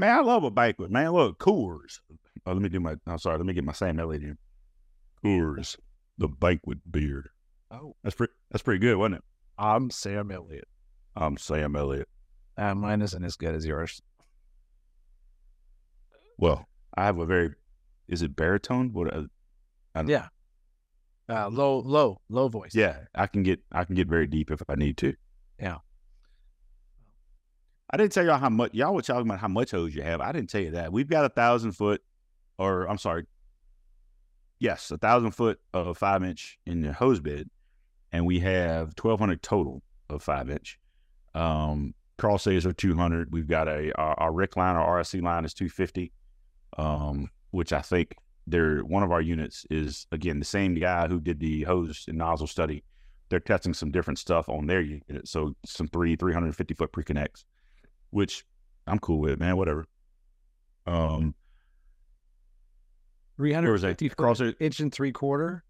Man, 0.00 0.16
I 0.16 0.20
love 0.22 0.44
a 0.44 0.50
banquet, 0.50 0.90
man. 0.90 1.10
Look, 1.12 1.38
Coors. 1.38 1.98
Oh, 2.46 2.52
let 2.54 2.62
me 2.62 2.70
do 2.70 2.80
my. 2.80 2.96
I'm 3.06 3.18
sorry. 3.18 3.36
Let 3.36 3.44
me 3.44 3.52
get 3.52 3.64
my 3.64 3.72
Sam 3.74 4.00
Elliott 4.00 4.22
here. 4.22 4.38
Coors, 5.22 5.76
the 6.16 6.26
banquet 6.26 6.78
beer. 6.90 7.32
Oh, 7.70 7.94
That's 8.02 8.16
pretty. 8.16 8.32
That's 8.50 8.62
pretty 8.62 8.78
good, 8.78 8.96
wasn't 8.96 9.16
it? 9.16 9.24
I'm 9.58 9.90
Sam 9.90 10.30
Elliott. 10.30 10.66
I'm 11.14 11.36
Sam 11.36 11.76
Elliott. 11.76 12.08
Uh, 12.56 12.74
mine 12.74 13.02
isn't 13.02 13.22
as 13.22 13.36
good 13.36 13.54
as 13.54 13.66
yours. 13.66 14.00
Well, 16.38 16.66
I 16.96 17.04
have 17.04 17.18
a 17.18 17.26
very. 17.26 17.50
Is 18.08 18.22
it 18.22 18.34
baritone? 18.34 18.94
What? 18.94 19.12
Uh, 19.12 19.24
I 19.94 20.00
don't- 20.00 20.08
Yeah. 20.08 20.28
Uh, 21.28 21.50
low, 21.50 21.78
low, 21.80 22.22
low 22.30 22.48
voice. 22.48 22.74
Yeah, 22.74 23.00
I 23.14 23.26
can 23.26 23.42
get. 23.42 23.60
I 23.70 23.84
can 23.84 23.96
get 23.96 24.08
very 24.08 24.26
deep 24.26 24.50
if 24.50 24.62
I 24.66 24.76
need 24.76 24.96
to. 24.96 25.12
Yeah. 25.58 25.76
I 27.92 27.96
didn't 27.96 28.12
tell 28.12 28.24
y'all 28.24 28.38
how 28.38 28.48
much 28.48 28.72
y'all 28.72 28.94
were 28.94 29.02
talking 29.02 29.26
about 29.26 29.40
how 29.40 29.48
much 29.48 29.72
hose 29.72 29.94
you 29.94 30.02
have. 30.02 30.20
I 30.20 30.30
didn't 30.30 30.48
tell 30.48 30.60
you 30.60 30.70
that. 30.72 30.92
We've 30.92 31.08
got 31.08 31.24
a 31.24 31.28
thousand 31.28 31.72
foot, 31.72 32.00
or 32.56 32.88
I'm 32.88 32.98
sorry, 32.98 33.26
yes, 34.60 34.92
a 34.92 34.98
thousand 34.98 35.32
foot 35.32 35.58
of 35.74 35.98
five 35.98 36.22
inch 36.22 36.58
in 36.66 36.82
the 36.82 36.92
hose 36.92 37.18
bed, 37.18 37.50
and 38.12 38.26
we 38.26 38.38
have 38.40 38.94
twelve 38.94 39.18
hundred 39.18 39.42
total 39.42 39.82
of 40.08 40.22
five 40.22 40.48
inch. 40.50 40.78
Um, 41.34 41.94
cross 42.16 42.44
says 42.44 42.64
are 42.64 42.72
two 42.72 42.94
hundred. 42.94 43.32
We've 43.32 43.48
got 43.48 43.66
a 43.66 43.92
our, 43.98 44.14
our 44.20 44.32
Rick 44.32 44.56
line, 44.56 44.76
our 44.76 45.00
RSC 45.00 45.20
line 45.20 45.44
is 45.44 45.52
two 45.52 45.68
fifty, 45.68 46.12
um, 46.78 47.28
which 47.50 47.72
I 47.72 47.80
think 47.80 48.14
they're 48.46 48.84
one 48.84 49.02
of 49.02 49.10
our 49.10 49.20
units 49.20 49.66
is 49.68 50.06
again 50.12 50.38
the 50.38 50.44
same 50.44 50.76
guy 50.76 51.08
who 51.08 51.20
did 51.20 51.40
the 51.40 51.64
hose 51.64 52.04
and 52.06 52.18
nozzle 52.18 52.46
study. 52.46 52.84
They're 53.30 53.40
testing 53.40 53.74
some 53.74 53.90
different 53.90 54.18
stuff 54.20 54.48
on 54.48 54.66
their 54.66 54.80
unit, 54.80 55.26
so 55.26 55.56
some 55.66 55.88
three 55.88 56.14
three 56.14 56.32
hundred 56.32 56.54
fifty 56.54 56.74
foot 56.74 56.92
pre 56.92 57.02
connects 57.02 57.44
which 58.10 58.44
I'm 58.86 58.98
cool 58.98 59.18
with, 59.20 59.38
man. 59.40 59.56
Whatever. 59.56 59.86
Um, 60.86 61.34
Three 63.36 63.50
There 63.50 63.56
hundred 63.56 63.72
was 63.72 63.84
a 63.84 63.94
crosser- 64.16 64.54
inch 64.60 64.80
and 64.80 64.92
three 64.92 65.12
quarter 65.12 65.64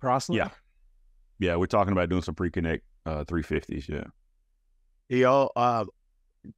cross. 0.00 0.28
yeah, 0.28 0.48
yeah. 1.38 1.54
We're 1.56 1.66
talking 1.66 1.92
about 1.92 2.08
doing 2.08 2.22
some 2.22 2.34
pre-connect 2.34 2.84
uh 3.06 3.24
350s. 3.24 3.88
Yeah. 3.88 4.04
Do 5.08 5.16
y'all 5.16 5.52
uh 5.54 5.84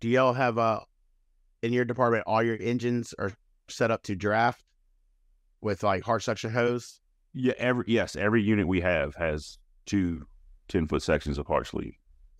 do 0.00 0.08
y'all 0.08 0.32
have 0.32 0.56
uh 0.56 0.80
in 1.62 1.72
your 1.74 1.84
department 1.84 2.24
all 2.26 2.42
your 2.42 2.56
engines 2.58 3.14
are 3.18 3.32
set 3.68 3.90
up 3.90 4.02
to 4.04 4.16
draft 4.16 4.64
with 5.60 5.82
like 5.82 6.02
hard 6.02 6.22
suction 6.22 6.50
hose? 6.50 7.00
Yeah. 7.34 7.52
Every 7.58 7.84
yes, 7.86 8.16
every 8.16 8.42
unit 8.42 8.66
we 8.66 8.80
have 8.80 9.14
has 9.16 9.58
two 9.84 10.26
10 10.68 10.86
foot 10.86 11.02
sections 11.02 11.36
of 11.36 11.46
hard 11.46 11.66
sleeve. 11.66 11.92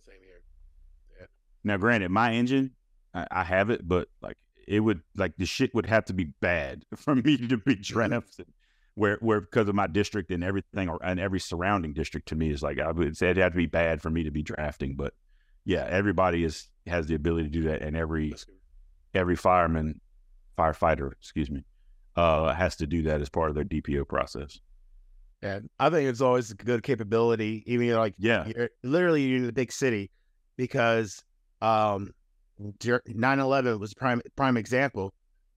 Same 0.07 0.15
here. 0.23 1.27
Now, 1.63 1.77
granted, 1.77 2.09
my 2.09 2.33
engine, 2.33 2.71
I, 3.15 3.25
I 3.31 3.43
have 3.43 3.69
it, 3.69 3.87
but 3.87 4.09
like 4.21 4.37
it 4.67 4.81
would 4.81 5.01
like 5.15 5.33
the 5.37 5.45
shit 5.45 5.73
would 5.73 5.85
have 5.85 6.05
to 6.05 6.13
be 6.13 6.25
bad 6.41 6.83
for 6.95 7.15
me 7.15 7.37
to 7.47 7.57
be 7.57 7.75
drafted. 7.75 8.47
Where, 8.97 9.17
where 9.19 9.41
because 9.41 9.67
of 9.67 9.75
my 9.75 9.87
district 9.87 10.31
and 10.31 10.41
everything, 10.41 10.87
or 10.87 10.99
and 11.03 11.19
every 11.19 11.39
surrounding 11.39 11.93
district 11.93 12.29
to 12.29 12.35
me 12.35 12.51
is 12.51 12.63
like 12.63 12.79
I 12.79 12.91
would 12.91 13.17
say 13.17 13.31
it'd 13.31 13.43
have 13.43 13.51
to 13.51 13.57
be 13.57 13.65
bad 13.65 14.01
for 14.01 14.09
me 14.09 14.23
to 14.23 14.31
be 14.31 14.41
drafting. 14.41 14.95
But 14.95 15.13
yeah, 15.65 15.85
everybody 15.89 16.43
is 16.43 16.69
has 16.87 17.07
the 17.07 17.15
ability 17.15 17.49
to 17.49 17.49
do 17.49 17.63
that, 17.63 17.81
and 17.81 17.97
every 17.97 18.33
every 19.13 19.35
fireman, 19.35 19.99
firefighter, 20.57 21.11
excuse 21.11 21.51
me, 21.51 21.65
uh, 22.15 22.53
has 22.53 22.77
to 22.77 22.87
do 22.87 23.03
that 23.03 23.19
as 23.19 23.27
part 23.27 23.49
of 23.49 23.55
their 23.55 23.65
DPO 23.65 24.07
process. 24.07 24.59
Yeah, 25.41 25.59
I 25.77 25.89
think 25.89 26.09
it's 26.09 26.21
always 26.21 26.51
a 26.51 26.55
good 26.55 26.81
capability, 26.81 27.63
even 27.65 27.89
like 27.91 28.15
Yeah, 28.17 28.47
you're 28.47 28.69
literally 28.83 29.23
you're 29.23 29.39
in 29.39 29.45
the 29.45 29.51
big 29.51 29.73
city 29.73 30.09
because 30.55 31.21
um 31.61 32.13
9-11 32.59 33.79
was 33.79 33.93
prime 33.93 34.21
prime 34.35 34.57
example. 34.57 35.13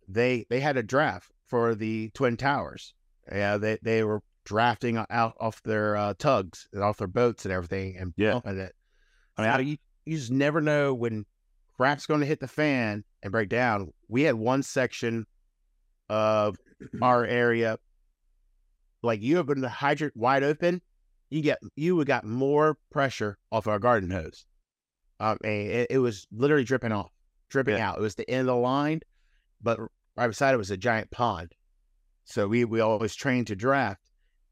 They 0.08 0.46
they 0.50 0.60
had 0.60 0.76
a 0.76 0.82
draft 0.82 1.30
for 1.46 1.74
the 1.74 2.10
Twin 2.14 2.36
Towers. 2.36 2.94
Yeah, 3.30 3.56
they 3.56 3.78
they 3.82 4.04
were 4.04 4.22
drafting 4.44 5.04
out 5.10 5.34
off 5.38 5.62
their 5.62 5.96
uh, 5.96 6.14
tugs 6.18 6.66
and 6.72 6.82
off 6.82 6.96
their 6.96 7.06
boats 7.06 7.44
and 7.44 7.52
everything 7.52 7.96
and 7.98 8.14
Yeah. 8.16 8.40
I 9.36 9.42
mean, 9.42 9.50
I, 9.50 9.58
you, 9.60 9.76
you 10.06 10.16
just 10.16 10.30
never 10.30 10.60
know 10.60 10.94
when 10.94 11.26
crap's 11.76 12.06
going 12.06 12.20
to 12.20 12.26
hit 12.26 12.40
the 12.40 12.48
fan 12.48 13.04
and 13.22 13.32
break 13.32 13.48
down. 13.48 13.92
We 14.08 14.22
had 14.22 14.34
one 14.34 14.62
section 14.62 15.26
of 16.08 16.56
our 17.02 17.24
area, 17.24 17.78
like 19.02 19.22
you 19.22 19.38
open 19.38 19.60
the 19.60 19.68
hydrant 19.68 20.16
wide 20.16 20.42
open, 20.42 20.80
you 21.30 21.42
get 21.42 21.58
you 21.76 21.96
would 21.96 22.06
got 22.06 22.24
more 22.24 22.78
pressure 22.90 23.38
off 23.52 23.66
our 23.66 23.78
garden 23.78 24.10
hose. 24.10 24.46
Um, 25.20 25.38
it, 25.42 25.88
it 25.90 25.98
was 25.98 26.26
literally 26.32 26.64
dripping 26.64 26.92
off, 26.92 27.10
dripping 27.50 27.76
Yeah. 27.76 27.90
out. 27.90 27.98
It 27.98 28.02
was 28.02 28.14
the 28.14 28.28
end 28.30 28.40
of 28.42 28.46
the 28.46 28.56
line, 28.56 29.00
but 29.60 29.78
right 30.16 30.28
beside 30.28 30.54
it 30.54 30.58
was 30.58 30.70
a 30.70 30.76
giant 30.76 31.10
pond. 31.10 31.52
So 32.24 32.46
we 32.46 32.64
we 32.64 32.80
always 32.80 33.14
trained 33.14 33.46
to 33.48 33.56
draft, 33.56 34.02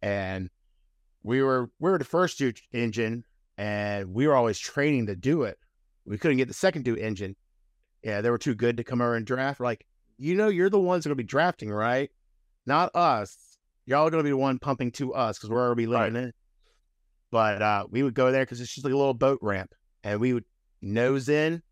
and 0.02 0.48
we 1.22 1.42
were 1.42 1.70
we 1.78 1.90
were 1.90 1.98
the 1.98 2.04
first 2.04 2.38
due 2.38 2.52
engine, 2.72 3.24
and 3.58 4.14
we 4.14 4.26
were 4.26 4.34
always 4.34 4.58
training 4.58 5.06
to 5.06 5.16
do 5.16 5.42
it. 5.42 5.58
We 6.06 6.18
couldn't 6.18 6.38
get 6.38 6.48
the 6.48 6.54
second 6.54 6.84
due 6.84 6.96
engine. 6.96 7.36
Yeah, 8.02 8.20
they 8.20 8.30
were 8.30 8.38
too 8.38 8.54
good 8.54 8.76
to 8.78 8.84
come 8.84 9.00
over 9.00 9.14
and 9.16 9.26
draft. 9.26 9.60
Like, 9.60 9.84
you 10.16 10.36
know, 10.36 10.48
you're 10.48 10.70
the 10.70 10.78
ones 10.80 11.04
that 11.04 11.10
are 11.10 11.14
gonna 11.14 11.16
be 11.22 11.24
drafting, 11.24 11.70
right? 11.70 12.10
Not 12.64 12.90
us. 12.94 13.36
Y'all 13.84 14.06
are 14.06 14.10
gonna 14.10 14.22
be 14.22 14.30
the 14.30 14.36
one 14.36 14.58
pumping 14.58 14.90
to 14.92 15.12
us 15.14 15.36
because 15.38 15.50
we're 15.50 15.64
already 15.64 15.86
living 15.86 16.14
Right. 16.14 16.22
in. 16.24 16.32
But 17.30 17.60
uh, 17.60 17.86
we 17.90 18.02
would 18.02 18.14
go 18.14 18.30
there 18.32 18.42
because 18.44 18.60
it's 18.60 18.72
just 18.72 18.84
like 18.84 18.94
a 18.94 18.96
little 18.96 19.14
boat 19.14 19.40
ramp, 19.42 19.72
and 20.04 20.20
we 20.20 20.32
would 20.32 20.44
nose 20.82 21.28
in, 21.28 21.62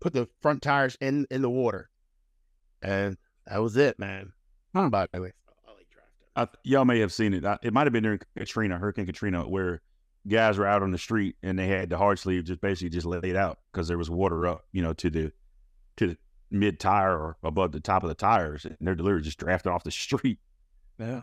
put 0.00 0.12
the 0.12 0.28
front 0.40 0.62
tires 0.62 0.96
in 1.00 1.26
in 1.30 1.42
the 1.42 1.50
water, 1.50 1.88
and 2.82 3.16
that 3.46 3.58
was 3.58 3.76
it, 3.76 3.98
man. 3.98 4.32
Huh. 4.74 4.88
But 4.90 5.10
anyway, 5.14 5.32
I 6.36 6.40
like 6.40 6.50
y'all 6.64 6.84
may 6.84 7.00
have 7.00 7.12
seen 7.12 7.34
it. 7.34 7.44
I, 7.44 7.58
it 7.62 7.72
might 7.72 7.86
have 7.86 7.92
been 7.92 8.02
during 8.02 8.20
Katrina, 8.36 8.78
Hurricane 8.78 9.06
Katrina, 9.06 9.48
where 9.48 9.80
guys 10.28 10.58
were 10.58 10.66
out 10.66 10.82
on 10.82 10.90
the 10.90 10.98
street 10.98 11.36
and 11.42 11.58
they 11.58 11.68
had 11.68 11.88
the 11.88 11.96
hard 11.96 12.18
sleeve 12.18 12.44
just 12.44 12.60
basically 12.60 12.90
just 12.90 13.06
laid 13.06 13.36
out 13.36 13.58
because 13.72 13.88
there 13.88 13.98
was 13.98 14.10
water 14.10 14.46
up, 14.46 14.64
you 14.72 14.82
know, 14.82 14.92
to 14.92 15.08
the 15.10 15.32
to 15.96 16.08
the 16.08 16.18
mid 16.50 16.78
tire 16.80 17.16
or 17.16 17.36
above 17.42 17.72
the 17.72 17.80
top 17.80 18.02
of 18.02 18.08
the 18.08 18.14
tires, 18.14 18.64
and 18.64 18.76
they're 18.80 18.94
literally 18.96 19.22
just 19.22 19.38
drafting 19.38 19.72
off 19.72 19.84
the 19.84 19.90
street. 19.92 20.38
Yeah. 20.98 21.22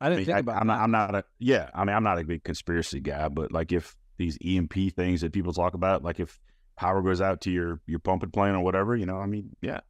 I 0.00 0.06
I 0.06 0.08
didn't 0.08 0.18
mean, 0.18 0.26
think 0.26 0.36
I, 0.36 0.40
about 0.40 0.60
am 0.62 0.66
that. 0.68 0.74
not. 0.74 0.82
I'm 0.82 0.90
not 0.90 1.14
a. 1.14 1.24
Yeah, 1.38 1.70
I 1.74 1.84
mean, 1.84 1.94
I'm 1.94 2.02
not 2.02 2.18
a 2.18 2.24
big 2.24 2.42
conspiracy 2.42 3.00
guy, 3.00 3.28
but 3.28 3.52
like 3.52 3.70
if 3.70 3.96
these 4.20 4.36
EMP 4.44 4.94
things 4.94 5.22
that 5.22 5.32
people 5.32 5.52
talk 5.52 5.72
about, 5.72 6.04
like 6.04 6.20
if 6.20 6.38
power 6.76 7.00
goes 7.00 7.20
out 7.20 7.40
to 7.40 7.50
your 7.50 7.80
your 7.86 7.98
pumping 7.98 8.30
plant 8.30 8.54
or 8.54 8.60
whatever, 8.60 8.94
you 8.94 9.06
know, 9.06 9.16
I 9.16 9.26
mean, 9.26 9.56
yeah. 9.62 9.80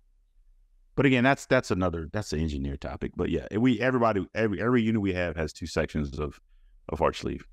But 0.95 1.05
again, 1.05 1.25
that's 1.25 1.47
that's 1.47 1.71
another 1.73 2.09
that's 2.13 2.31
the 2.31 2.39
engineer 2.39 2.77
topic. 2.77 3.13
But 3.17 3.31
yeah, 3.31 3.47
we 3.59 3.81
everybody 3.81 4.25
every 4.35 4.61
every 4.61 4.83
unit 4.83 5.03
we 5.03 5.15
have 5.15 5.37
has 5.37 5.53
two 5.53 5.67
sections 5.67 6.19
of 6.19 6.41
of 6.89 7.01
hard 7.01 7.17
sleeve, 7.17 7.45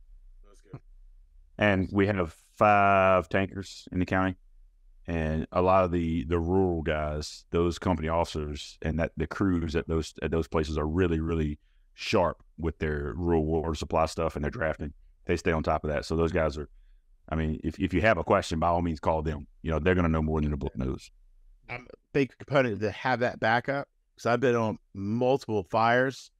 and 1.58 1.90
we 1.92 2.06
have 2.08 2.36
five 2.56 3.28
tankers 3.28 3.88
in 3.92 3.98
the 3.98 4.06
county, 4.06 4.36
and 5.08 5.48
a 5.52 5.64
lot 5.64 5.84
of 5.84 5.92
the 5.92 6.26
the 6.26 6.40
rural 6.40 6.84
guys, 6.84 7.46
those 7.50 7.80
company 7.80 8.08
officers, 8.08 8.78
and 8.84 9.00
that 9.00 9.14
the 9.18 9.26
crews 9.26 9.76
at 9.76 9.88
those 9.88 10.14
at 10.22 10.30
those 10.30 10.48
places 10.48 10.78
are 10.78 10.88
really 10.88 11.20
really 11.20 11.58
sharp 11.96 12.44
with 12.60 12.78
their 12.78 13.14
rural 13.16 13.46
water 13.46 13.74
supply 13.74 14.06
stuff 14.06 14.36
and 14.36 14.44
their 14.44 14.52
drafting. 14.52 14.94
They 15.28 15.38
stay 15.38 15.52
on 15.52 15.64
top 15.64 15.84
of 15.84 15.90
that. 15.90 16.06
So 16.06 16.16
those 16.16 16.32
guys 16.32 16.58
are. 16.58 16.70
I 17.30 17.36
mean, 17.36 17.60
if 17.64 17.78
if 17.80 17.94
you 17.94 18.02
have 18.02 18.18
a 18.18 18.24
question, 18.24 18.60
by 18.60 18.70
all 18.70 18.82
means, 18.82 19.00
call 19.00 19.22
them. 19.22 19.48
You 19.62 19.72
know, 19.72 19.80
they're 19.80 19.96
going 19.96 20.06
to 20.06 20.12
know 20.12 20.22
more 20.22 20.40
than 20.42 20.52
the 20.52 20.58
book 20.58 20.76
knows. 20.78 21.12
I'm 21.70 21.82
A 21.82 21.98
big 22.14 22.32
component 22.38 22.80
to 22.80 22.92
have 22.92 23.20
that 23.20 23.40
backup 23.40 23.88
because 24.16 24.26
I've 24.26 24.40
been 24.40 24.56
on 24.56 24.78
multiple 24.94 25.68
fires 25.70 26.32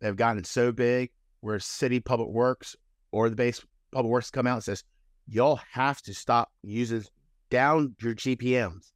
that 0.00 0.06
have 0.06 0.16
gotten 0.16 0.44
so 0.44 0.70
big 0.70 1.10
where 1.40 1.58
city 1.58 2.00
public 2.00 2.28
works 2.28 2.76
or 3.10 3.28
the 3.28 3.36
base 3.36 3.60
public 3.90 4.10
works 4.10 4.30
come 4.30 4.46
out 4.46 4.54
and 4.54 4.62
says 4.62 4.84
y'all 5.26 5.60
have 5.72 6.00
to 6.02 6.14
stop 6.14 6.50
using 6.62 7.04
down 7.50 7.94
your 8.00 8.14
GPMs. 8.14 8.92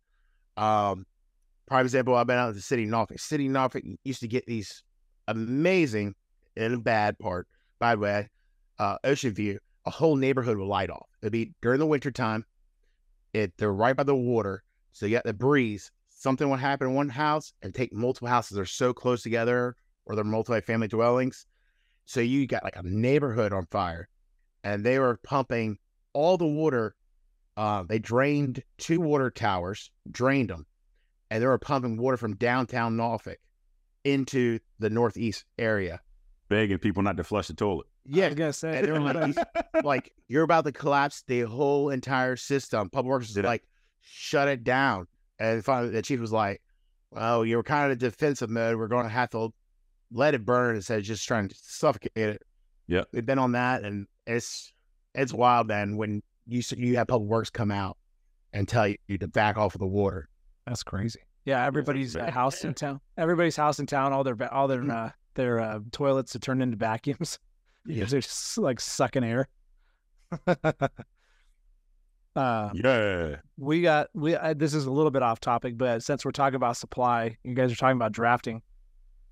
Um, 0.57 1.07
prime 1.67 1.85
example, 1.85 2.15
I've 2.15 2.27
been 2.27 2.37
out 2.37 2.51
at 2.51 2.55
the 2.55 2.61
city 2.61 2.85
of 2.85 2.91
Norfolk. 2.91 3.19
City 3.19 3.47
of 3.47 3.53
Norfolk 3.53 3.83
used 4.05 4.21
to 4.21 4.29
get 4.29 4.47
these 4.47 4.83
amazing 5.29 6.15
in 6.57 6.75
a 6.75 6.79
bad 6.79 7.19
part, 7.19 7.47
by 7.79 7.95
the 7.95 8.01
way, 8.01 8.29
uh, 8.81 8.97
ocean 9.05 9.33
view. 9.33 9.61
A 9.87 9.91
whole 9.91 10.17
neighborhood 10.17 10.57
would 10.57 10.67
light 10.67 10.91
off. 10.91 11.07
It'd 11.23 11.33
be 11.33 11.53
during 11.63 11.79
the 11.79 11.87
winter 11.87 12.11
time. 12.11 12.45
It 13.33 13.53
they're 13.59 13.73
right 13.73 13.97
by 13.97 14.03
the 14.03 14.17
water, 14.17 14.65
so 14.93 15.07
you 15.07 15.17
got 15.17 15.25
the 15.25 15.33
breeze. 15.33 15.93
Something 16.09 16.51
would 16.51 16.61
happen 16.61 16.89
in 16.89 16.95
one 16.95 17.09
house 17.09 17.53
and 17.63 17.75
take 17.75 17.93
multiple 17.93 18.29
houses. 18.29 18.57
They're 18.57 18.65
so 18.65 18.93
close 18.93 19.23
together, 19.23 19.77
or 20.05 20.15
they're 20.15 20.25
multi-family 20.25 20.89
dwellings. 20.89 21.47
So 22.07 22.21
you 22.21 22.47
got 22.47 22.65
like 22.65 22.77
a 22.77 22.83
neighborhood 22.83 23.53
on 23.53 23.67
fire, 23.67 24.09
and 24.65 24.85
they 24.85 24.99
were 24.99 25.21
pumping 25.23 25.79
all 26.13 26.37
the 26.37 26.47
water. 26.47 26.95
Uh, 27.57 27.85
they 27.85 27.99
drained 27.99 28.63
two 28.79 29.01
water 29.01 29.31
towers, 29.31 29.91
drained 30.11 30.51
them, 30.51 30.67
and 31.31 31.43
they 31.43 31.47
were 31.47 31.59
pumping 31.59 31.97
water 31.97 32.17
from 32.17 32.37
downtown 32.37 32.97
Norfolk 32.97 33.39
into 34.05 34.59
the 34.79 34.91
northeast 34.91 35.45
area. 35.59 36.01
Begging 36.49 36.79
people 36.79 37.03
not 37.03 37.17
to 37.17 37.25
flush 37.25 37.49
the 37.49 37.55
toilet. 37.55 37.87
I 38.07 38.17
Yeah, 38.17 38.27
was 38.29 38.35
gonna 38.35 38.53
say 38.53 38.79
and 38.79 39.05
like, 39.05 39.37
like, 39.85 40.13
you're 40.29 40.43
about 40.43 40.65
to 40.65 40.73
collapse 40.73 41.23
the 41.27 41.43
whole 41.43 41.91
entire 41.91 42.37
system. 42.37 42.91
Public 42.91 43.11
Works 43.11 43.31
is 43.31 43.37
like, 43.39 43.63
shut 44.01 44.49
it 44.49 44.65
down. 44.65 45.07
And 45.39 45.65
finally, 45.65 45.91
the 45.91 46.03
chief 46.03 46.21
was 46.21 46.33
like, 46.33 46.61
"Well, 47.11 47.45
you 47.45 47.57
were 47.57 47.63
kind 47.63 47.87
of 47.87 47.93
a 47.93 47.97
defensive 47.97 48.51
mode. 48.51 48.77
We're 48.77 48.89
going 48.89 49.05
to 49.05 49.11
have 49.11 49.31
to 49.31 49.53
let 50.13 50.35
it 50.35 50.45
burn 50.45 50.77
instead 50.77 50.99
of 50.99 51.05
just 51.05 51.27
trying 51.27 51.49
to 51.49 51.55
suffocate 51.61 52.11
it." 52.17 52.43
Yeah, 52.87 53.05
we've 53.13 53.25
been 53.25 53.39
on 53.39 53.53
that, 53.53 53.85
and 53.85 54.07
it's 54.27 54.73
it's 55.15 55.33
wild, 55.33 55.69
man. 55.69 55.97
When 55.97 56.23
you 56.47 56.63
you 56.77 56.97
have 56.97 57.07
Public 57.07 57.29
Works 57.31 57.51
come 57.51 57.71
out 57.71 57.97
and 58.53 58.67
tell 58.69 58.89
you 58.89 59.19
to 59.19 59.29
back 59.29 59.57
off 59.57 59.75
of 59.75 59.79
the 59.81 59.87
water. 59.87 60.29
That's 60.67 60.83
crazy. 60.83 61.21
Yeah, 61.45 61.65
everybody's 61.65 62.17
uh, 62.17 62.31
house 62.31 62.65
in 62.65 62.75
town. 62.75 63.01
Everybody's 63.17 63.57
house 63.57 63.79
in 63.79 63.87
town. 63.87 64.13
All 64.13 64.25
their 64.25 64.37
all 64.53 64.69
their 64.69 64.83
Mhm. 64.83 64.91
uh, 64.91 65.11
their 65.35 65.59
uh, 65.61 65.79
toilets 65.93 66.33
have 66.35 66.43
turned 66.43 66.63
into 66.63 66.77
vacuums. 66.77 67.39
Yeah. 67.87 67.95
because 67.95 68.11
they're 68.11 68.21
just 68.21 68.59
like 68.59 68.81
sucking 68.81 69.25
air. 69.25 69.49
uh, 72.37 72.71
Yeah. 72.75 73.37
we 73.57 73.83
got 73.83 74.09
we. 74.15 74.35
Uh, 74.37 74.55
this 74.55 74.75
is 74.75 74.87
a 74.87 74.91
little 74.91 75.11
bit 75.11 75.23
off 75.23 75.41
topic, 75.41 75.77
but 75.77 76.03
since 76.03 76.25
we're 76.25 76.31
talking 76.31 76.57
about 76.57 76.77
supply, 76.77 77.37
you 77.43 77.55
guys 77.55 77.73
are 77.73 77.77
talking 77.77 77.97
about 77.97 78.13
drafting. 78.13 78.63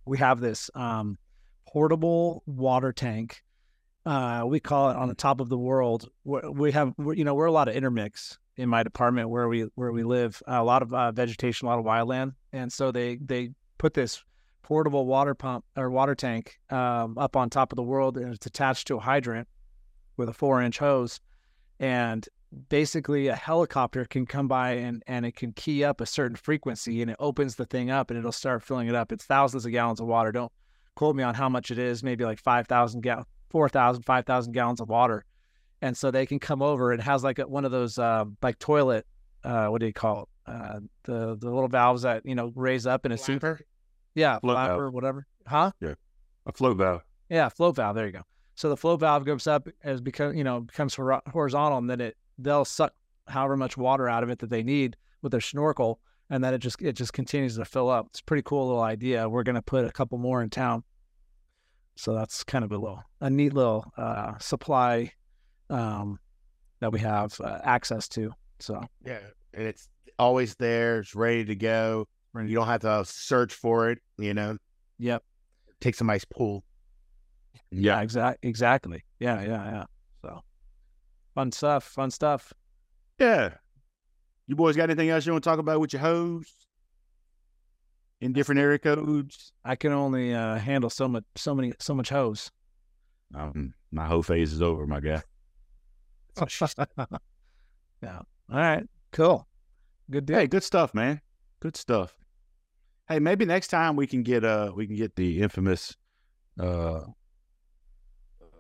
We 0.05 0.19
have 0.19 0.41
this 0.41 0.71
um, 0.75 1.19
portable 1.67 2.43
water 2.47 2.93
tank. 2.93 3.43
Uh, 4.07 4.45
we 4.47 4.59
call 4.59 4.91
it 4.91 4.97
on 4.97 5.09
the 5.09 5.15
top 5.15 5.41
of 5.41 5.49
the 5.49 5.59
world. 5.59 6.09
We 6.25 6.41
we 6.49 6.73
have, 6.73 6.95
we're, 6.97 7.15
you 7.15 7.25
know, 7.25 7.35
we're 7.35 7.47
a 7.47 7.53
lot 7.53 7.69
of 7.69 7.75
intermix 7.77 8.39
in 8.57 8.69
my 8.69 8.83
department 8.83 9.29
where 9.29 9.49
we 9.49 9.63
where 9.75 9.93
we 9.93 10.03
live. 10.03 10.43
a 10.47 10.65
lot 10.65 10.83
of 10.83 10.93
uh, 10.95 11.13
vegetation, 11.13 11.69
a 11.69 11.71
lot 11.71 11.79
of 11.79 11.85
wildland, 11.85 12.33
and 12.53 12.73
so 12.73 12.91
they 12.91 13.17
they 13.17 13.51
put 13.77 13.95
this 13.95 14.25
portable 14.63 15.07
water 15.07 15.35
pump 15.35 15.65
or 15.77 15.91
water 15.91 16.15
tank 16.15 16.59
um, 16.71 17.17
up 17.19 17.37
on 17.37 17.51
top 17.51 17.73
of 17.73 17.77
the 17.77 17.83
world, 17.83 18.17
and 18.17 18.35
it's 18.35 18.47
attached 18.47 18.87
to 18.89 18.97
a 18.97 19.01
hydrant 19.01 19.49
with 20.17 20.29
a 20.29 20.33
four 20.33 20.63
inch 20.63 20.79
hose, 20.79 21.21
and 21.81 22.29
basically 22.69 23.29
a 23.29 23.37
helicopter 23.37 24.05
can 24.05 24.25
come 24.25 24.49
by 24.49 24.71
and 24.71 25.03
and 25.07 25.27
it 25.27 25.37
can 25.37 25.53
key 25.53 25.85
up 25.85 26.01
a 26.01 26.07
certain 26.07 26.37
frequency 26.37 27.03
and 27.03 27.11
it 27.11 27.17
opens 27.19 27.57
the 27.57 27.67
thing 27.67 27.91
up 27.91 28.11
and 28.11 28.19
it'll 28.19 28.33
start 28.33 28.63
filling 28.63 28.89
it 28.89 28.95
up. 28.95 29.13
It's 29.13 29.25
thousands 29.25 29.67
of 29.67 29.73
gallons 29.73 30.01
of 30.01 30.07
water. 30.07 30.33
Don't 30.33 30.51
quote 30.95 31.15
me 31.15 31.23
on 31.23 31.35
how 31.35 31.49
much 31.49 31.71
it 31.71 31.79
is, 31.79 32.03
maybe 32.03 32.25
like 32.25 32.39
5,000 32.39 33.03
gal 33.03 33.27
4,000 33.51 34.03
5,000 34.03 34.53
gallons 34.53 34.81
of 34.81 34.89
water. 34.89 35.25
And 35.83 35.97
so 35.97 36.11
they 36.11 36.27
can 36.27 36.39
come 36.39 36.63
over. 36.63 36.93
It 36.93 37.01
has 37.01 37.23
like 37.23 37.39
a, 37.39 37.47
one 37.47 37.65
of 37.65 37.71
those 37.71 37.99
uh, 37.99 38.25
like 38.43 38.59
toilet 38.59 39.07
uh, 39.45 39.69
what 39.69 39.81
do 39.81 39.87
you 39.87 39.93
call 39.93 40.23
it? 40.23 40.51
Uh, 40.51 40.81
the 41.05 41.37
the 41.37 41.51
little 41.51 41.69
valves 41.69 42.03
that, 42.03 42.25
you 42.25 42.35
know, 42.35 42.53
raise 42.55 42.87
up 42.87 43.07
in 43.07 43.13
a 43.13 43.19
soup. 43.19 43.43
Flapper? 44.15 44.21
Yeah, 44.21 44.39
Float 44.41 44.57
valve. 44.57 44.67
flapper, 44.69 44.91
whatever. 44.91 45.27
Huh? 45.47 45.71
Yeah, 45.81 45.95
a 46.47 46.53
float 46.53 46.77
valve. 46.79 47.03
Yeah, 47.29 47.49
float 47.49 47.77
valve. 47.77 47.97
There 47.97 48.07
you 48.07 48.13
go. 48.13 48.23
So 48.55 48.69
the 48.69 48.77
float 48.77 49.01
valve 49.01 49.25
goes 49.25 49.47
up 49.47 49.69
as 49.85 50.01
become 50.01 50.35
you 50.37 50.45
know 50.45 50.61
becomes 50.61 50.95
hor- 50.95 51.23
horizontal, 51.31 51.79
and 51.79 51.89
then 51.89 52.01
it 52.01 52.17
they'll 52.39 52.65
suck 52.65 52.93
however 53.29 53.57
much 53.57 53.77
water 53.77 54.09
out 54.09 54.23
of 54.23 54.31
it 54.31 54.39
that 54.41 54.51
they 54.51 54.63
need 54.63 54.97
with 55.23 55.33
their 55.33 55.41
snorkel, 55.41 56.01
and 56.31 56.43
then 56.43 56.55
it 56.55 56.59
just 56.59 56.81
it 56.83 56.95
just 56.95 57.13
continues 57.13 57.57
to 57.57 57.65
fill 57.65 57.89
up. 57.89 58.07
It's 58.11 58.21
a 58.21 58.25
pretty 58.25 58.43
cool 58.43 58.67
little 58.67 58.83
idea. 58.83 59.29
We're 59.29 59.43
gonna 59.45 59.63
put 59.63 59.85
a 59.85 59.93
couple 59.93 60.19
more 60.19 60.43
in 60.43 60.51
town, 60.51 60.83
so 61.97 62.15
that's 62.15 62.43
kind 62.45 62.65
of 62.65 62.73
a 62.73 62.77
little 62.79 63.03
a 63.21 63.31
neat 63.31 63.53
little 63.55 63.85
uh, 63.97 64.39
supply 64.39 65.13
um, 65.71 66.19
that 66.81 66.91
we 66.93 67.01
have 67.01 67.39
uh, 67.41 67.59
access 67.63 68.09
to. 68.09 68.33
So 68.59 68.83
Yeah, 69.05 69.21
and 69.55 69.67
it's 69.67 69.89
always 70.19 70.55
there. 70.57 70.99
It's 71.01 71.15
ready 71.15 71.45
to 71.45 71.55
go. 71.55 72.07
You 72.35 72.55
don't 72.55 72.67
have 72.67 72.83
to 72.83 73.05
search 73.05 73.53
for 73.53 73.91
it. 73.91 73.99
You 74.19 74.35
know, 74.35 74.59
yep, 74.99 75.23
take 75.81 75.95
some 75.95 76.11
ice 76.11 76.25
pool. 76.25 76.65
yeah, 77.71 78.01
exact 78.01 78.45
exactly. 78.45 79.05
Yeah, 79.19 79.41
yeah, 79.43 79.71
yeah. 79.71 79.85
So 80.23 80.43
fun 81.35 81.53
stuff. 81.53 81.85
Fun 81.85 82.11
stuff. 82.11 82.53
Yeah. 83.19 83.55
You 84.47 84.57
boys 84.57 84.77
got 84.77 84.85
anything 84.85 85.11
else 85.11 85.27
you 85.27 85.33
want 85.33 85.45
to 85.45 85.51
talk 85.51 85.59
about 85.59 85.81
with 85.81 85.93
your 85.93 86.01
hose? 86.01 86.51
In 88.21 88.33
different 88.33 88.61
area 88.61 88.79
codes? 88.79 89.53
I 89.65 89.77
can 89.77 89.93
only 89.93 90.35
uh, 90.35 90.57
handle 90.57 90.91
so 90.91 91.07
much, 91.07 91.25
so 91.37 91.55
many, 91.55 91.73
so 91.79 91.95
much 91.95 92.09
hose. 92.09 92.51
Um, 93.35 93.75
my 93.93 94.07
whole 94.07 94.23
phase 94.23 94.53
is 94.53 94.63
over, 94.63 94.87
my 94.87 95.01
guy. 95.01 95.23
yeah. 98.03 98.19
All 98.19 98.25
right. 98.49 98.85
Cool. 99.13 99.47
Good 100.11 100.27
deal. 100.27 100.39
Hey, 100.39 100.47
good 100.47 100.63
stuff, 100.63 100.95
man. 100.95 101.21
Good 101.61 101.77
stuff. 101.77 102.17
Hey, 103.09 103.19
maybe 103.19 103.45
next 103.45 103.69
time 103.69 103.97
we 103.97 104.07
can 104.07 104.23
get 104.23 104.45
uh 104.45 104.73
we 104.75 104.87
can 104.87 104.97
get 104.97 105.17
the 105.17 105.41
infamous 105.41 105.97
uh 106.61 107.01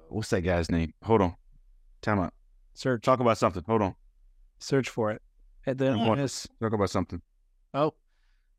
what's 0.09 0.31
that 0.31 0.41
guy's 0.43 0.71
name? 0.71 0.95
Hold 1.05 1.23
on. 1.23 1.35
Time 2.03 2.19
out. 2.19 2.33
Search. 2.75 3.03
Talk 3.03 3.21
about 3.21 3.39
something. 3.39 3.63
Hold 3.67 3.83
on. 3.83 3.95
Search 4.59 4.89
for 4.89 5.11
it. 5.11 5.21
And 5.67 5.79
then 5.79 5.99
I'm 5.99 6.17
this. 6.17 6.47
Talk 6.61 6.73
about 6.73 6.91
something. 6.91 7.21
Oh, 7.75 7.93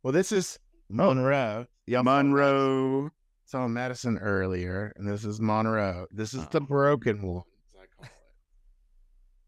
Well, 0.04 0.14
this 0.14 0.32
is 0.32 0.60
Monroe. 0.90 1.66
Saw 1.90 2.04
Monroe. 2.04 3.10
Saw 3.46 3.68
Madison 3.68 4.20
earlier, 4.20 4.94
and 4.96 5.10
this 5.10 5.26
is 5.26 5.42
Monroe. 5.42 6.06
This 6.12 6.36
is 6.36 6.44
Oh. 6.44 6.48
the 6.52 6.62
broken 6.62 7.22
one. 7.24 7.44
I 7.76 7.86
call 7.96 8.06
it. 8.06 8.12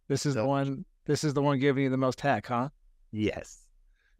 This 0.08 0.26
is 0.26 0.34
the 0.34 0.46
one. 0.46 0.86
This 1.06 1.24
is 1.24 1.36
the 1.36 1.42
one 1.42 1.60
giving 1.60 1.84
you 1.84 1.90
the 1.92 1.98
most 1.98 2.20
heck, 2.20 2.48
huh? 2.48 2.70
Yes. 3.12 3.68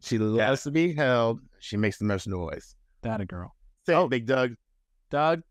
She 0.02 0.18
loves 0.18 0.64
to 0.64 0.70
be 0.70 0.92
held. 0.94 1.40
She 1.60 1.76
makes 1.76 1.98
the 1.98 2.04
most 2.04 2.26
noise. 2.26 2.74
That 3.02 3.20
a 3.20 3.24
girl. 3.24 3.54
Say 3.86 3.94
Oh. 3.94 4.08
Big 4.08 4.26
Doug. 4.26 4.54
Doug, 5.10 5.42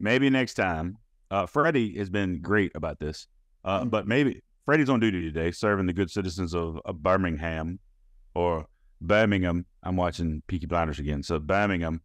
Maybe 0.00 0.30
next 0.30 0.54
time. 0.54 0.96
Uh, 1.30 1.46
Freddie 1.46 1.96
has 1.96 2.10
been 2.10 2.40
great 2.40 2.72
about 2.74 2.98
this, 2.98 3.26
uh, 3.64 3.84
but 3.84 4.06
maybe 4.06 4.42
Freddie's 4.66 4.90
on 4.90 5.00
duty 5.00 5.22
today, 5.22 5.50
serving 5.50 5.86
the 5.86 5.92
good 5.92 6.10
citizens 6.10 6.54
of, 6.54 6.78
of 6.84 7.02
Birmingham 7.02 7.78
or 8.34 8.66
Birmingham. 9.00 9.64
I'm 9.82 9.96
watching 9.96 10.42
Peaky 10.46 10.66
Blinders 10.66 10.98
again, 10.98 11.22
so 11.22 11.38
Birmingham. 11.38 12.02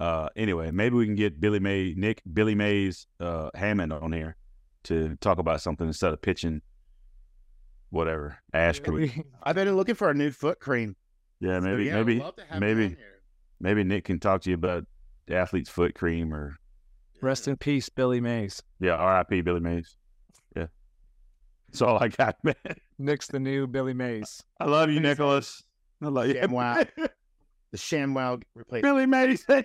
Uh, 0.00 0.28
anyway, 0.36 0.70
maybe 0.70 0.96
we 0.96 1.04
can 1.06 1.14
get 1.14 1.40
Billy 1.40 1.60
May, 1.60 1.94
Nick, 1.96 2.22
Billy 2.32 2.54
Mays, 2.54 3.06
uh, 3.20 3.50
Hammond 3.54 3.92
on 3.92 4.12
here 4.12 4.36
to 4.84 5.16
talk 5.20 5.38
about 5.38 5.60
something 5.60 5.86
instead 5.86 6.12
of 6.12 6.20
pitching 6.20 6.60
whatever 7.90 8.38
ash 8.52 8.80
cream. 8.80 9.24
I've 9.42 9.54
been 9.54 9.74
looking 9.76 9.94
for 9.94 10.10
a 10.10 10.14
new 10.14 10.30
foot 10.30 10.58
cream. 10.58 10.96
Yeah, 11.40 11.60
So, 11.60 11.66
maybe, 11.66 11.84
yeah, 11.84 11.94
maybe, 11.96 12.18
love 12.18 12.36
to 12.36 12.44
have 12.44 12.56
it 12.56 12.60
maybe- 12.60 12.96
maybe 13.60 13.84
Nick 13.84 14.04
can 14.04 14.18
talk 14.20 14.42
to 14.42 14.50
you 14.50 14.54
about 14.54 14.84
athlete's 15.28 15.68
foot 15.68 15.94
cream 15.94 16.32
or 16.34 16.56
rest 17.20 17.48
in 17.48 17.56
peace, 17.56 17.88
Billy 17.88 18.20
Mays. 18.20 18.62
yeah, 18.80 18.92
R.I.P. 18.94 19.40
Billy 19.42 19.60
Mays. 19.60 19.96
Yeah, 20.54 20.66
that's 21.68 21.82
all 21.82 21.98
I 21.98 22.08
got, 22.08 22.36
man. 22.44 22.54
Nick's 22.98 23.26
the 23.28 23.40
new 23.40 23.66
Billy 23.66 23.94
Mays. 23.94 24.42
I 24.60 24.64
love 24.66 24.90
you, 24.90 25.00
Nicholas. 25.00 25.62
I 26.02 26.08
love 26.08 26.28
you. 26.28 26.34
ShamWow. 26.34 26.88
The 27.72 27.78
ShamWow 27.78 28.42
replacement. 28.54 28.82
Billy 28.94 29.06
Mays. 29.06 29.44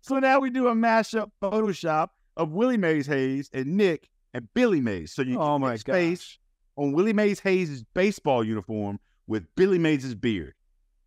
so 0.00 0.18
now 0.18 0.38
we 0.40 0.50
do 0.50 0.68
a 0.68 0.74
mashup 0.74 1.30
Photoshop 1.42 2.08
of 2.36 2.52
Willie 2.52 2.76
Mays 2.76 3.06
Hayes 3.06 3.50
and 3.52 3.76
Nick 3.76 4.08
and 4.32 4.46
Billy 4.54 4.80
Mays. 4.80 5.12
So 5.12 5.22
you 5.22 5.38
Oh 5.38 5.56
get 5.56 5.60
my 5.60 5.70
Nick's 5.72 5.82
face 5.82 6.20
gosh. 6.20 6.38
On 6.78 6.92
Willie 6.92 7.12
Mays 7.12 7.40
Hayes' 7.40 7.84
baseball 7.92 8.44
uniform 8.44 9.00
with 9.26 9.44
Billy 9.56 9.78
Mays' 9.78 10.14
beard. 10.14 10.54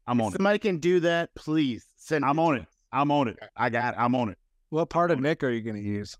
I'm 0.05 0.19
on 0.21 0.27
it. 0.27 0.35
Somebody 0.35 0.59
can 0.59 0.77
do 0.77 0.99
that, 0.99 1.33
please. 1.35 1.85
Send 1.95 2.25
I'm 2.25 2.37
it 2.37 2.41
on 2.41 2.55
it. 2.57 2.65
I'm 2.91 3.09
on 3.09 3.29
it. 3.29 3.39
I 3.55 3.69
got 3.69 3.93
it. 3.93 3.97
I'm 3.99 4.13
on 4.13 4.29
it. 4.29 4.37
What 4.69 4.89
part 4.89 5.11
of 5.11 5.19
Nick 5.19 5.43
are 5.43 5.49
you 5.49 5.61
going 5.61 5.77
to 5.77 5.81
use? 5.81 6.17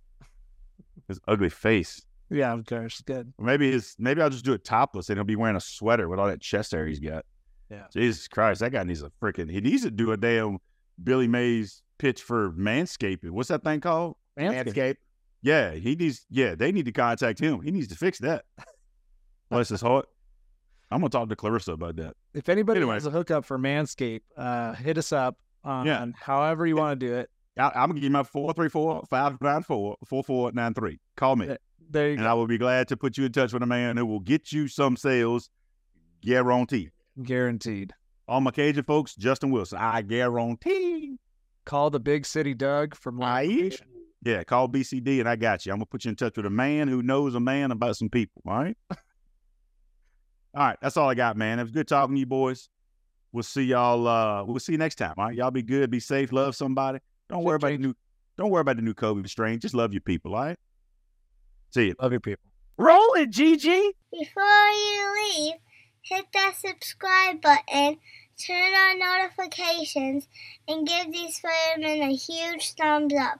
His 1.07 1.19
ugly 1.27 1.49
face. 1.49 2.01
Yeah, 2.29 2.53
of 2.53 2.65
course. 2.65 3.01
Good. 3.01 3.33
Or 3.37 3.45
maybe 3.45 3.71
his 3.71 3.95
maybe 3.99 4.21
I'll 4.21 4.29
just 4.29 4.45
do 4.45 4.53
it 4.53 4.63
topless 4.63 5.09
and 5.09 5.17
he'll 5.17 5.25
be 5.25 5.35
wearing 5.35 5.57
a 5.57 5.61
sweater 5.61 6.07
with 6.07 6.19
all 6.19 6.27
that 6.27 6.39
chest 6.39 6.71
hair 6.71 6.87
he's 6.87 6.99
got. 6.99 7.25
Yeah. 7.69 7.87
Jesus 7.93 8.27
Christ, 8.29 8.61
that 8.61 8.71
guy 8.71 8.83
needs 8.83 9.01
a 9.01 9.11
freaking 9.21 9.51
he 9.51 9.59
needs 9.59 9.83
to 9.83 9.91
do 9.91 10.13
a 10.13 10.17
damn 10.17 10.59
Billy 11.03 11.27
Mays 11.27 11.81
pitch 11.97 12.21
for 12.21 12.51
manscaping. 12.51 13.31
What's 13.31 13.49
that 13.49 13.63
thing 13.63 13.81
called? 13.81 14.15
Manscaped. 14.39 14.97
Yeah, 15.41 15.71
he 15.71 15.95
needs 15.95 16.25
yeah, 16.29 16.55
they 16.55 16.71
need 16.71 16.85
to 16.85 16.93
contact 16.93 17.39
him. 17.39 17.61
He 17.61 17.71
needs 17.71 17.87
to 17.87 17.95
fix 17.95 18.19
that. 18.19 18.45
Bless 19.51 19.69
his 19.69 19.81
heart. 19.81 20.07
I'm 20.89 20.99
gonna 20.99 21.09
talk 21.09 21.29
to 21.29 21.35
Clarissa 21.35 21.73
about 21.73 21.95
that. 21.97 22.15
If 22.33 22.49
anybody 22.49 22.79
Anyway. 22.79 22.95
has 22.95 23.05
a 23.05 23.11
hookup 23.11 23.45
for 23.45 23.57
Manscaped, 23.59 24.21
uh, 24.35 24.73
hit 24.73 24.97
us 24.97 25.11
up 25.13 25.37
on 25.63 25.85
Yeah. 25.85 26.05
however 26.19 26.65
you 26.67 26.75
want 26.75 26.99
to 26.99 27.05
do 27.07 27.13
it. 27.15 27.29
I, 27.57 27.67
I'm 27.75 27.89
gonna 27.89 27.93
give 27.95 28.03
you 28.05 28.09
my 28.09 28.23
434-594-4493. 28.23 30.99
Call 31.15 31.35
me. 31.35 31.55
There 31.89 32.09
And 32.11 32.19
go. 32.19 32.25
I 32.25 32.33
will 32.33 32.47
be 32.47 32.57
glad 32.57 32.87
to 32.89 32.97
put 32.97 33.17
you 33.17 33.25
in 33.25 33.31
touch 33.31 33.53
with 33.53 33.63
a 33.63 33.67
man 33.67 33.97
who 33.97 34.05
will 34.05 34.19
get 34.21 34.51
you 34.51 34.67
some 34.67 34.95
sales 34.95 35.49
guaranteed. 36.21 36.91
Guaranteed. 37.21 37.93
All 38.27 38.39
my 38.41 38.51
Cajun 38.51 38.83
folks, 38.83 39.15
Justin 39.15 39.51
Wilson. 39.51 39.77
I 39.79 40.01
guarantee. 40.01 41.17
Call 41.65 41.89
the 41.89 41.99
big 41.99 42.25
city 42.25 42.53
Doug 42.53 42.95
from 42.95 43.21
information. 43.21 43.87
Yeah, 44.23 44.43
call 44.43 44.69
BCD 44.69 45.19
and 45.19 45.27
I 45.27 45.35
got 45.35 45.65
you. 45.65 45.71
I'm 45.73 45.79
gonna 45.79 45.87
put 45.87 46.05
you 46.05 46.09
in 46.09 46.15
touch 46.15 46.37
with 46.37 46.45
a 46.45 46.49
man 46.49 46.87
who 46.87 47.01
knows 47.01 47.35
a 47.35 47.39
man 47.39 47.71
about 47.71 47.97
some 47.97 48.09
people. 48.09 48.41
All 48.47 48.63
right. 48.63 48.77
all 50.53 50.67
right, 50.67 50.77
that's 50.81 50.97
all 50.97 51.09
I 51.09 51.15
got, 51.15 51.37
man. 51.37 51.59
It 51.59 51.63
was 51.63 51.71
good 51.71 51.87
talking 51.87 52.15
to 52.15 52.19
you 52.19 52.25
boys. 52.25 52.69
We'll 53.31 53.43
see 53.43 53.63
y'all. 53.63 54.07
Uh, 54.07 54.43
we'll 54.43 54.59
see 54.59 54.73
you 54.73 54.77
next 54.77 54.95
time. 54.95 55.13
All 55.17 55.25
right, 55.25 55.35
y'all 55.35 55.51
be 55.51 55.61
good, 55.61 55.89
be 55.89 55.99
safe, 55.99 56.31
love 56.31 56.55
somebody. 56.55 56.99
Don't 57.29 57.43
worry 57.43 57.55
about 57.55 57.71
the 57.71 57.77
new. 57.77 57.93
Don't 58.37 58.49
worry 58.49 58.61
about 58.61 58.75
the 58.75 58.81
new 58.81 58.93
COVID 58.93 59.27
strain. 59.29 59.59
Just 59.59 59.73
love 59.73 59.93
your 59.93 60.01
people. 60.01 60.35
All 60.35 60.41
right. 60.41 60.57
See 61.69 61.87
you. 61.87 61.95
Love 62.01 62.11
your 62.11 62.19
people. 62.19 62.43
Roll 62.77 63.13
it, 63.13 63.29
Gigi. 63.29 63.91
Before 64.11 64.69
you 64.69 65.13
leave, 65.37 65.53
hit 66.01 66.25
that 66.33 66.55
subscribe 66.57 67.41
button, 67.41 67.97
turn 68.37 68.73
on 68.73 68.99
notifications, 68.99 70.27
and 70.67 70.87
give 70.87 71.11
these 71.13 71.39
firemen 71.39 72.01
a 72.01 72.15
huge 72.15 72.73
thumbs 72.73 73.13
up. 73.13 73.39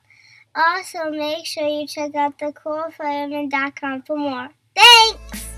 Also, 0.55 1.12
make 1.12 1.45
sure 1.45 1.68
you 1.68 1.88
check 1.88 2.14
out 2.16 2.38
thecoolfireman.com 2.38 4.03
for 4.03 4.18
more. 4.18 4.49
Thanks! 4.76 5.51